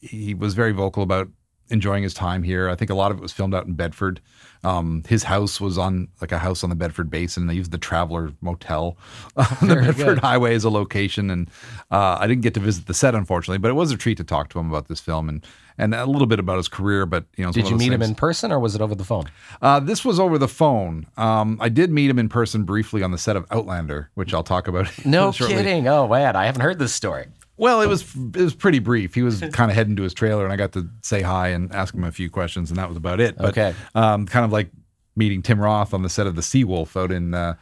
he 0.00 0.34
was 0.34 0.54
very 0.54 0.72
vocal 0.72 1.02
about 1.02 1.28
enjoying 1.68 2.02
his 2.02 2.14
time 2.14 2.42
here. 2.42 2.68
I 2.68 2.74
think 2.74 2.90
a 2.90 2.94
lot 2.94 3.10
of 3.10 3.18
it 3.18 3.22
was 3.22 3.32
filmed 3.32 3.54
out 3.54 3.66
in 3.66 3.74
Bedford. 3.74 4.20
Um, 4.64 5.02
his 5.08 5.24
house 5.24 5.60
was 5.60 5.76
on 5.76 6.06
like 6.20 6.30
a 6.30 6.38
house 6.38 6.62
on 6.62 6.70
the 6.70 6.76
Bedford 6.76 7.10
Basin. 7.10 7.46
They 7.48 7.54
used 7.54 7.72
the 7.72 7.78
Traveler 7.78 8.32
Motel 8.40 8.96
on 9.36 9.68
the 9.68 9.74
Bedford 9.74 10.18
Highway 10.18 10.54
as 10.54 10.62
a 10.64 10.70
location, 10.70 11.30
and 11.30 11.50
uh, 11.90 12.18
I 12.20 12.26
didn't 12.28 12.42
get 12.42 12.54
to 12.54 12.60
visit 12.60 12.86
the 12.86 12.94
set 12.94 13.14
unfortunately, 13.14 13.58
but 13.58 13.70
it 13.70 13.74
was 13.74 13.90
a 13.90 13.96
treat 13.96 14.18
to 14.18 14.24
talk 14.24 14.50
to 14.50 14.58
him 14.60 14.68
about 14.68 14.86
this 14.88 15.00
film 15.00 15.28
and 15.28 15.44
and 15.78 15.94
a 15.94 16.04
little 16.06 16.26
bit 16.26 16.38
about 16.38 16.58
his 16.58 16.68
career. 16.68 17.06
But 17.06 17.24
you 17.36 17.44
know, 17.44 17.50
Did 17.50 17.68
you 17.70 17.76
meet 17.76 17.92
him 17.92 18.02
in 18.02 18.14
person 18.14 18.52
or 18.52 18.60
was 18.60 18.74
it 18.76 18.80
over 18.80 18.94
the 18.94 19.04
phone? 19.04 19.24
uh, 19.62 19.80
this 19.80 20.04
was 20.04 20.20
over 20.20 20.38
the 20.38 20.46
phone. 20.48 21.06
Um, 21.16 21.56
I 21.60 21.68
did 21.68 21.90
meet 21.90 22.08
him 22.10 22.18
in 22.18 22.28
person 22.28 22.62
briefly 22.64 23.02
on 23.02 23.10
the 23.10 23.18
set 23.18 23.34
of 23.36 23.46
Outlander, 23.50 24.10
which 24.14 24.32
I'll 24.34 24.44
talk 24.44 24.68
about. 24.68 24.88
No 25.04 25.32
kidding. 25.32 25.88
Oh, 25.88 26.06
man. 26.06 26.36
I 26.36 26.44
haven't 26.46 26.60
heard 26.62 26.78
this 26.78 26.92
story. 26.94 27.26
Well, 27.56 27.80
it 27.82 27.86
was 27.88 28.02
it 28.16 28.36
was 28.42 28.54
pretty 28.54 28.78
brief. 28.78 29.14
He 29.14 29.22
was 29.22 29.40
kind 29.52 29.70
of 29.70 29.76
heading 29.76 29.96
to 29.96 30.02
his 30.02 30.14
trailer, 30.14 30.44
and 30.44 30.52
I 30.52 30.56
got 30.56 30.72
to 30.72 30.88
say 31.02 31.22
hi 31.22 31.48
and 31.48 31.72
ask 31.72 31.94
him 31.94 32.04
a 32.04 32.12
few 32.12 32.30
questions, 32.30 32.70
and 32.70 32.78
that 32.78 32.88
was 32.88 32.96
about 32.96 33.20
it. 33.20 33.36
But, 33.36 33.48
Okay. 33.50 33.74
um, 33.94 34.26
kind 34.26 34.44
of 34.44 34.52
like 34.52 34.70
meeting 35.16 35.42
Tim 35.42 35.60
Roth 35.60 35.92
on 35.94 36.02
the 36.02 36.08
set 36.08 36.26
of 36.26 36.34
The 36.34 36.42
Seawolf 36.42 37.00
out 37.00 37.12
in 37.12 37.34
uh, 37.34 37.54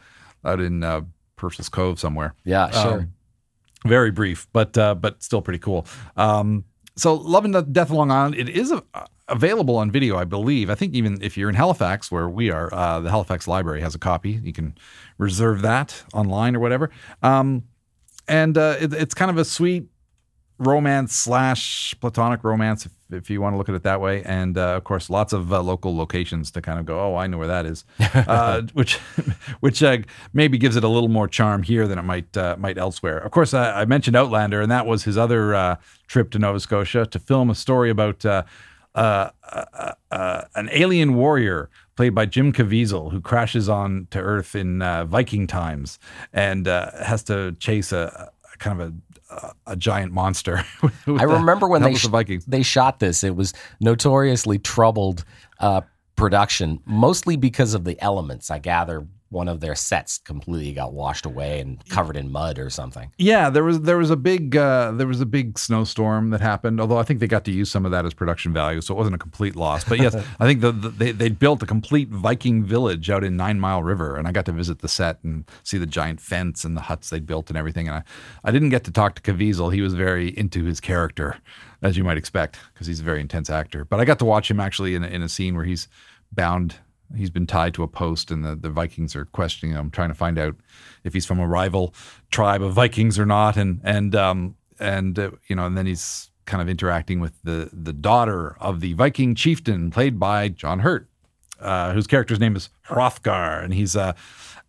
out 0.45 0.59
in 0.59 0.83
uh, 0.83 1.01
Purcell's 1.35 1.69
Cove 1.69 1.99
somewhere. 1.99 2.33
Yeah, 2.45 2.69
sure. 2.71 2.99
Um, 3.01 3.13
very 3.85 4.11
brief, 4.11 4.47
but 4.53 4.77
uh, 4.77 4.95
but 4.95 5.21
still 5.23 5.41
pretty 5.41 5.59
cool. 5.59 5.85
Um, 6.15 6.65
so, 6.95 7.15
Love 7.15 7.45
and 7.45 7.73
Death 7.73 7.87
of 7.89 7.91
Long 7.95 8.11
Island, 8.11 8.35
it 8.35 8.49
is 8.49 8.71
a, 8.71 8.83
available 9.27 9.77
on 9.77 9.89
video, 9.91 10.17
I 10.17 10.23
believe. 10.25 10.69
I 10.69 10.75
think 10.75 10.93
even 10.93 11.17
if 11.21 11.37
you're 11.37 11.49
in 11.49 11.55
Halifax, 11.55 12.11
where 12.11 12.29
we 12.29 12.51
are, 12.51 12.71
uh, 12.73 12.99
the 12.99 13.09
Halifax 13.09 13.47
Library 13.47 13.81
has 13.81 13.95
a 13.95 13.99
copy. 13.99 14.39
You 14.43 14.53
can 14.53 14.75
reserve 15.17 15.61
that 15.63 16.03
online 16.13 16.55
or 16.55 16.59
whatever. 16.59 16.91
Um, 17.23 17.63
and 18.31 18.57
uh, 18.57 18.77
it, 18.79 18.93
it's 18.93 19.13
kind 19.13 19.29
of 19.29 19.37
a 19.37 19.45
sweet 19.45 19.85
romance 20.57 21.13
slash 21.13 21.95
platonic 21.99 22.43
romance, 22.43 22.85
if, 22.85 22.91
if 23.11 23.29
you 23.29 23.41
want 23.41 23.53
to 23.53 23.57
look 23.57 23.67
at 23.67 23.75
it 23.75 23.83
that 23.83 23.99
way. 23.99 24.23
And 24.23 24.57
uh, 24.57 24.75
of 24.75 24.83
course, 24.83 25.09
lots 25.09 25.33
of 25.33 25.51
uh, 25.51 25.61
local 25.61 25.95
locations 25.97 26.51
to 26.51 26.61
kind 26.61 26.79
of 26.79 26.85
go, 26.85 26.99
oh, 26.99 27.15
I 27.15 27.27
know 27.27 27.39
where 27.39 27.47
that 27.47 27.65
is, 27.65 27.83
uh, 28.13 28.61
which 28.73 28.95
which 29.59 29.83
uh, 29.83 29.97
maybe 30.33 30.57
gives 30.57 30.75
it 30.75 30.83
a 30.83 30.87
little 30.87 31.09
more 31.09 31.27
charm 31.27 31.63
here 31.63 31.87
than 31.87 31.99
it 31.99 32.03
might 32.03 32.37
uh, 32.37 32.55
might 32.57 32.77
elsewhere. 32.77 33.17
Of 33.17 33.31
course, 33.31 33.53
I, 33.53 33.81
I 33.81 33.85
mentioned 33.85 34.15
Outlander, 34.15 34.61
and 34.61 34.71
that 34.71 34.85
was 34.85 35.03
his 35.03 35.17
other 35.17 35.53
uh, 35.53 35.75
trip 36.07 36.31
to 36.31 36.39
Nova 36.39 36.59
Scotia 36.59 37.05
to 37.05 37.19
film 37.19 37.49
a 37.49 37.55
story 37.55 37.89
about. 37.89 38.25
Uh, 38.25 38.43
uh, 38.93 39.29
uh, 39.49 39.93
uh, 40.11 40.41
an 40.55 40.67
alien 40.73 41.13
warrior 41.13 41.69
played 41.95 42.15
by 42.15 42.25
Jim 42.25 42.51
Caviezel 42.53 43.11
who 43.11 43.21
crashes 43.21 43.69
on 43.69 44.07
to 44.11 44.19
Earth 44.19 44.55
in 44.55 44.81
uh, 44.81 45.05
Viking 45.05 45.47
times 45.47 45.99
and 46.33 46.67
uh, 46.67 46.91
has 47.03 47.23
to 47.25 47.53
chase 47.59 47.91
a, 47.91 48.31
a 48.53 48.57
kind 48.57 48.81
of 48.81 48.93
a, 49.29 49.51
a, 49.67 49.75
giant 49.75 50.11
monster. 50.11 50.65
I 50.83 50.89
the 51.05 51.27
remember 51.27 51.67
when 51.67 51.81
they 51.81 51.95
sh- 51.95 52.07
the 52.07 52.43
they 52.47 52.63
shot 52.63 52.99
this. 52.99 53.23
It 53.23 53.35
was 53.35 53.53
notoriously 53.79 54.59
troubled 54.59 55.23
uh, 55.59 55.81
production, 56.15 56.79
mostly 56.85 57.35
because 57.35 57.73
of 57.73 57.83
the 57.83 57.99
elements. 58.01 58.51
I 58.51 58.59
gather 58.59 59.07
one 59.31 59.47
of 59.47 59.61
their 59.61 59.75
sets 59.75 60.17
completely 60.17 60.73
got 60.73 60.93
washed 60.93 61.25
away 61.25 61.61
and 61.61 61.83
covered 61.87 62.17
in 62.17 62.31
mud 62.31 62.59
or 62.59 62.69
something. 62.69 63.11
Yeah, 63.17 63.49
there 63.49 63.63
was 63.63 63.81
there 63.81 63.97
was 63.97 64.09
a 64.09 64.17
big 64.17 64.55
uh, 64.55 64.91
there 64.91 65.07
was 65.07 65.21
a 65.21 65.25
big 65.25 65.57
snowstorm 65.57 66.29
that 66.31 66.41
happened. 66.41 66.81
Although 66.81 66.97
I 66.97 67.03
think 67.03 67.21
they 67.21 67.27
got 67.27 67.45
to 67.45 67.51
use 67.51 67.71
some 67.71 67.85
of 67.85 67.91
that 67.91 68.05
as 68.05 68.13
production 68.13 68.53
value, 68.53 68.81
so 68.81 68.93
it 68.93 68.97
wasn't 68.97 69.15
a 69.15 69.19
complete 69.19 69.55
loss. 69.55 69.85
But 69.85 69.99
yes, 69.99 70.15
I 70.39 70.45
think 70.45 70.61
the, 70.61 70.71
the, 70.71 70.89
they 70.89 71.11
they 71.11 71.29
built 71.29 71.63
a 71.63 71.65
complete 71.65 72.09
Viking 72.09 72.63
village 72.63 73.09
out 73.09 73.23
in 73.23 73.37
Nine 73.37 73.59
Mile 73.59 73.81
River, 73.81 74.17
and 74.17 74.27
I 74.27 74.31
got 74.31 74.45
to 74.45 74.51
visit 74.51 74.79
the 74.79 74.89
set 74.89 75.23
and 75.23 75.49
see 75.63 75.77
the 75.77 75.85
giant 75.85 76.19
fence 76.19 76.65
and 76.65 76.75
the 76.75 76.81
huts 76.81 77.09
they 77.09 77.19
built 77.19 77.49
and 77.49 77.57
everything. 77.57 77.87
And 77.87 77.97
I 77.97 78.03
I 78.43 78.51
didn't 78.51 78.69
get 78.69 78.83
to 78.83 78.91
talk 78.91 79.15
to 79.15 79.21
Caviezel; 79.21 79.73
he 79.73 79.81
was 79.81 79.93
very 79.93 80.37
into 80.37 80.65
his 80.65 80.81
character, 80.81 81.37
as 81.81 81.97
you 81.97 82.03
might 82.03 82.17
expect, 82.17 82.59
because 82.73 82.87
he's 82.87 82.99
a 82.99 83.03
very 83.03 83.21
intense 83.21 83.49
actor. 83.49 83.85
But 83.85 84.01
I 84.01 84.05
got 84.05 84.19
to 84.19 84.25
watch 84.25 84.51
him 84.51 84.59
actually 84.59 84.95
in 84.95 85.03
in 85.03 85.21
a 85.21 85.29
scene 85.29 85.55
where 85.55 85.65
he's 85.65 85.87
bound. 86.33 86.75
He's 87.15 87.29
been 87.29 87.47
tied 87.47 87.73
to 87.75 87.83
a 87.83 87.87
post, 87.87 88.31
and 88.31 88.43
the, 88.43 88.55
the 88.55 88.69
Vikings 88.69 89.15
are 89.15 89.25
questioning 89.25 89.75
him, 89.75 89.91
trying 89.91 90.09
to 90.09 90.15
find 90.15 90.37
out 90.37 90.55
if 91.03 91.13
he's 91.13 91.25
from 91.25 91.39
a 91.39 91.47
rival 91.47 91.93
tribe 92.29 92.61
of 92.61 92.73
Vikings 92.73 93.19
or 93.19 93.25
not. 93.25 93.57
And 93.57 93.81
and 93.83 94.15
um 94.15 94.55
and 94.79 95.17
uh, 95.17 95.31
you 95.47 95.55
know, 95.55 95.65
and 95.65 95.77
then 95.77 95.85
he's 95.85 96.29
kind 96.45 96.61
of 96.61 96.69
interacting 96.69 97.19
with 97.19 97.33
the 97.43 97.69
the 97.71 97.93
daughter 97.93 98.55
of 98.59 98.79
the 98.79 98.93
Viking 98.93 99.35
chieftain, 99.35 99.91
played 99.91 100.19
by 100.19 100.49
John 100.49 100.79
Hurt, 100.79 101.07
uh, 101.59 101.93
whose 101.93 102.07
character's 102.07 102.39
name 102.39 102.55
is 102.55 102.69
Hrothgar, 102.87 103.63
and 103.63 103.73
he's 103.73 103.95
uh, 103.95 104.13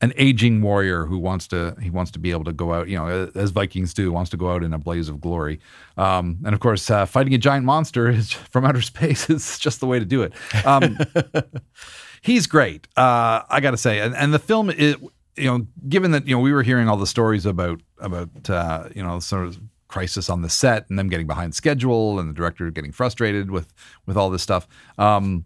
an 0.03 0.13
aging 0.17 0.61
warrior 0.63 1.07
who 1.07 1.17
wants 1.17 1.47
to 1.49 1.77
he 1.81 1.89
wants 1.89 2.11
to 2.11 2.19
be 2.19 2.33
able 2.33 2.45
to 2.45 2.53
go 2.53 2.75
out, 2.75 2.89
you 2.89 2.99
know, 2.99 3.31
as 3.35 3.51
Vikings 3.51 3.95
do, 3.95 4.13
wants 4.13 4.31
to 4.31 4.37
go 4.37 4.51
out 4.51 4.65
in 4.65 4.75
a 4.75 4.79
blaze 4.79 5.09
of 5.09 5.21
glory. 5.21 5.61
Um, 5.97 6.39
and 6.45 6.55
of 6.55 6.61
course, 6.61 6.91
uh, 6.91 7.07
fighting 7.07 7.35
a 7.35 7.39
giant 7.39 7.65
monster 7.65 8.11
is 8.11 8.33
from 8.51 8.65
outer 8.65 8.83
space 8.83 9.31
is 9.31 9.59
just 9.59 9.81
the 9.81 9.87
way 9.87 9.99
to 9.99 10.05
do 10.05 10.23
it. 10.23 10.33
Um, 10.67 10.99
he's 12.23 12.47
great. 12.47 12.89
Uh, 12.97 13.43
I 13.51 13.61
got 13.61 13.73
to 13.73 13.77
say, 13.77 14.01
and, 14.01 14.17
and 14.17 14.33
the 14.33 14.39
film 14.39 14.71
is, 14.71 14.97
you 15.37 15.45
know, 15.45 15.67
given 15.89 16.13
that 16.13 16.27
you 16.27 16.35
know 16.35 16.41
we 16.41 16.53
were 16.53 16.63
hearing 16.63 16.89
all 16.89 16.97
the 16.97 17.07
stories 17.07 17.45
about 17.45 17.81
about 17.99 18.49
uh, 18.49 18.89
you 18.95 19.03
know 19.03 19.21
sort 19.21 19.47
of 19.47 19.61
crisis 19.89 20.31
on 20.31 20.41
the 20.41 20.49
set 20.49 20.89
and 20.89 20.99
them 20.99 21.11
getting 21.11 21.27
behind 21.27 21.55
schedule 21.55 22.19
and 22.19 22.31
the 22.31 22.33
director 22.33 22.71
getting 22.71 22.93
frustrated 22.93 23.51
with 23.51 23.75
with 24.07 24.17
all 24.17 24.31
this 24.31 24.43
stuff. 24.43 24.67
Um, 24.97 25.45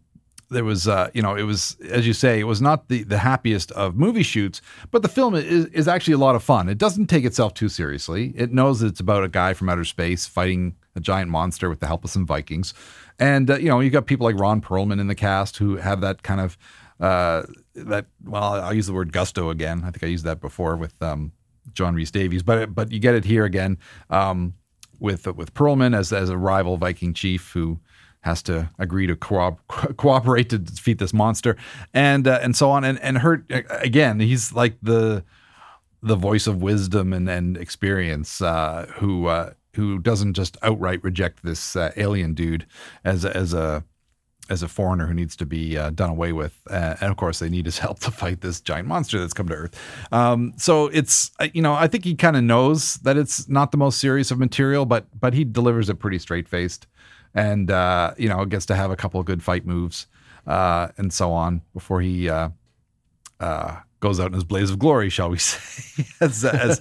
there 0.49 0.64
was, 0.64 0.87
uh, 0.87 1.11
you 1.12 1.22
know, 1.22 1.35
it 1.35 1.43
was, 1.43 1.77
as 1.91 2.07
you 2.07 2.12
say, 2.12 2.39
it 2.39 2.45
was 2.45 2.62
not 2.62 2.89
the, 2.89 3.03
the 3.03 3.18
happiest 3.18 3.72
of 3.72 3.97
movie 3.97 4.22
shoots, 4.22 4.62
but 4.91 5.03
the 5.03 5.09
film 5.09 5.35
is, 5.35 5.66
is 5.66 5.89
actually 5.89 6.14
a 6.14 6.18
lot 6.18 6.37
of 6.37 6.43
fun. 6.43 6.68
It 6.68 6.79
doesn't 6.79 7.07
take 7.07 7.24
itself 7.24 7.55
too 7.55 7.68
seriously. 7.68 8.33
It 8.37 8.53
knows 8.53 8.81
that 8.81 8.87
it's 8.87 9.01
about 9.01 9.24
a 9.24 9.29
guy 9.29 9.55
from 9.55 9.68
outer 9.68 9.85
space 9.85 10.27
fighting 10.27 10.77
a 10.95 11.01
giant 11.01 11.31
monster 11.31 11.68
with 11.68 11.81
the 11.81 11.87
help 11.87 12.05
of 12.05 12.11
some 12.11 12.27
Vikings. 12.27 12.74
And, 13.18 13.50
uh, 13.50 13.56
you 13.56 13.68
know, 13.68 13.80
you've 13.80 13.92
got 13.92 14.06
people 14.06 14.24
like 14.24 14.38
Ron 14.38 14.60
Perlman 14.60 15.00
in 15.00 15.06
the 15.06 15.14
cast 15.14 15.56
who 15.56 15.76
have 15.76 16.00
that 16.00 16.22
kind 16.22 16.40
of, 16.40 16.58
uh, 17.00 17.42
that, 17.74 18.06
well, 18.24 18.42
I'll 18.42 18.74
use 18.74 18.86
the 18.86 18.92
word 18.92 19.12
gusto 19.12 19.50
again. 19.50 19.82
I 19.84 19.90
think 19.90 20.04
I 20.04 20.06
used 20.06 20.24
that 20.24 20.40
before 20.40 20.76
with 20.76 21.00
um, 21.02 21.32
John 21.72 21.94
Rhys-Davies, 21.94 22.42
but, 22.42 22.74
but 22.74 22.92
you 22.92 22.98
get 22.98 23.14
it 23.14 23.24
here 23.24 23.44
again 23.44 23.78
um, 24.10 24.54
with, 24.98 25.26
with 25.26 25.54
Perlman 25.54 25.96
as, 25.96 26.12
as 26.12 26.28
a 26.28 26.36
rival 26.36 26.76
Viking 26.76 27.14
chief 27.14 27.52
who, 27.52 27.80
has 28.26 28.42
to 28.42 28.68
agree 28.78 29.06
to 29.06 29.16
co- 29.16 29.58
cooperate 29.96 30.50
to 30.50 30.58
defeat 30.58 30.98
this 30.98 31.14
monster, 31.14 31.56
and 31.94 32.26
uh, 32.26 32.40
and 32.42 32.56
so 32.56 32.70
on. 32.70 32.84
And 32.84 32.98
and 33.00 33.18
Hurt 33.18 33.44
again, 33.70 34.20
he's 34.20 34.52
like 34.52 34.76
the 34.82 35.24
the 36.02 36.16
voice 36.16 36.46
of 36.46 36.60
wisdom 36.60 37.12
and 37.12 37.28
and 37.30 37.56
experience, 37.56 38.42
uh, 38.42 38.86
who 38.96 39.26
uh, 39.26 39.52
who 39.77 39.99
doesn't 39.99 40.35
just 40.35 40.57
outright 40.62 41.03
reject 41.05 41.43
this 41.43 41.77
uh, 41.77 41.93
alien 41.97 42.35
dude 42.35 42.66
as 43.05 43.24
a, 43.24 43.37
as 43.37 43.55
a 43.55 43.85
as 44.49 44.62
a 44.62 44.68
foreigner 44.68 45.09
who 45.09 45.14
needs 45.14 45.35
to 45.35 45.45
be 45.45 45.77
uh, 45.77 45.91
done 45.91 46.09
away 46.09 46.33
with, 46.33 46.57
uh, 46.70 46.95
and 47.01 47.11
of 47.11 47.16
course 47.16 47.41
they 47.41 47.49
need 47.49 47.66
his 47.66 47.79
help 47.87 47.99
to 48.01 48.11
fight 48.11 48.41
this 48.41 48.61
giant 48.61 48.87
monster 48.87 49.18
that's 49.18 49.33
come 49.33 49.49
to 49.49 49.55
Earth. 49.55 49.81
Um, 50.12 50.53
so 50.57 50.87
it's 50.89 51.31
uh, 51.41 51.49
you 51.53 51.62
know 51.62 51.74
I 51.74 51.87
think 51.87 52.05
he 52.05 52.14
kind 52.14 52.37
of 52.37 52.45
knows 52.45 52.95
that 52.97 53.16
it's 53.16 53.49
not 53.49 53.70
the 53.70 53.77
most 53.77 54.01
serious 54.01 54.31
of 54.31 54.39
material, 54.39 54.87
but 54.87 55.07
but 55.18 55.35
he 55.35 55.45
delivers 55.45 55.89
it 55.89 55.99
pretty 55.99 56.18
straight 56.18 56.49
faced 56.49 56.87
and 57.37 57.70
uh, 57.70 58.14
you 58.16 58.29
know 58.29 58.45
gets 58.47 58.66
to 58.66 58.74
have 58.74 58.91
a 58.91 58.97
couple 58.97 59.20
of 59.20 59.27
good 59.27 59.43
fight 59.43 59.64
moves 59.64 60.09
uh, 60.47 60.89
and 60.97 61.12
so 61.12 61.31
on 61.31 61.62
before 61.72 62.01
he 62.01 62.29
uh, 62.29 62.49
uh 63.39 63.77
goes 64.01 64.20
out 64.20 64.28
in 64.28 64.32
his 64.34 64.44
blaze 64.44 64.70
of 64.70 64.78
glory, 64.78 65.09
shall 65.09 65.30
we 65.30 65.38
say, 65.38 66.05
as 66.20 66.44
as 66.44 66.80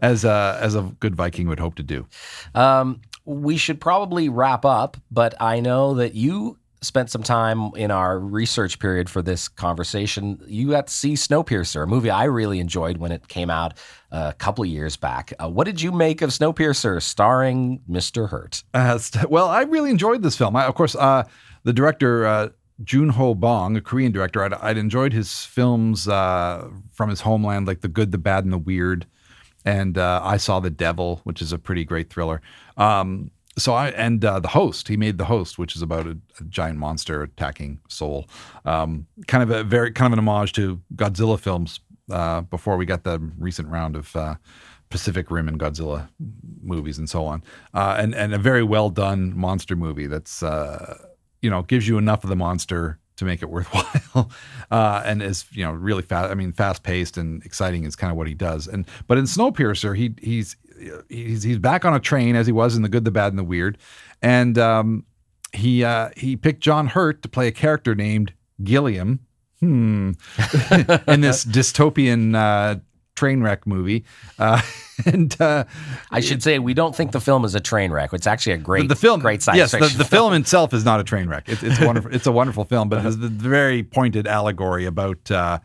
as, 0.00 0.24
uh, 0.24 0.58
as 0.60 0.74
a 0.74 0.82
good 1.00 1.14
Viking 1.14 1.48
would 1.48 1.60
hope 1.60 1.74
to 1.76 1.82
do. 1.82 2.06
Um, 2.54 3.00
we 3.24 3.56
should 3.56 3.80
probably 3.80 4.28
wrap 4.28 4.64
up, 4.64 4.96
but 5.10 5.34
I 5.40 5.60
know 5.60 5.94
that 5.94 6.14
you 6.14 6.58
spent 6.82 7.08
some 7.10 7.22
time 7.22 7.70
in 7.76 7.90
our 7.90 8.18
research 8.18 8.78
period 8.78 9.08
for 9.08 9.22
this 9.22 9.48
conversation. 9.48 10.42
You 10.46 10.70
got 10.70 10.88
to 10.88 10.92
see 10.92 11.14
Snowpiercer, 11.14 11.84
a 11.84 11.86
movie 11.86 12.10
I 12.10 12.24
really 12.24 12.58
enjoyed 12.58 12.98
when 12.98 13.12
it 13.12 13.28
came 13.28 13.50
out 13.50 13.78
a 14.10 14.34
couple 14.36 14.64
of 14.64 14.70
years 14.70 14.96
back. 14.96 15.32
Uh, 15.40 15.48
what 15.48 15.64
did 15.64 15.80
you 15.80 15.92
make 15.92 16.22
of 16.22 16.30
Snowpiercer, 16.30 17.00
starring 17.00 17.80
Mr. 17.88 18.28
Hurt? 18.28 18.64
Uh, 18.74 18.98
well, 19.28 19.48
I 19.48 19.62
really 19.62 19.90
enjoyed 19.90 20.22
this 20.22 20.36
film. 20.36 20.56
I, 20.56 20.66
of 20.66 20.74
course, 20.74 20.94
uh, 20.96 21.24
the 21.62 21.72
director. 21.72 22.52
Uh, 22.80 22.84
Jun 22.84 23.10
Ho 23.10 23.34
Bong, 23.34 23.76
a 23.76 23.80
Korean 23.80 24.12
director, 24.12 24.42
I'd, 24.42 24.54
I'd 24.54 24.78
enjoyed 24.78 25.12
his 25.12 25.44
films 25.44 26.08
uh, 26.08 26.68
from 26.92 27.10
his 27.10 27.20
homeland, 27.20 27.66
like 27.66 27.80
The 27.80 27.88
Good, 27.88 28.12
the 28.12 28.18
Bad, 28.18 28.44
and 28.44 28.52
the 28.52 28.58
Weird, 28.58 29.06
and 29.64 29.98
uh, 29.98 30.20
I 30.22 30.36
Saw 30.36 30.60
the 30.60 30.70
Devil, 30.70 31.20
which 31.24 31.42
is 31.42 31.52
a 31.52 31.58
pretty 31.58 31.84
great 31.84 32.10
thriller. 32.10 32.40
Um, 32.76 33.30
so 33.58 33.74
I 33.74 33.88
and 33.90 34.24
uh, 34.24 34.40
the 34.40 34.48
host, 34.48 34.88
he 34.88 34.96
made 34.96 35.18
the 35.18 35.26
host, 35.26 35.58
which 35.58 35.76
is 35.76 35.82
about 35.82 36.06
a, 36.06 36.16
a 36.40 36.44
giant 36.48 36.78
monster 36.78 37.22
attacking 37.22 37.80
Seoul. 37.88 38.26
Um, 38.64 39.06
kind 39.26 39.42
of 39.42 39.50
a 39.50 39.62
very 39.62 39.92
kind 39.92 40.12
of 40.12 40.18
an 40.18 40.26
homage 40.26 40.52
to 40.54 40.80
Godzilla 40.96 41.38
films. 41.38 41.80
Uh, 42.10 42.40
before 42.40 42.76
we 42.76 42.84
got 42.84 43.04
the 43.04 43.18
recent 43.38 43.68
round 43.68 43.94
of 43.94 44.14
uh, 44.16 44.34
Pacific 44.90 45.30
Rim 45.30 45.48
and 45.48 45.58
Godzilla 45.58 46.08
movies 46.62 46.98
and 46.98 47.08
so 47.08 47.26
on, 47.26 47.44
uh, 47.74 47.96
and 47.98 48.14
and 48.14 48.34
a 48.34 48.38
very 48.38 48.62
well 48.62 48.90
done 48.90 49.36
monster 49.36 49.76
movie 49.76 50.06
that's 50.06 50.42
you 51.42 51.50
know 51.50 51.62
gives 51.62 51.86
you 51.86 51.98
enough 51.98 52.24
of 52.24 52.30
the 52.30 52.36
monster 52.36 52.98
to 53.16 53.24
make 53.24 53.42
it 53.42 53.50
worthwhile, 53.50 54.30
uh, 54.70 55.02
and 55.04 55.22
is 55.22 55.44
you 55.52 55.64
know 55.64 55.72
really 55.72 56.02
fast. 56.02 56.30
I 56.30 56.34
mean, 56.34 56.52
fast 56.52 56.82
paced 56.82 57.16
and 57.18 57.44
exciting 57.44 57.84
is 57.84 57.96
kind 57.96 58.10
of 58.10 58.16
what 58.16 58.26
he 58.26 58.34
does. 58.34 58.66
And 58.66 58.86
but 59.06 59.18
in 59.18 59.24
Snowpiercer, 59.24 59.96
he 59.96 60.14
he's 60.20 60.56
he's 61.08 61.42
he's 61.42 61.58
back 61.58 61.84
on 61.84 61.94
a 61.94 62.00
train 62.00 62.36
as 62.36 62.46
he 62.46 62.52
was 62.52 62.76
in 62.76 62.82
the 62.82 62.88
Good, 62.88 63.04
the 63.04 63.10
Bad, 63.10 63.32
and 63.32 63.38
the 63.38 63.44
Weird, 63.44 63.78
and 64.22 64.56
um, 64.58 65.04
he 65.52 65.84
uh, 65.84 66.10
he 66.16 66.36
picked 66.36 66.60
John 66.60 66.86
Hurt 66.86 67.22
to 67.22 67.28
play 67.28 67.48
a 67.48 67.52
character 67.52 67.94
named 67.94 68.32
Gilliam. 68.62 69.20
Hmm. 69.60 70.12
in 71.06 71.20
this 71.20 71.44
dystopian 71.44 72.34
uh, 72.34 72.80
train 73.14 73.42
wreck 73.42 73.66
movie, 73.66 74.04
uh, 74.38 74.60
and 75.06 75.38
uh, 75.40 75.64
I 76.10 76.20
should 76.20 76.42
say 76.42 76.58
we 76.58 76.74
don't 76.74 76.94
think 76.94 77.12
the 77.12 77.20
film 77.20 77.44
is 77.44 77.54
a 77.54 77.60
train 77.60 77.92
wreck. 77.92 78.12
It's 78.12 78.26
actually 78.26 78.54
a 78.54 78.58
great, 78.58 78.88
the 78.88 78.96
film, 78.96 79.20
great 79.20 79.42
science 79.42 79.58
yes, 79.58 79.70
the, 79.72 79.78
fiction 79.78 79.98
the 79.98 80.04
film 80.04 80.32
itself 80.32 80.72
is 80.72 80.84
not 80.84 81.00
a 81.00 81.04
train 81.04 81.28
wreck. 81.28 81.48
It's, 81.48 81.62
it's 81.62 81.80
wonderful. 81.80 82.14
It's 82.14 82.26
a 82.26 82.32
wonderful 82.32 82.64
film, 82.64 82.88
but 82.88 83.04
it's 83.04 83.16
a 83.16 83.28
very 83.28 83.82
pointed 83.82 84.26
allegory 84.26 84.86
about 84.86 85.30
uh, 85.30 85.58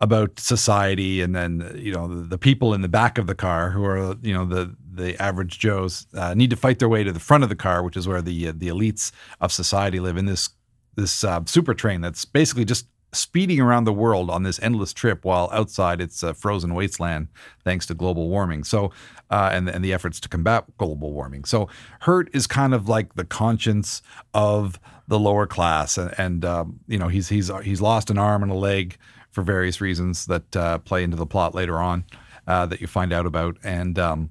about 0.00 0.38
society, 0.38 1.20
and 1.20 1.34
then 1.34 1.74
you 1.76 1.92
know 1.92 2.08
the, 2.08 2.22
the 2.22 2.38
people 2.38 2.74
in 2.74 2.82
the 2.82 2.88
back 2.88 3.18
of 3.18 3.26
the 3.26 3.34
car 3.34 3.70
who 3.70 3.84
are 3.84 4.14
you 4.22 4.32
know 4.32 4.44
the 4.44 4.74
the 4.98 5.20
average 5.20 5.58
Joes 5.58 6.06
uh, 6.14 6.34
need 6.34 6.50
to 6.50 6.56
fight 6.56 6.78
their 6.78 6.88
way 6.88 7.04
to 7.04 7.12
the 7.12 7.20
front 7.20 7.42
of 7.42 7.48
the 7.48 7.56
car, 7.56 7.82
which 7.82 7.96
is 7.96 8.06
where 8.06 8.22
the 8.22 8.48
uh, 8.48 8.52
the 8.56 8.68
elites 8.68 9.12
of 9.40 9.52
society 9.52 10.00
live 10.00 10.16
in 10.16 10.26
this 10.26 10.50
this 10.96 11.24
uh, 11.24 11.40
super 11.46 11.74
train 11.74 12.00
that's 12.00 12.24
basically 12.24 12.64
just 12.64 12.86
speeding 13.12 13.60
around 13.60 13.84
the 13.84 13.92
world 13.92 14.28
on 14.30 14.42
this 14.42 14.60
endless 14.62 14.92
trip 14.92 15.24
while 15.24 15.48
outside 15.52 16.00
it's 16.00 16.22
a 16.22 16.34
frozen 16.34 16.74
wasteland 16.74 17.28
thanks 17.64 17.86
to 17.86 17.94
global 17.94 18.28
warming. 18.28 18.64
So 18.64 18.92
uh, 19.30 19.50
and, 19.52 19.68
and 19.68 19.84
the 19.84 19.92
efforts 19.92 20.20
to 20.20 20.28
combat 20.28 20.64
global 20.78 21.12
warming. 21.12 21.44
So 21.44 21.68
hurt 22.00 22.28
is 22.34 22.46
kind 22.46 22.74
of 22.74 22.88
like 22.88 23.14
the 23.14 23.24
conscience 23.24 24.02
of 24.34 24.78
the 25.06 25.18
lower 25.18 25.46
class 25.46 25.96
and, 25.96 26.14
and 26.18 26.44
um, 26.44 26.80
you 26.86 26.98
know 26.98 27.08
he's 27.08 27.28
he's 27.28 27.50
he's 27.62 27.80
lost 27.80 28.10
an 28.10 28.18
arm 28.18 28.42
and 28.42 28.52
a 28.52 28.56
leg 28.56 28.98
for 29.30 29.42
various 29.42 29.80
reasons 29.80 30.26
that 30.26 30.56
uh, 30.56 30.78
play 30.78 31.02
into 31.02 31.16
the 31.16 31.26
plot 31.26 31.54
later 31.54 31.78
on 31.78 32.04
uh, 32.48 32.66
that 32.66 32.80
you 32.80 32.86
find 32.86 33.12
out 33.12 33.26
about. 33.26 33.56
And 33.62 33.98
um, 33.98 34.30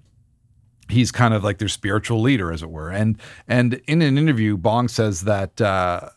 he's 0.90 1.12
kind 1.12 1.34
of 1.34 1.44
like 1.44 1.60
their 1.60 1.68
spiritual 1.68 2.22
leader, 2.22 2.52
as 2.52 2.64
it 2.64 2.70
were. 2.70 2.90
And 2.90 3.18
and 3.48 3.76
in 3.88 4.02
an 4.02 4.18
interview, 4.18 4.58
Bong 4.58 4.88
says 4.88 5.22
that 5.22 5.62
uh, 5.62 6.10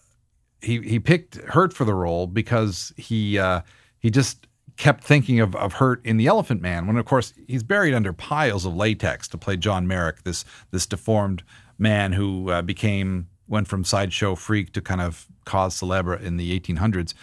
he 0.63 0.81
he 0.81 0.99
picked 0.99 1.37
Hurt 1.37 1.73
for 1.73 1.85
the 1.85 1.95
role 1.95 2.27
because 2.27 2.93
he 2.97 3.39
uh, 3.39 3.63
he 3.99 4.11
just 4.11 4.47
kept 4.77 5.05
thinking 5.05 5.41
of, 5.41 5.55
of 5.57 5.75
Hurt 5.75 6.05
in 6.07 6.17
The 6.17 6.27
Elephant 6.27 6.63
Man, 6.63 6.87
when 6.87 6.97
of 6.97 7.05
course 7.05 7.35
he's 7.47 7.63
buried 7.63 7.93
under 7.93 8.13
piles 8.13 8.65
of 8.65 8.75
latex 8.75 9.29
to 9.29 9.39
play 9.39 9.57
John 9.57 9.87
Merrick, 9.87 10.25
this 10.25 10.45
this 10.71 10.87
deformed 10.87 11.43
man 11.79 12.13
who 12.13 12.51
uh, 12.51 12.63
became 12.63 13.29
went 13.47 13.69
from 13.69 13.85
sideshow 13.85 14.35
freak 14.35 14.73
to 14.73 14.81
kind 14.81 15.01
of 15.01 15.27
cause 15.45 15.75
celebre 15.75 16.17
in 16.17 16.37
the 16.37 16.59
1800s. 16.59 17.15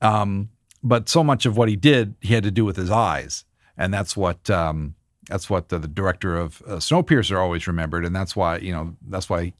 Um, 0.00 0.50
but 0.82 1.08
so 1.08 1.22
much 1.22 1.44
of 1.44 1.56
what 1.56 1.68
he 1.68 1.76
did, 1.76 2.14
he 2.20 2.34
had 2.34 2.44
to 2.44 2.50
do 2.50 2.64
with 2.64 2.76
his 2.76 2.90
eyes, 2.90 3.44
and 3.76 3.92
that's 3.92 4.16
what 4.16 4.48
um, 4.48 4.94
that's 5.28 5.50
what 5.50 5.68
the, 5.68 5.78
the 5.78 5.88
director 5.88 6.36
of 6.36 6.62
uh, 6.66 6.76
Snowpiercer 6.76 7.38
always 7.38 7.66
remembered, 7.66 8.04
and 8.04 8.14
that's 8.14 8.34
why 8.34 8.56
you 8.56 8.72
know 8.72 8.96
that's 9.06 9.28
why 9.28 9.52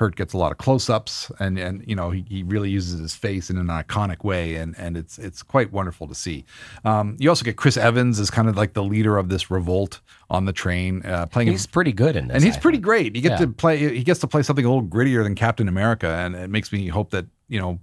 Hurt 0.00 0.16
gets 0.16 0.32
a 0.32 0.38
lot 0.38 0.50
of 0.50 0.56
close-ups, 0.56 1.30
and 1.38 1.58
and 1.58 1.84
you 1.86 1.94
know 1.94 2.08
he, 2.10 2.24
he 2.26 2.42
really 2.42 2.70
uses 2.70 2.98
his 2.98 3.14
face 3.14 3.50
in 3.50 3.58
an 3.58 3.66
iconic 3.66 4.24
way, 4.24 4.56
and 4.56 4.74
and 4.78 4.96
it's 4.96 5.18
it's 5.18 5.42
quite 5.42 5.72
wonderful 5.72 6.08
to 6.08 6.14
see. 6.14 6.46
Um, 6.86 7.16
you 7.20 7.28
also 7.28 7.44
get 7.44 7.56
Chris 7.56 7.76
Evans 7.76 8.18
as 8.18 8.30
kind 8.30 8.48
of 8.48 8.56
like 8.56 8.72
the 8.72 8.82
leader 8.82 9.18
of 9.18 9.28
this 9.28 9.50
revolt 9.50 10.00
on 10.30 10.46
the 10.46 10.54
train, 10.54 11.04
uh, 11.04 11.26
playing. 11.26 11.48
He's 11.50 11.66
pretty 11.66 11.92
good 11.92 12.16
in 12.16 12.28
this, 12.28 12.36
and 12.36 12.42
he's 12.44 12.56
I 12.56 12.60
pretty 12.60 12.76
think. 12.78 12.84
great. 12.86 13.14
You 13.14 13.20
get 13.20 13.32
Yeah. 13.32 13.46
to 13.46 13.48
play. 13.48 13.76
He 13.94 14.02
gets 14.02 14.20
to 14.20 14.26
play 14.26 14.42
something 14.42 14.64
a 14.64 14.68
little 14.72 14.88
grittier 14.88 15.22
than 15.22 15.34
Captain 15.34 15.68
America, 15.68 16.08
and 16.08 16.34
it 16.34 16.48
makes 16.48 16.72
me 16.72 16.88
hope 16.88 17.10
that 17.10 17.26
you 17.48 17.60
know, 17.60 17.78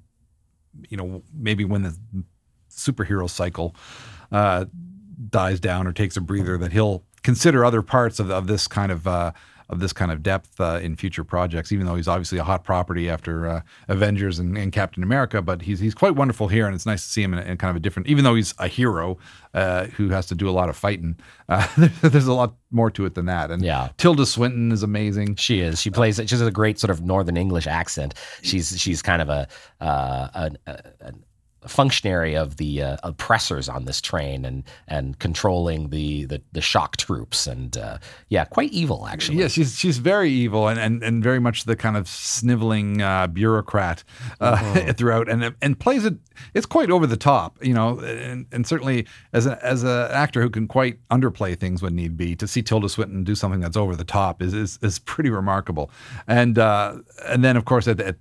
you 0.90 0.98
know, 0.98 1.22
maybe 1.34 1.66
when 1.66 1.84
the 1.84 1.96
superhero 2.72 3.30
cycle 3.30 3.76
uh, 4.32 4.66
dies 5.30 5.60
down 5.60 5.86
or 5.86 5.94
takes 5.94 6.18
a 6.18 6.22
breather, 6.22 6.58
that 6.58 6.72
he'll 6.72 7.04
consider 7.24 7.64
other 7.64 7.82
parts 7.82 8.20
of, 8.20 8.32
of 8.32 8.48
this 8.48 8.68
kind 8.68 8.92
of 8.92 9.06
uh, 9.08 9.32
of 9.70 9.80
this 9.80 9.94
kind 9.94 10.12
of 10.12 10.24
depth 10.24 10.60
uh, 10.60 10.80
in 10.82 10.96
future 10.96 11.24
projects. 11.24 11.72
Even 11.72 11.86
though 11.86 11.96
he's 11.96 12.08
obviously 12.08 12.38
a 12.38 12.44
hot 12.44 12.64
property 12.64 13.10
after 13.10 13.48
uh, 13.48 13.62
Avengers 13.88 14.40
and, 14.40 14.58
and 14.58 14.72
Captain 14.72 15.04
America, 15.04 15.42
but 15.42 15.62
he's 15.62 15.80
he's 15.80 15.96
quite 15.96 16.16
wonderful 16.16 16.48
here, 16.48 16.66
and 16.66 16.76
it's 16.76 16.86
nice 16.86 17.04
to 17.04 17.10
see 17.10 17.24
him 17.24 17.34
in, 17.34 17.40
in 17.40 17.58
kind 17.58 17.70
of 17.70 17.76
a 17.76 17.80
different. 17.80 18.08
Even 18.08 18.24
though 18.24 18.36
he's 18.36 18.54
a 18.60 18.68
hero 18.68 19.18
uh, 19.54 19.86
who 19.86 20.10
has 20.10 20.26
to 20.28 20.36
do 20.36 20.50
a 20.50 20.52
lot 20.52 20.70
of 20.70 20.76
fighting, 20.76 21.16
uh, 21.50 21.68
there's 22.02 22.28
a 22.28 22.34
lot 22.34 22.56
more 22.72 22.92
to 22.92 23.06
it 23.06 23.16
than 23.16 23.26
that. 23.26 23.52
And 23.52 23.64
Yeah. 23.64 23.90
Tilda 23.98 24.26
Swinton 24.26 24.72
is 24.72 24.84
amazing. 24.84 25.36
She 25.36 25.60
is. 25.62 25.82
She 25.82 25.90
plays. 25.90 26.16
She 26.18 26.22
has 26.22 26.42
a 26.42 26.52
great 26.52 26.80
sort 26.80 26.92
of 26.92 27.02
Northern 27.02 27.38
English 27.38 27.68
accent. 27.68 28.14
She's 28.42 28.80
she's 28.80 29.02
kind 29.02 29.22
of 29.22 29.30
a 29.30 29.48
uh, 29.82 30.50
a 30.66 31.14
functionary 31.66 32.36
of 32.36 32.58
the 32.58 32.82
uh, 32.82 32.98
oppressors 33.04 33.68
on 33.68 33.86
this 33.86 34.02
train 34.02 34.46
and 34.46 34.64
and 34.88 35.20
controlling 35.20 35.90
the 35.90 36.26
the, 36.26 36.42
the 36.52 36.62
shock 36.62 36.98
troops 36.98 37.48
and 37.48 37.78
uh, 37.78 37.98
yeah, 38.30 38.46
quite 38.46 38.72
evil 38.72 39.08
actually. 39.08 39.40
Yeah, 39.40 39.48
she's 39.48 39.78
she's 39.78 39.98
very 39.98 40.30
evil 40.30 40.68
and, 40.68 40.80
and, 40.80 41.04
and 41.04 41.24
very 41.24 41.40
much 41.40 41.66
the 41.66 41.76
kind 41.76 41.98
of 41.98 42.08
sniveling 42.08 43.02
uh, 43.02 43.28
bureaucrat 43.28 44.04
uh, 44.40 44.94
throughout, 44.94 45.30
and 45.30 45.56
and 45.62 45.80
plays 45.80 46.06
it. 46.06 46.16
It's 46.54 46.66
quite 46.66 46.92
over 46.92 47.08
the 47.08 47.18
top, 47.18 47.58
you 47.64 47.74
know, 47.74 48.00
and, 48.00 48.46
and 48.52 48.68
certainly 48.68 49.08
as 49.34 49.48
a, 49.48 49.64
as 49.66 49.84
an 49.84 50.12
actor 50.12 50.42
who 50.42 50.50
can 50.50 50.68
quite 50.68 51.00
underplay 51.10 51.60
things 51.60 51.82
when 51.82 51.96
need 51.96 52.16
be, 52.16 52.36
to 52.36 52.48
see 52.48 52.62
Tilda 52.62 52.90
Swinton 52.90 53.24
do 53.24 53.34
something 53.34 53.60
that's 53.60 53.78
over 53.78 53.96
the 53.96 54.04
top 54.04 54.42
is 54.42 54.54
is, 54.54 54.78
is 54.82 55.00
pretty 55.00 55.30
remarkable. 55.30 55.90
And 56.28 56.60
uh, 56.60 57.00
and 57.26 57.44
then 57.44 57.58
of 57.58 57.66
course 57.66 57.88
at, 57.88 58.00
at 58.00 58.18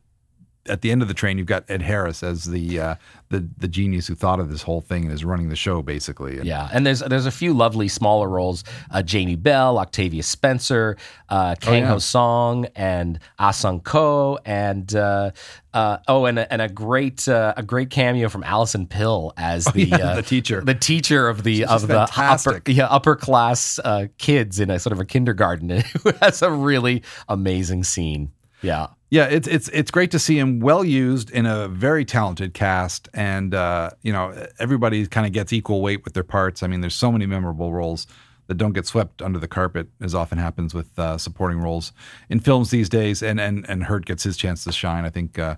at 0.68 0.82
the 0.82 0.90
end 0.90 1.02
of 1.02 1.08
the 1.08 1.14
train, 1.14 1.38
you've 1.38 1.46
got 1.46 1.64
Ed 1.68 1.82
Harris 1.82 2.22
as 2.22 2.44
the 2.44 2.80
uh, 2.80 2.94
the 3.28 3.48
the 3.58 3.68
genius 3.68 4.06
who 4.06 4.14
thought 4.14 4.40
of 4.40 4.50
this 4.50 4.62
whole 4.62 4.80
thing 4.80 5.04
and 5.04 5.12
is 5.12 5.24
running 5.24 5.48
the 5.48 5.56
show 5.56 5.82
basically. 5.82 6.38
And 6.38 6.46
Yeah, 6.46 6.68
and 6.72 6.86
there's 6.86 7.00
there's 7.00 7.26
a 7.26 7.30
few 7.30 7.52
lovely 7.52 7.88
smaller 7.88 8.28
roles: 8.28 8.64
uh, 8.90 9.02
Jamie 9.02 9.36
Bell, 9.36 9.78
Octavia 9.78 10.22
Spencer, 10.22 10.96
uh, 11.28 11.54
Kang 11.60 11.82
yeah. 11.82 11.88
Ho 11.88 11.98
Song, 11.98 12.66
and 12.76 13.18
Ah 13.38 13.50
Sung 13.50 13.80
Ko, 13.80 14.38
and 14.44 14.94
uh, 14.94 15.30
uh, 15.76 15.98
oh, 16.08 16.24
and 16.24 16.38
a, 16.38 16.50
and 16.50 16.62
a 16.62 16.68
great 16.68 17.28
uh, 17.28 17.52
a 17.56 17.62
great 17.62 17.90
cameo 17.90 18.28
from 18.28 18.42
Alison 18.44 18.86
Pill 18.86 19.32
as 19.36 19.66
the 19.66 19.84
yeah, 19.84 19.96
uh, 19.96 20.16
the 20.16 20.22
teacher. 20.22 20.62
the 20.62 20.74
teacher 20.74 21.28
of 21.28 21.42
the 21.42 21.66
of 21.66 21.86
the 21.86 22.08
upper 22.16 22.62
yeah 22.66 22.86
upper 22.86 23.14
class 23.14 23.78
uh, 23.84 24.06
kids 24.16 24.58
in 24.58 24.70
a 24.70 24.78
sort 24.78 24.92
of 24.92 25.00
a 25.00 25.04
kindergarten 25.04 25.68
who 26.02 26.12
has 26.22 26.42
a 26.42 26.50
really 26.50 27.02
amazing 27.28 27.84
scene. 27.84 28.30
Yeah. 28.62 28.88
Yeah, 29.08 29.26
it's 29.26 29.46
it's 29.46 29.68
it's 29.68 29.92
great 29.92 30.10
to 30.10 30.18
see 30.18 30.36
him 30.36 30.58
well 30.58 30.82
used 30.82 31.30
in 31.30 31.46
a 31.46 31.68
very 31.68 32.04
talented 32.04 32.54
cast, 32.54 33.08
and 33.14 33.54
uh, 33.54 33.90
you 34.02 34.12
know 34.12 34.48
everybody 34.58 35.06
kind 35.06 35.26
of 35.26 35.32
gets 35.32 35.52
equal 35.52 35.80
weight 35.80 36.04
with 36.04 36.14
their 36.14 36.24
parts. 36.24 36.64
I 36.64 36.66
mean, 36.66 36.80
there's 36.80 36.96
so 36.96 37.12
many 37.12 37.24
memorable 37.24 37.72
roles 37.72 38.08
that 38.48 38.54
don't 38.54 38.72
get 38.72 38.86
swept 38.86 39.22
under 39.22 39.38
the 39.38 39.46
carpet, 39.48 39.88
as 40.00 40.14
often 40.14 40.38
happens 40.38 40.74
with 40.74 40.98
uh, 40.98 41.18
supporting 41.18 41.60
roles 41.60 41.92
in 42.28 42.40
films 42.40 42.70
these 42.70 42.88
days. 42.88 43.22
And 43.22 43.40
and 43.40 43.64
and 43.68 43.84
Hurt 43.84 44.06
gets 44.06 44.24
his 44.24 44.36
chance 44.36 44.64
to 44.64 44.72
shine. 44.72 45.04
I 45.04 45.10
think 45.10 45.38
uh, 45.38 45.54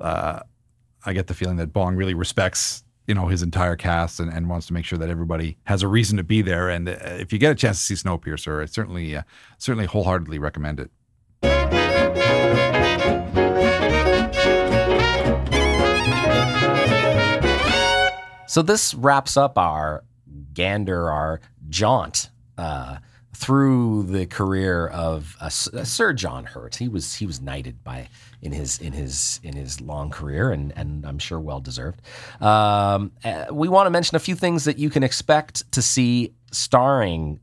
uh, 0.00 0.40
I 1.04 1.12
get 1.12 1.26
the 1.26 1.34
feeling 1.34 1.56
that 1.56 1.74
Bong 1.74 1.96
really 1.96 2.14
respects 2.14 2.82
you 3.06 3.14
know 3.14 3.26
his 3.28 3.42
entire 3.42 3.76
cast 3.76 4.20
and, 4.20 4.32
and 4.32 4.48
wants 4.48 4.66
to 4.68 4.72
make 4.72 4.84
sure 4.84 4.98
that 4.98 5.10
everybody 5.10 5.58
has 5.64 5.82
a 5.82 5.88
reason 5.88 6.16
to 6.16 6.24
be 6.24 6.42
there. 6.42 6.68
And 6.68 6.88
uh, 6.88 6.96
if 7.02 7.32
you 7.32 7.38
get 7.38 7.52
a 7.52 7.54
chance 7.54 7.78
to 7.78 7.94
see 7.96 8.08
Snowpiercer, 8.08 8.62
I 8.62 8.66
certainly 8.66 9.16
uh, 9.16 9.22
certainly 9.58 9.86
wholeheartedly 9.86 10.38
recommend 10.38 10.80
it. 10.80 10.90
So 18.56 18.62
this 18.62 18.94
wraps 18.94 19.36
up 19.36 19.58
our 19.58 20.02
gander, 20.54 21.10
our 21.10 21.40
jaunt 21.68 22.30
uh, 22.56 22.96
through 23.34 24.04
the 24.04 24.24
career 24.24 24.88
of 24.88 25.36
uh, 25.42 25.44
uh, 25.44 25.50
Sir 25.50 26.14
John 26.14 26.44
Hurt. 26.44 26.76
He 26.76 26.88
was 26.88 27.14
he 27.14 27.26
was 27.26 27.42
knighted 27.42 27.84
by 27.84 28.08
in 28.40 28.52
his 28.52 28.78
in 28.78 28.94
his 28.94 29.40
in 29.42 29.54
his 29.54 29.82
long 29.82 30.10
career, 30.10 30.52
and 30.52 30.72
and 30.74 31.04
I'm 31.04 31.18
sure 31.18 31.38
well 31.38 31.60
deserved. 31.60 32.00
Um, 32.40 33.12
uh, 33.22 33.46
we 33.52 33.68
want 33.68 33.88
to 33.88 33.90
mention 33.90 34.16
a 34.16 34.20
few 34.20 34.34
things 34.34 34.64
that 34.64 34.78
you 34.78 34.88
can 34.88 35.02
expect 35.02 35.70
to 35.72 35.82
see 35.82 36.32
starring 36.50 37.40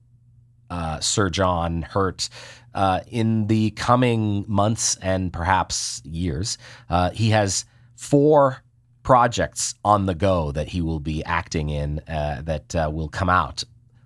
uh, 0.71 0.99
Sir 0.99 1.29
John 1.29 1.83
Hurt 1.83 2.27
uh, 2.73 3.01
in 3.07 3.47
the 3.47 3.71
coming 3.71 4.45
months 4.47 4.97
and 5.01 5.31
perhaps 5.31 6.01
years. 6.05 6.57
Uh, 6.89 7.09
he 7.11 7.29
has 7.29 7.65
four 7.95 8.63
projects 9.03 9.75
on 9.83 10.05
the 10.05 10.15
go 10.15 10.51
that 10.51 10.69
he 10.69 10.81
will 10.81 10.99
be 10.99 11.23
acting 11.25 11.69
in 11.69 11.99
uh, 12.07 12.41
that 12.43 12.75
uh, 12.75 12.89
will 12.91 13.09
come 13.09 13.29
out 13.29 13.63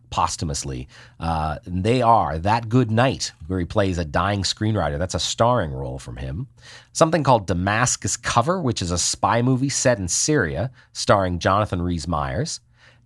posthumously. 0.09 0.87
Uh, 1.19 1.57
they 1.65 2.01
are 2.01 2.39
That 2.39 2.69
Good 2.69 2.89
Night, 2.91 3.33
where 3.47 3.59
he 3.59 3.65
plays 3.65 3.97
a 3.97 4.05
dying 4.05 4.43
screenwriter. 4.43 4.97
That's 4.97 5.15
a 5.15 5.19
starring 5.19 5.71
role 5.71 5.99
from 5.99 6.17
him. 6.17 6.47
Something 6.93 7.23
called 7.23 7.47
Damascus 7.47 8.17
Cover, 8.17 8.61
which 8.61 8.81
is 8.81 8.91
a 8.91 8.97
spy 8.97 9.41
movie 9.41 9.69
set 9.69 9.99
in 9.99 10.07
Syria, 10.07 10.71
starring 10.93 11.39
Jonathan 11.39 11.81
Rhys 11.81 12.07
Meyers. 12.07 12.59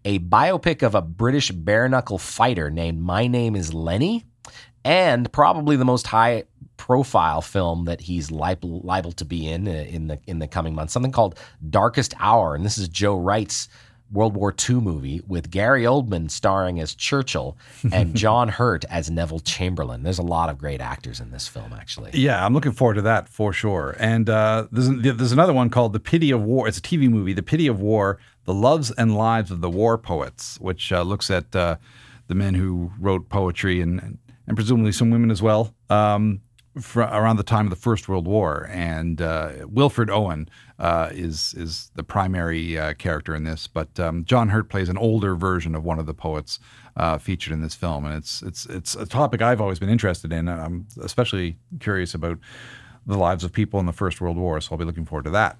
A 0.06 0.20
biopic 0.20 0.82
of 0.82 0.96
a 0.96 1.02
British 1.02 1.52
bare 1.52 1.88
knuckle 1.90 2.18
fighter 2.18 2.72
named 2.72 3.02
My 3.02 3.28
Name 3.28 3.56
is 3.56 3.74
Lenny. 3.74 4.26
And 4.84 5.32
probably 5.32 5.76
the 5.76 5.86
most 5.86 6.08
high 6.08 6.44
profile 6.78 7.42
film 7.42 7.86
that 7.86 8.02
he's 8.02 8.32
liable, 8.32 8.82
liable 8.84 9.12
to 9.12 9.24
be 9.26 9.48
in 9.48 9.68
uh, 9.68 9.72
in 9.72 10.08
the 10.08 10.20
in 10.26 10.40
the 10.40 10.48
coming 10.48 10.74
months. 10.74 10.94
Something 10.94 11.12
called 11.12 11.38
Darkest 11.70 12.14
Hour, 12.20 12.56
and 12.56 12.66
this 12.66 12.78
is 12.78 12.90
Joe 12.90 13.18
Wright's 13.18 13.70
World 14.12 14.36
War 14.36 14.54
II 14.70 14.76
movie 14.76 15.22
with 15.28 15.50
Gary 15.52 15.84
Oldman 15.84 16.30
starring 16.30 16.80
as 16.80 16.94
Churchill 16.94 17.58
and 17.92 18.16
John 18.24 18.50
Hurt 18.50 18.84
as 18.90 19.10
Neville 19.10 19.40
Chamberlain. 19.40 20.04
There's 20.04 20.20
a 20.20 20.24
lot 20.24 20.50
of 20.50 20.58
great 20.58 20.82
actors 20.82 21.20
in 21.20 21.32
this 21.32 21.48
film, 21.48 21.72
actually. 21.72 22.12
Yeah, 22.14 22.46
I'm 22.46 22.54
looking 22.54 22.74
forward 22.74 22.96
to 22.96 23.04
that 23.04 23.30
for 23.30 23.54
sure. 23.54 23.96
And 24.00 24.30
uh, 24.30 24.68
there's 24.72 24.90
there's 25.16 25.32
another 25.32 25.54
one 25.54 25.70
called 25.70 25.94
The 25.94 26.00
Pity 26.00 26.32
of 26.32 26.42
War. 26.44 26.68
It's 26.68 26.78
a 26.78 26.82
TV 26.82 27.10
movie, 27.10 27.34
The 27.34 27.44
Pity 27.44 27.68
of 27.68 27.80
War: 27.80 28.18
The 28.46 28.54
Loves 28.54 28.92
and 28.92 29.16
Lives 29.16 29.52
of 29.52 29.62
the 29.62 29.70
War 29.70 29.98
Poets, 29.98 30.60
which 30.60 30.92
uh, 30.92 31.04
looks 31.04 31.32
at 31.32 31.56
uh, 31.56 31.78
the 32.28 32.36
men 32.36 32.56
who 32.56 32.92
wrote 33.00 33.30
poetry 33.30 33.82
and 33.82 34.02
and 34.02 34.18
presumably 34.56 34.92
some 34.92 35.10
women 35.10 35.32
as 35.32 35.42
well. 35.42 35.74
Um, 35.90 36.42
around 36.96 37.36
the 37.36 37.44
time 37.44 37.66
of 37.66 37.70
the 37.70 37.76
First 37.76 38.08
World 38.08 38.28
War, 38.28 38.70
and 38.72 39.22
uh, 39.22 39.52
Wilfred 39.68 40.10
Owen 40.10 40.48
uh, 40.80 41.10
is 41.12 41.54
is 41.58 41.92
the 41.96 42.04
primary 42.04 42.78
uh, 42.78 42.94
character 42.94 43.36
in 43.36 43.44
this, 43.44 43.68
but 43.68 44.00
um, 44.00 44.24
John 44.24 44.50
Hurt 44.50 44.70
plays 44.70 44.88
an 44.88 44.98
older 44.98 45.36
version 45.36 45.76
of 45.76 45.84
one 45.84 46.00
of 46.00 46.06
the 46.06 46.14
poets 46.14 46.60
uh, 46.96 47.18
featured 47.18 47.52
in 47.52 47.62
this 47.62 47.76
film, 47.76 48.06
and 48.06 48.16
it's 48.16 48.42
it's 48.42 48.66
it's 48.68 48.96
a 48.96 49.06
topic 49.06 49.42
I've 49.42 49.60
always 49.60 49.80
been 49.80 49.90
interested 49.90 50.32
in. 50.32 50.48
and 50.48 50.62
I'm 50.62 50.88
especially 51.02 51.58
curious 51.80 52.14
about 52.14 52.40
the 53.06 53.18
lives 53.18 53.44
of 53.44 53.52
people 53.52 53.80
in 53.80 53.86
the 53.86 53.94
First 53.94 54.22
World 54.22 54.38
War, 54.38 54.62
so 54.62 54.72
I'll 54.72 54.78
be 54.78 54.86
looking 54.86 55.06
forward 55.06 55.26
to 55.26 55.32
that. 55.32 55.58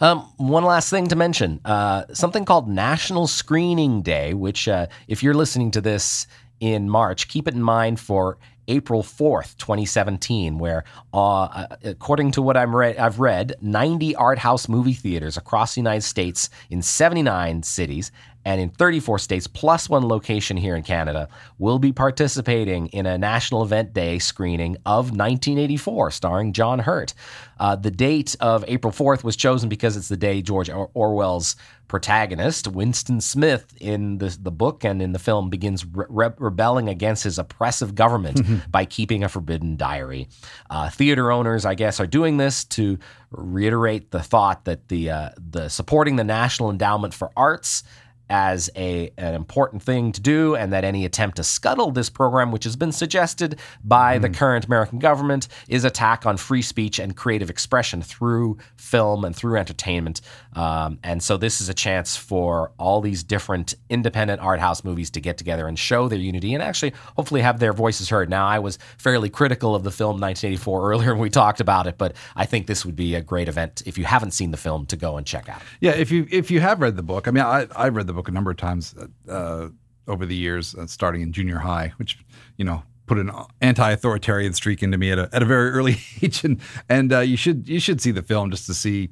Um, 0.00 0.20
one 0.36 0.64
last 0.64 0.88
thing 0.88 1.08
to 1.08 1.16
mention 1.16 1.60
uh, 1.64 2.04
something 2.12 2.44
called 2.44 2.68
National 2.68 3.26
Screening 3.26 4.02
Day, 4.02 4.34
which, 4.34 4.68
uh, 4.68 4.86
if 5.08 5.22
you're 5.22 5.34
listening 5.34 5.70
to 5.72 5.80
this 5.80 6.26
in 6.60 6.88
March, 6.88 7.28
keep 7.28 7.46
it 7.48 7.54
in 7.54 7.62
mind 7.62 8.00
for 8.00 8.38
April 8.68 9.02
4th, 9.02 9.56
2017, 9.58 10.58
where, 10.58 10.84
uh, 11.14 11.66
according 11.84 12.32
to 12.32 12.42
what 12.42 12.56
I'm 12.56 12.74
re- 12.74 12.96
I've 12.96 13.20
read, 13.20 13.54
90 13.60 14.16
art 14.16 14.38
house 14.38 14.68
movie 14.68 14.92
theaters 14.92 15.36
across 15.36 15.74
the 15.74 15.80
United 15.80 16.02
States 16.02 16.50
in 16.68 16.82
79 16.82 17.62
cities 17.62 18.10
and 18.46 18.60
in 18.60 18.70
34 18.70 19.18
states, 19.18 19.48
plus 19.48 19.90
one 19.90 20.06
location 20.06 20.56
here 20.56 20.76
in 20.76 20.84
Canada, 20.84 21.28
will 21.58 21.80
be 21.80 21.92
participating 21.92 22.86
in 22.88 23.04
a 23.04 23.18
National 23.18 23.64
Event 23.64 23.92
Day 23.92 24.20
screening 24.20 24.76
of 24.86 25.06
1984, 25.06 26.12
starring 26.12 26.52
John 26.52 26.78
Hurt. 26.78 27.12
Uh, 27.58 27.74
the 27.74 27.90
date 27.90 28.36
of 28.38 28.64
April 28.68 28.92
4th 28.92 29.24
was 29.24 29.34
chosen 29.34 29.68
because 29.68 29.96
it's 29.96 30.06
the 30.06 30.16
day 30.16 30.42
George 30.42 30.70
Orwell's 30.70 31.56
protagonist, 31.88 32.68
Winston 32.68 33.20
Smith, 33.20 33.74
in 33.80 34.18
the, 34.18 34.36
the 34.40 34.52
book 34.52 34.84
and 34.84 35.02
in 35.02 35.10
the 35.10 35.18
film, 35.18 35.50
begins 35.50 35.84
re- 35.84 36.30
rebelling 36.38 36.88
against 36.88 37.24
his 37.24 37.40
oppressive 37.40 37.96
government 37.96 38.36
mm-hmm. 38.36 38.70
by 38.70 38.84
keeping 38.84 39.24
a 39.24 39.28
forbidden 39.28 39.76
diary. 39.76 40.28
Uh, 40.70 40.88
theater 40.88 41.32
owners, 41.32 41.64
I 41.64 41.74
guess, 41.74 41.98
are 41.98 42.06
doing 42.06 42.36
this 42.36 42.64
to 42.64 42.98
reiterate 43.32 44.12
the 44.12 44.22
thought 44.22 44.66
that 44.66 44.86
the 44.86 45.10
uh, 45.10 45.30
the 45.36 45.68
supporting 45.68 46.14
the 46.14 46.24
National 46.24 46.70
Endowment 46.70 47.12
for 47.12 47.30
Arts 47.36 47.82
as 48.28 48.70
a 48.76 49.10
an 49.16 49.34
important 49.34 49.82
thing 49.82 50.12
to 50.12 50.20
do, 50.20 50.54
and 50.56 50.72
that 50.72 50.84
any 50.84 51.04
attempt 51.04 51.36
to 51.36 51.44
scuttle 51.44 51.90
this 51.90 52.10
program, 52.10 52.50
which 52.50 52.64
has 52.64 52.76
been 52.76 52.92
suggested 52.92 53.58
by 53.84 54.18
mm. 54.18 54.22
the 54.22 54.30
current 54.30 54.64
American 54.64 54.98
government, 54.98 55.48
is 55.68 55.84
attack 55.84 56.26
on 56.26 56.36
free 56.36 56.62
speech 56.62 56.98
and 56.98 57.16
creative 57.16 57.50
expression 57.50 58.02
through 58.02 58.58
film 58.76 59.24
and 59.24 59.34
through 59.34 59.56
entertainment. 59.56 60.20
Um, 60.54 60.98
and 61.02 61.22
so 61.22 61.36
this 61.36 61.60
is 61.60 61.68
a 61.68 61.74
chance 61.74 62.16
for 62.16 62.72
all 62.78 63.00
these 63.00 63.22
different 63.22 63.74
independent 63.88 64.40
art 64.40 64.60
house 64.60 64.82
movies 64.84 65.10
to 65.10 65.20
get 65.20 65.38
together 65.38 65.68
and 65.68 65.78
show 65.78 66.08
their 66.08 66.18
unity 66.18 66.54
and 66.54 66.62
actually 66.62 66.92
hopefully 67.16 67.42
have 67.42 67.60
their 67.60 67.72
voices 67.72 68.08
heard. 68.08 68.28
Now, 68.30 68.46
I 68.46 68.58
was 68.58 68.78
fairly 68.98 69.30
critical 69.30 69.74
of 69.74 69.84
the 69.84 69.90
film 69.90 70.20
1984 70.20 70.90
earlier 70.90 71.12
when 71.12 71.22
we 71.22 71.30
talked 71.30 71.60
about 71.60 71.86
it, 71.86 71.98
but 71.98 72.16
I 72.34 72.46
think 72.46 72.66
this 72.66 72.84
would 72.84 72.96
be 72.96 73.14
a 73.14 73.20
great 73.20 73.48
event 73.48 73.82
if 73.86 73.98
you 73.98 74.04
haven't 74.04 74.32
seen 74.32 74.50
the 74.50 74.56
film 74.56 74.86
to 74.86 74.96
go 74.96 75.16
and 75.16 75.26
check 75.26 75.48
out. 75.48 75.62
Yeah, 75.80 75.92
if 75.92 76.10
you 76.10 76.26
if 76.30 76.50
you 76.50 76.60
have 76.60 76.80
read 76.80 76.96
the 76.96 77.02
book, 77.02 77.28
I 77.28 77.30
mean, 77.30 77.44
I 77.44 77.66
I 77.76 77.88
read 77.88 78.06
the 78.06 78.15
book 78.16 78.28
a 78.28 78.32
number 78.32 78.50
of 78.50 78.56
times 78.56 78.94
uh, 79.28 79.68
over 80.08 80.26
the 80.26 80.34
years, 80.34 80.74
uh, 80.74 80.86
starting 80.86 81.22
in 81.22 81.32
junior 81.32 81.58
high, 81.58 81.92
which 81.98 82.18
you 82.56 82.64
know 82.64 82.82
put 83.06 83.18
an 83.18 83.30
anti-authoritarian 83.60 84.52
streak 84.52 84.82
into 84.82 84.98
me 84.98 85.12
at 85.12 85.18
a, 85.18 85.28
at 85.32 85.42
a 85.42 85.46
very 85.46 85.70
early 85.78 85.96
age, 86.22 86.44
and 86.44 86.60
and 86.88 87.12
uh, 87.12 87.20
you 87.20 87.36
should 87.36 87.68
you 87.68 87.80
should 87.80 88.00
see 88.00 88.10
the 88.10 88.22
film 88.22 88.50
just 88.50 88.66
to 88.66 88.74
see 88.74 89.10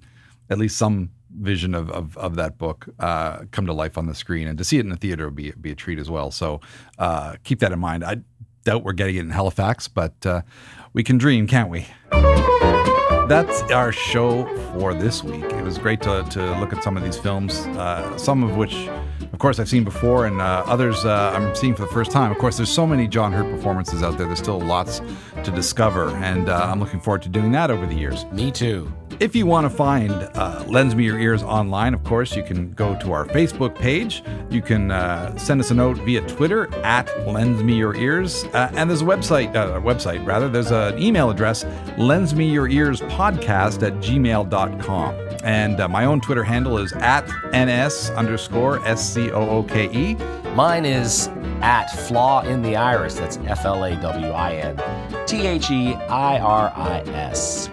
at 0.50 0.58
least 0.58 0.76
some 0.76 1.10
vision 1.40 1.74
of 1.74 1.90
of, 1.90 2.16
of 2.18 2.36
that 2.36 2.58
book 2.58 2.88
uh, 2.98 3.40
come 3.52 3.66
to 3.66 3.72
life 3.72 3.96
on 3.96 4.06
the 4.06 4.14
screen, 4.14 4.48
and 4.48 4.58
to 4.58 4.64
see 4.64 4.78
it 4.78 4.80
in 4.80 4.88
the 4.88 4.96
theater 4.96 5.26
would 5.26 5.36
be 5.36 5.52
be 5.52 5.70
a 5.70 5.76
treat 5.76 5.98
as 5.98 6.10
well. 6.10 6.30
So 6.30 6.60
uh, 6.98 7.36
keep 7.44 7.60
that 7.60 7.72
in 7.72 7.78
mind. 7.78 8.04
I 8.04 8.16
doubt 8.64 8.82
we're 8.82 8.92
getting 8.92 9.16
it 9.16 9.20
in 9.20 9.30
Halifax, 9.30 9.88
but 9.88 10.26
uh, 10.26 10.42
we 10.92 11.02
can 11.02 11.18
dream, 11.18 11.46
can't 11.46 11.70
we? 11.70 11.86
That's 13.28 13.62
our 13.70 13.90
show 13.90 14.44
for 14.74 14.92
this 14.92 15.24
week. 15.24 15.44
It 15.44 15.64
was 15.64 15.78
great 15.78 16.02
to, 16.02 16.24
to 16.28 16.58
look 16.60 16.74
at 16.74 16.84
some 16.84 16.98
of 16.98 17.02
these 17.02 17.16
films, 17.16 17.58
uh, 17.68 18.16
some 18.18 18.42
of 18.44 18.56
which, 18.56 18.90
of 19.32 19.38
course, 19.38 19.58
I've 19.58 19.68
seen 19.68 19.84
before, 19.84 20.26
and 20.26 20.40
uh, 20.40 20.64
others 20.66 21.04
uh, 21.04 21.32
I'm 21.34 21.54
seeing 21.54 21.74
for 21.74 21.82
the 21.82 21.92
first 21.92 22.10
time. 22.10 22.30
Of 22.30 22.38
course, 22.38 22.56
there's 22.56 22.70
so 22.70 22.86
many 22.86 23.08
John 23.08 23.32
Hurt 23.32 23.50
performances 23.50 24.02
out 24.02 24.16
there. 24.16 24.26
There's 24.26 24.38
still 24.38 24.60
lots 24.60 25.00
to 25.42 25.50
discover, 25.50 26.10
and 26.16 26.48
uh, 26.48 26.68
I'm 26.70 26.80
looking 26.80 27.00
forward 27.00 27.22
to 27.22 27.28
doing 27.28 27.52
that 27.52 27.70
over 27.70 27.86
the 27.86 27.94
years. 27.94 28.24
Me 28.26 28.50
too. 28.50 28.92
If 29.20 29.36
you 29.36 29.46
want 29.46 29.64
to 29.64 29.70
find 29.70 30.12
uh, 30.12 30.64
Lens 30.66 30.94
Me 30.96 31.04
Your 31.04 31.18
Ears 31.18 31.42
online, 31.42 31.94
of 31.94 32.02
course, 32.02 32.34
you 32.34 32.42
can 32.42 32.72
go 32.72 32.96
to 32.98 33.12
our 33.12 33.24
Facebook 33.26 33.76
page. 33.76 34.24
You 34.50 34.60
can 34.60 34.90
uh, 34.90 35.36
send 35.38 35.60
us 35.60 35.70
a 35.70 35.74
note 35.74 35.98
via 35.98 36.20
Twitter 36.22 36.72
at 36.84 37.06
Lens 37.26 37.62
Me 37.62 37.76
Your 37.76 37.94
Ears. 37.94 38.44
Uh, 38.46 38.72
and 38.74 38.90
there's 38.90 39.02
a 39.02 39.04
website, 39.04 39.54
uh, 39.54 39.80
website 39.80 40.26
rather, 40.26 40.48
there's 40.48 40.72
an 40.72 40.98
email 41.00 41.30
address, 41.30 41.64
Lens 41.96 42.34
Me 42.34 42.48
Your 42.48 42.68
Ears 42.68 43.02
podcast 43.02 43.86
at 43.86 43.94
gmail.com. 43.94 45.23
And 45.44 45.78
uh, 45.78 45.88
my 45.88 46.06
own 46.06 46.20
Twitter 46.20 46.42
handle 46.42 46.78
is 46.78 46.92
at 46.94 47.26
NS 47.52 48.10
underscore 48.10 48.84
S 48.86 49.14
C 49.14 49.30
O 49.30 49.48
O 49.48 49.62
K 49.62 49.90
E. 49.92 50.14
Mine 50.54 50.86
is 50.86 51.28
at 51.60 51.86
Flaw 52.06 52.42
in 52.42 52.62
the 52.62 52.76
Iris. 52.76 53.14
That's 53.14 53.36
F 53.46 53.64
L 53.66 53.84
A 53.84 53.94
W 53.96 54.28
I 54.28 54.54
N 54.54 55.26
T 55.26 55.46
H 55.46 55.70
E 55.70 55.94
I 55.94 56.38
R 56.38 56.72
I 56.74 57.00
S. 57.10 57.68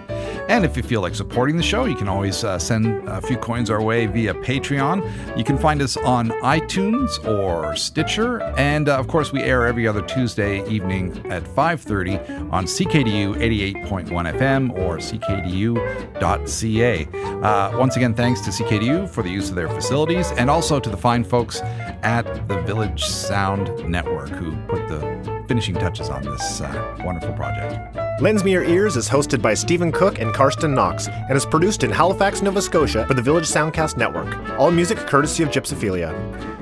And 0.48 0.64
if 0.64 0.76
you 0.76 0.82
feel 0.82 1.00
like 1.00 1.14
supporting 1.14 1.56
the 1.56 1.62
show, 1.62 1.84
you 1.84 1.94
can 1.94 2.08
always 2.08 2.42
uh, 2.44 2.58
send 2.58 3.08
a 3.08 3.20
few 3.20 3.36
coins 3.36 3.70
our 3.70 3.80
way 3.82 4.06
via 4.06 4.34
Patreon. 4.34 5.36
You 5.36 5.44
can 5.44 5.56
find 5.56 5.80
us 5.80 5.96
on 5.96 6.30
iTunes 6.42 7.24
or 7.26 7.76
Stitcher, 7.76 8.42
and 8.56 8.88
uh, 8.88 8.98
of 8.98 9.06
course, 9.08 9.32
we 9.32 9.42
air 9.42 9.66
every 9.66 9.88
other 9.88 10.02
Tuesday 10.02 10.68
evening 10.68 11.12
at 11.30 11.44
5:30 11.44 12.52
on 12.52 12.66
CKDU 12.66 13.36
88.1 13.36 14.38
FM 14.38 14.78
or 14.78 14.98
CKDU.ca. 14.98 17.08
Uh, 17.42 17.78
once 17.78 17.96
again, 17.96 18.14
thanks 18.14 18.40
to 18.42 18.50
CKDU 18.50 19.08
for 19.08 19.22
the 19.22 19.30
use 19.30 19.48
of 19.48 19.54
their 19.54 19.68
facilities, 19.68 20.30
and 20.32 20.50
also 20.50 20.78
to 20.78 20.90
the 20.90 20.96
fine 20.96 21.24
folks 21.24 21.60
at 22.02 22.46
the 22.48 22.60
Village 22.62 23.04
Sound 23.04 23.88
Network 23.88 24.30
who 24.30 24.56
put 24.66 24.88
the 24.88 25.31
finishing 25.48 25.74
touches 25.74 26.08
on 26.08 26.22
this 26.22 26.60
uh, 26.60 27.02
wonderful 27.04 27.32
project. 27.34 27.96
Lens 28.20 28.44
Me 28.44 28.52
Your 28.52 28.64
Ears 28.64 28.96
is 28.96 29.08
hosted 29.08 29.42
by 29.42 29.54
Stephen 29.54 29.90
Cooke 29.90 30.20
and 30.20 30.32
Carsten 30.32 30.74
Knox 30.74 31.08
and 31.08 31.36
is 31.36 31.44
produced 31.44 31.82
in 31.82 31.90
Halifax, 31.90 32.42
Nova 32.42 32.62
Scotia 32.62 33.06
for 33.06 33.14
the 33.14 33.22
Village 33.22 33.46
Soundcast 33.46 33.96
Network. 33.96 34.36
All 34.58 34.70
music 34.70 34.98
courtesy 34.98 35.42
of 35.42 35.48
Gypsophilia. 35.50 36.12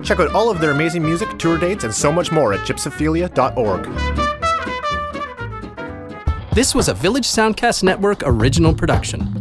Check 0.04 0.20
out 0.20 0.34
all 0.34 0.50
of 0.50 0.60
their 0.60 0.70
amazing 0.70 1.04
music, 1.04 1.38
tour 1.38 1.58
dates, 1.58 1.84
and 1.84 1.94
so 1.94 2.10
much 2.10 2.32
more 2.32 2.52
at 2.52 2.66
gypsophilia.org. 2.66 3.84
This 6.54 6.74
was 6.74 6.88
a 6.88 6.94
Village 6.94 7.26
Soundcast 7.26 7.82
Network 7.82 8.22
original 8.24 8.74
production. 8.74 9.39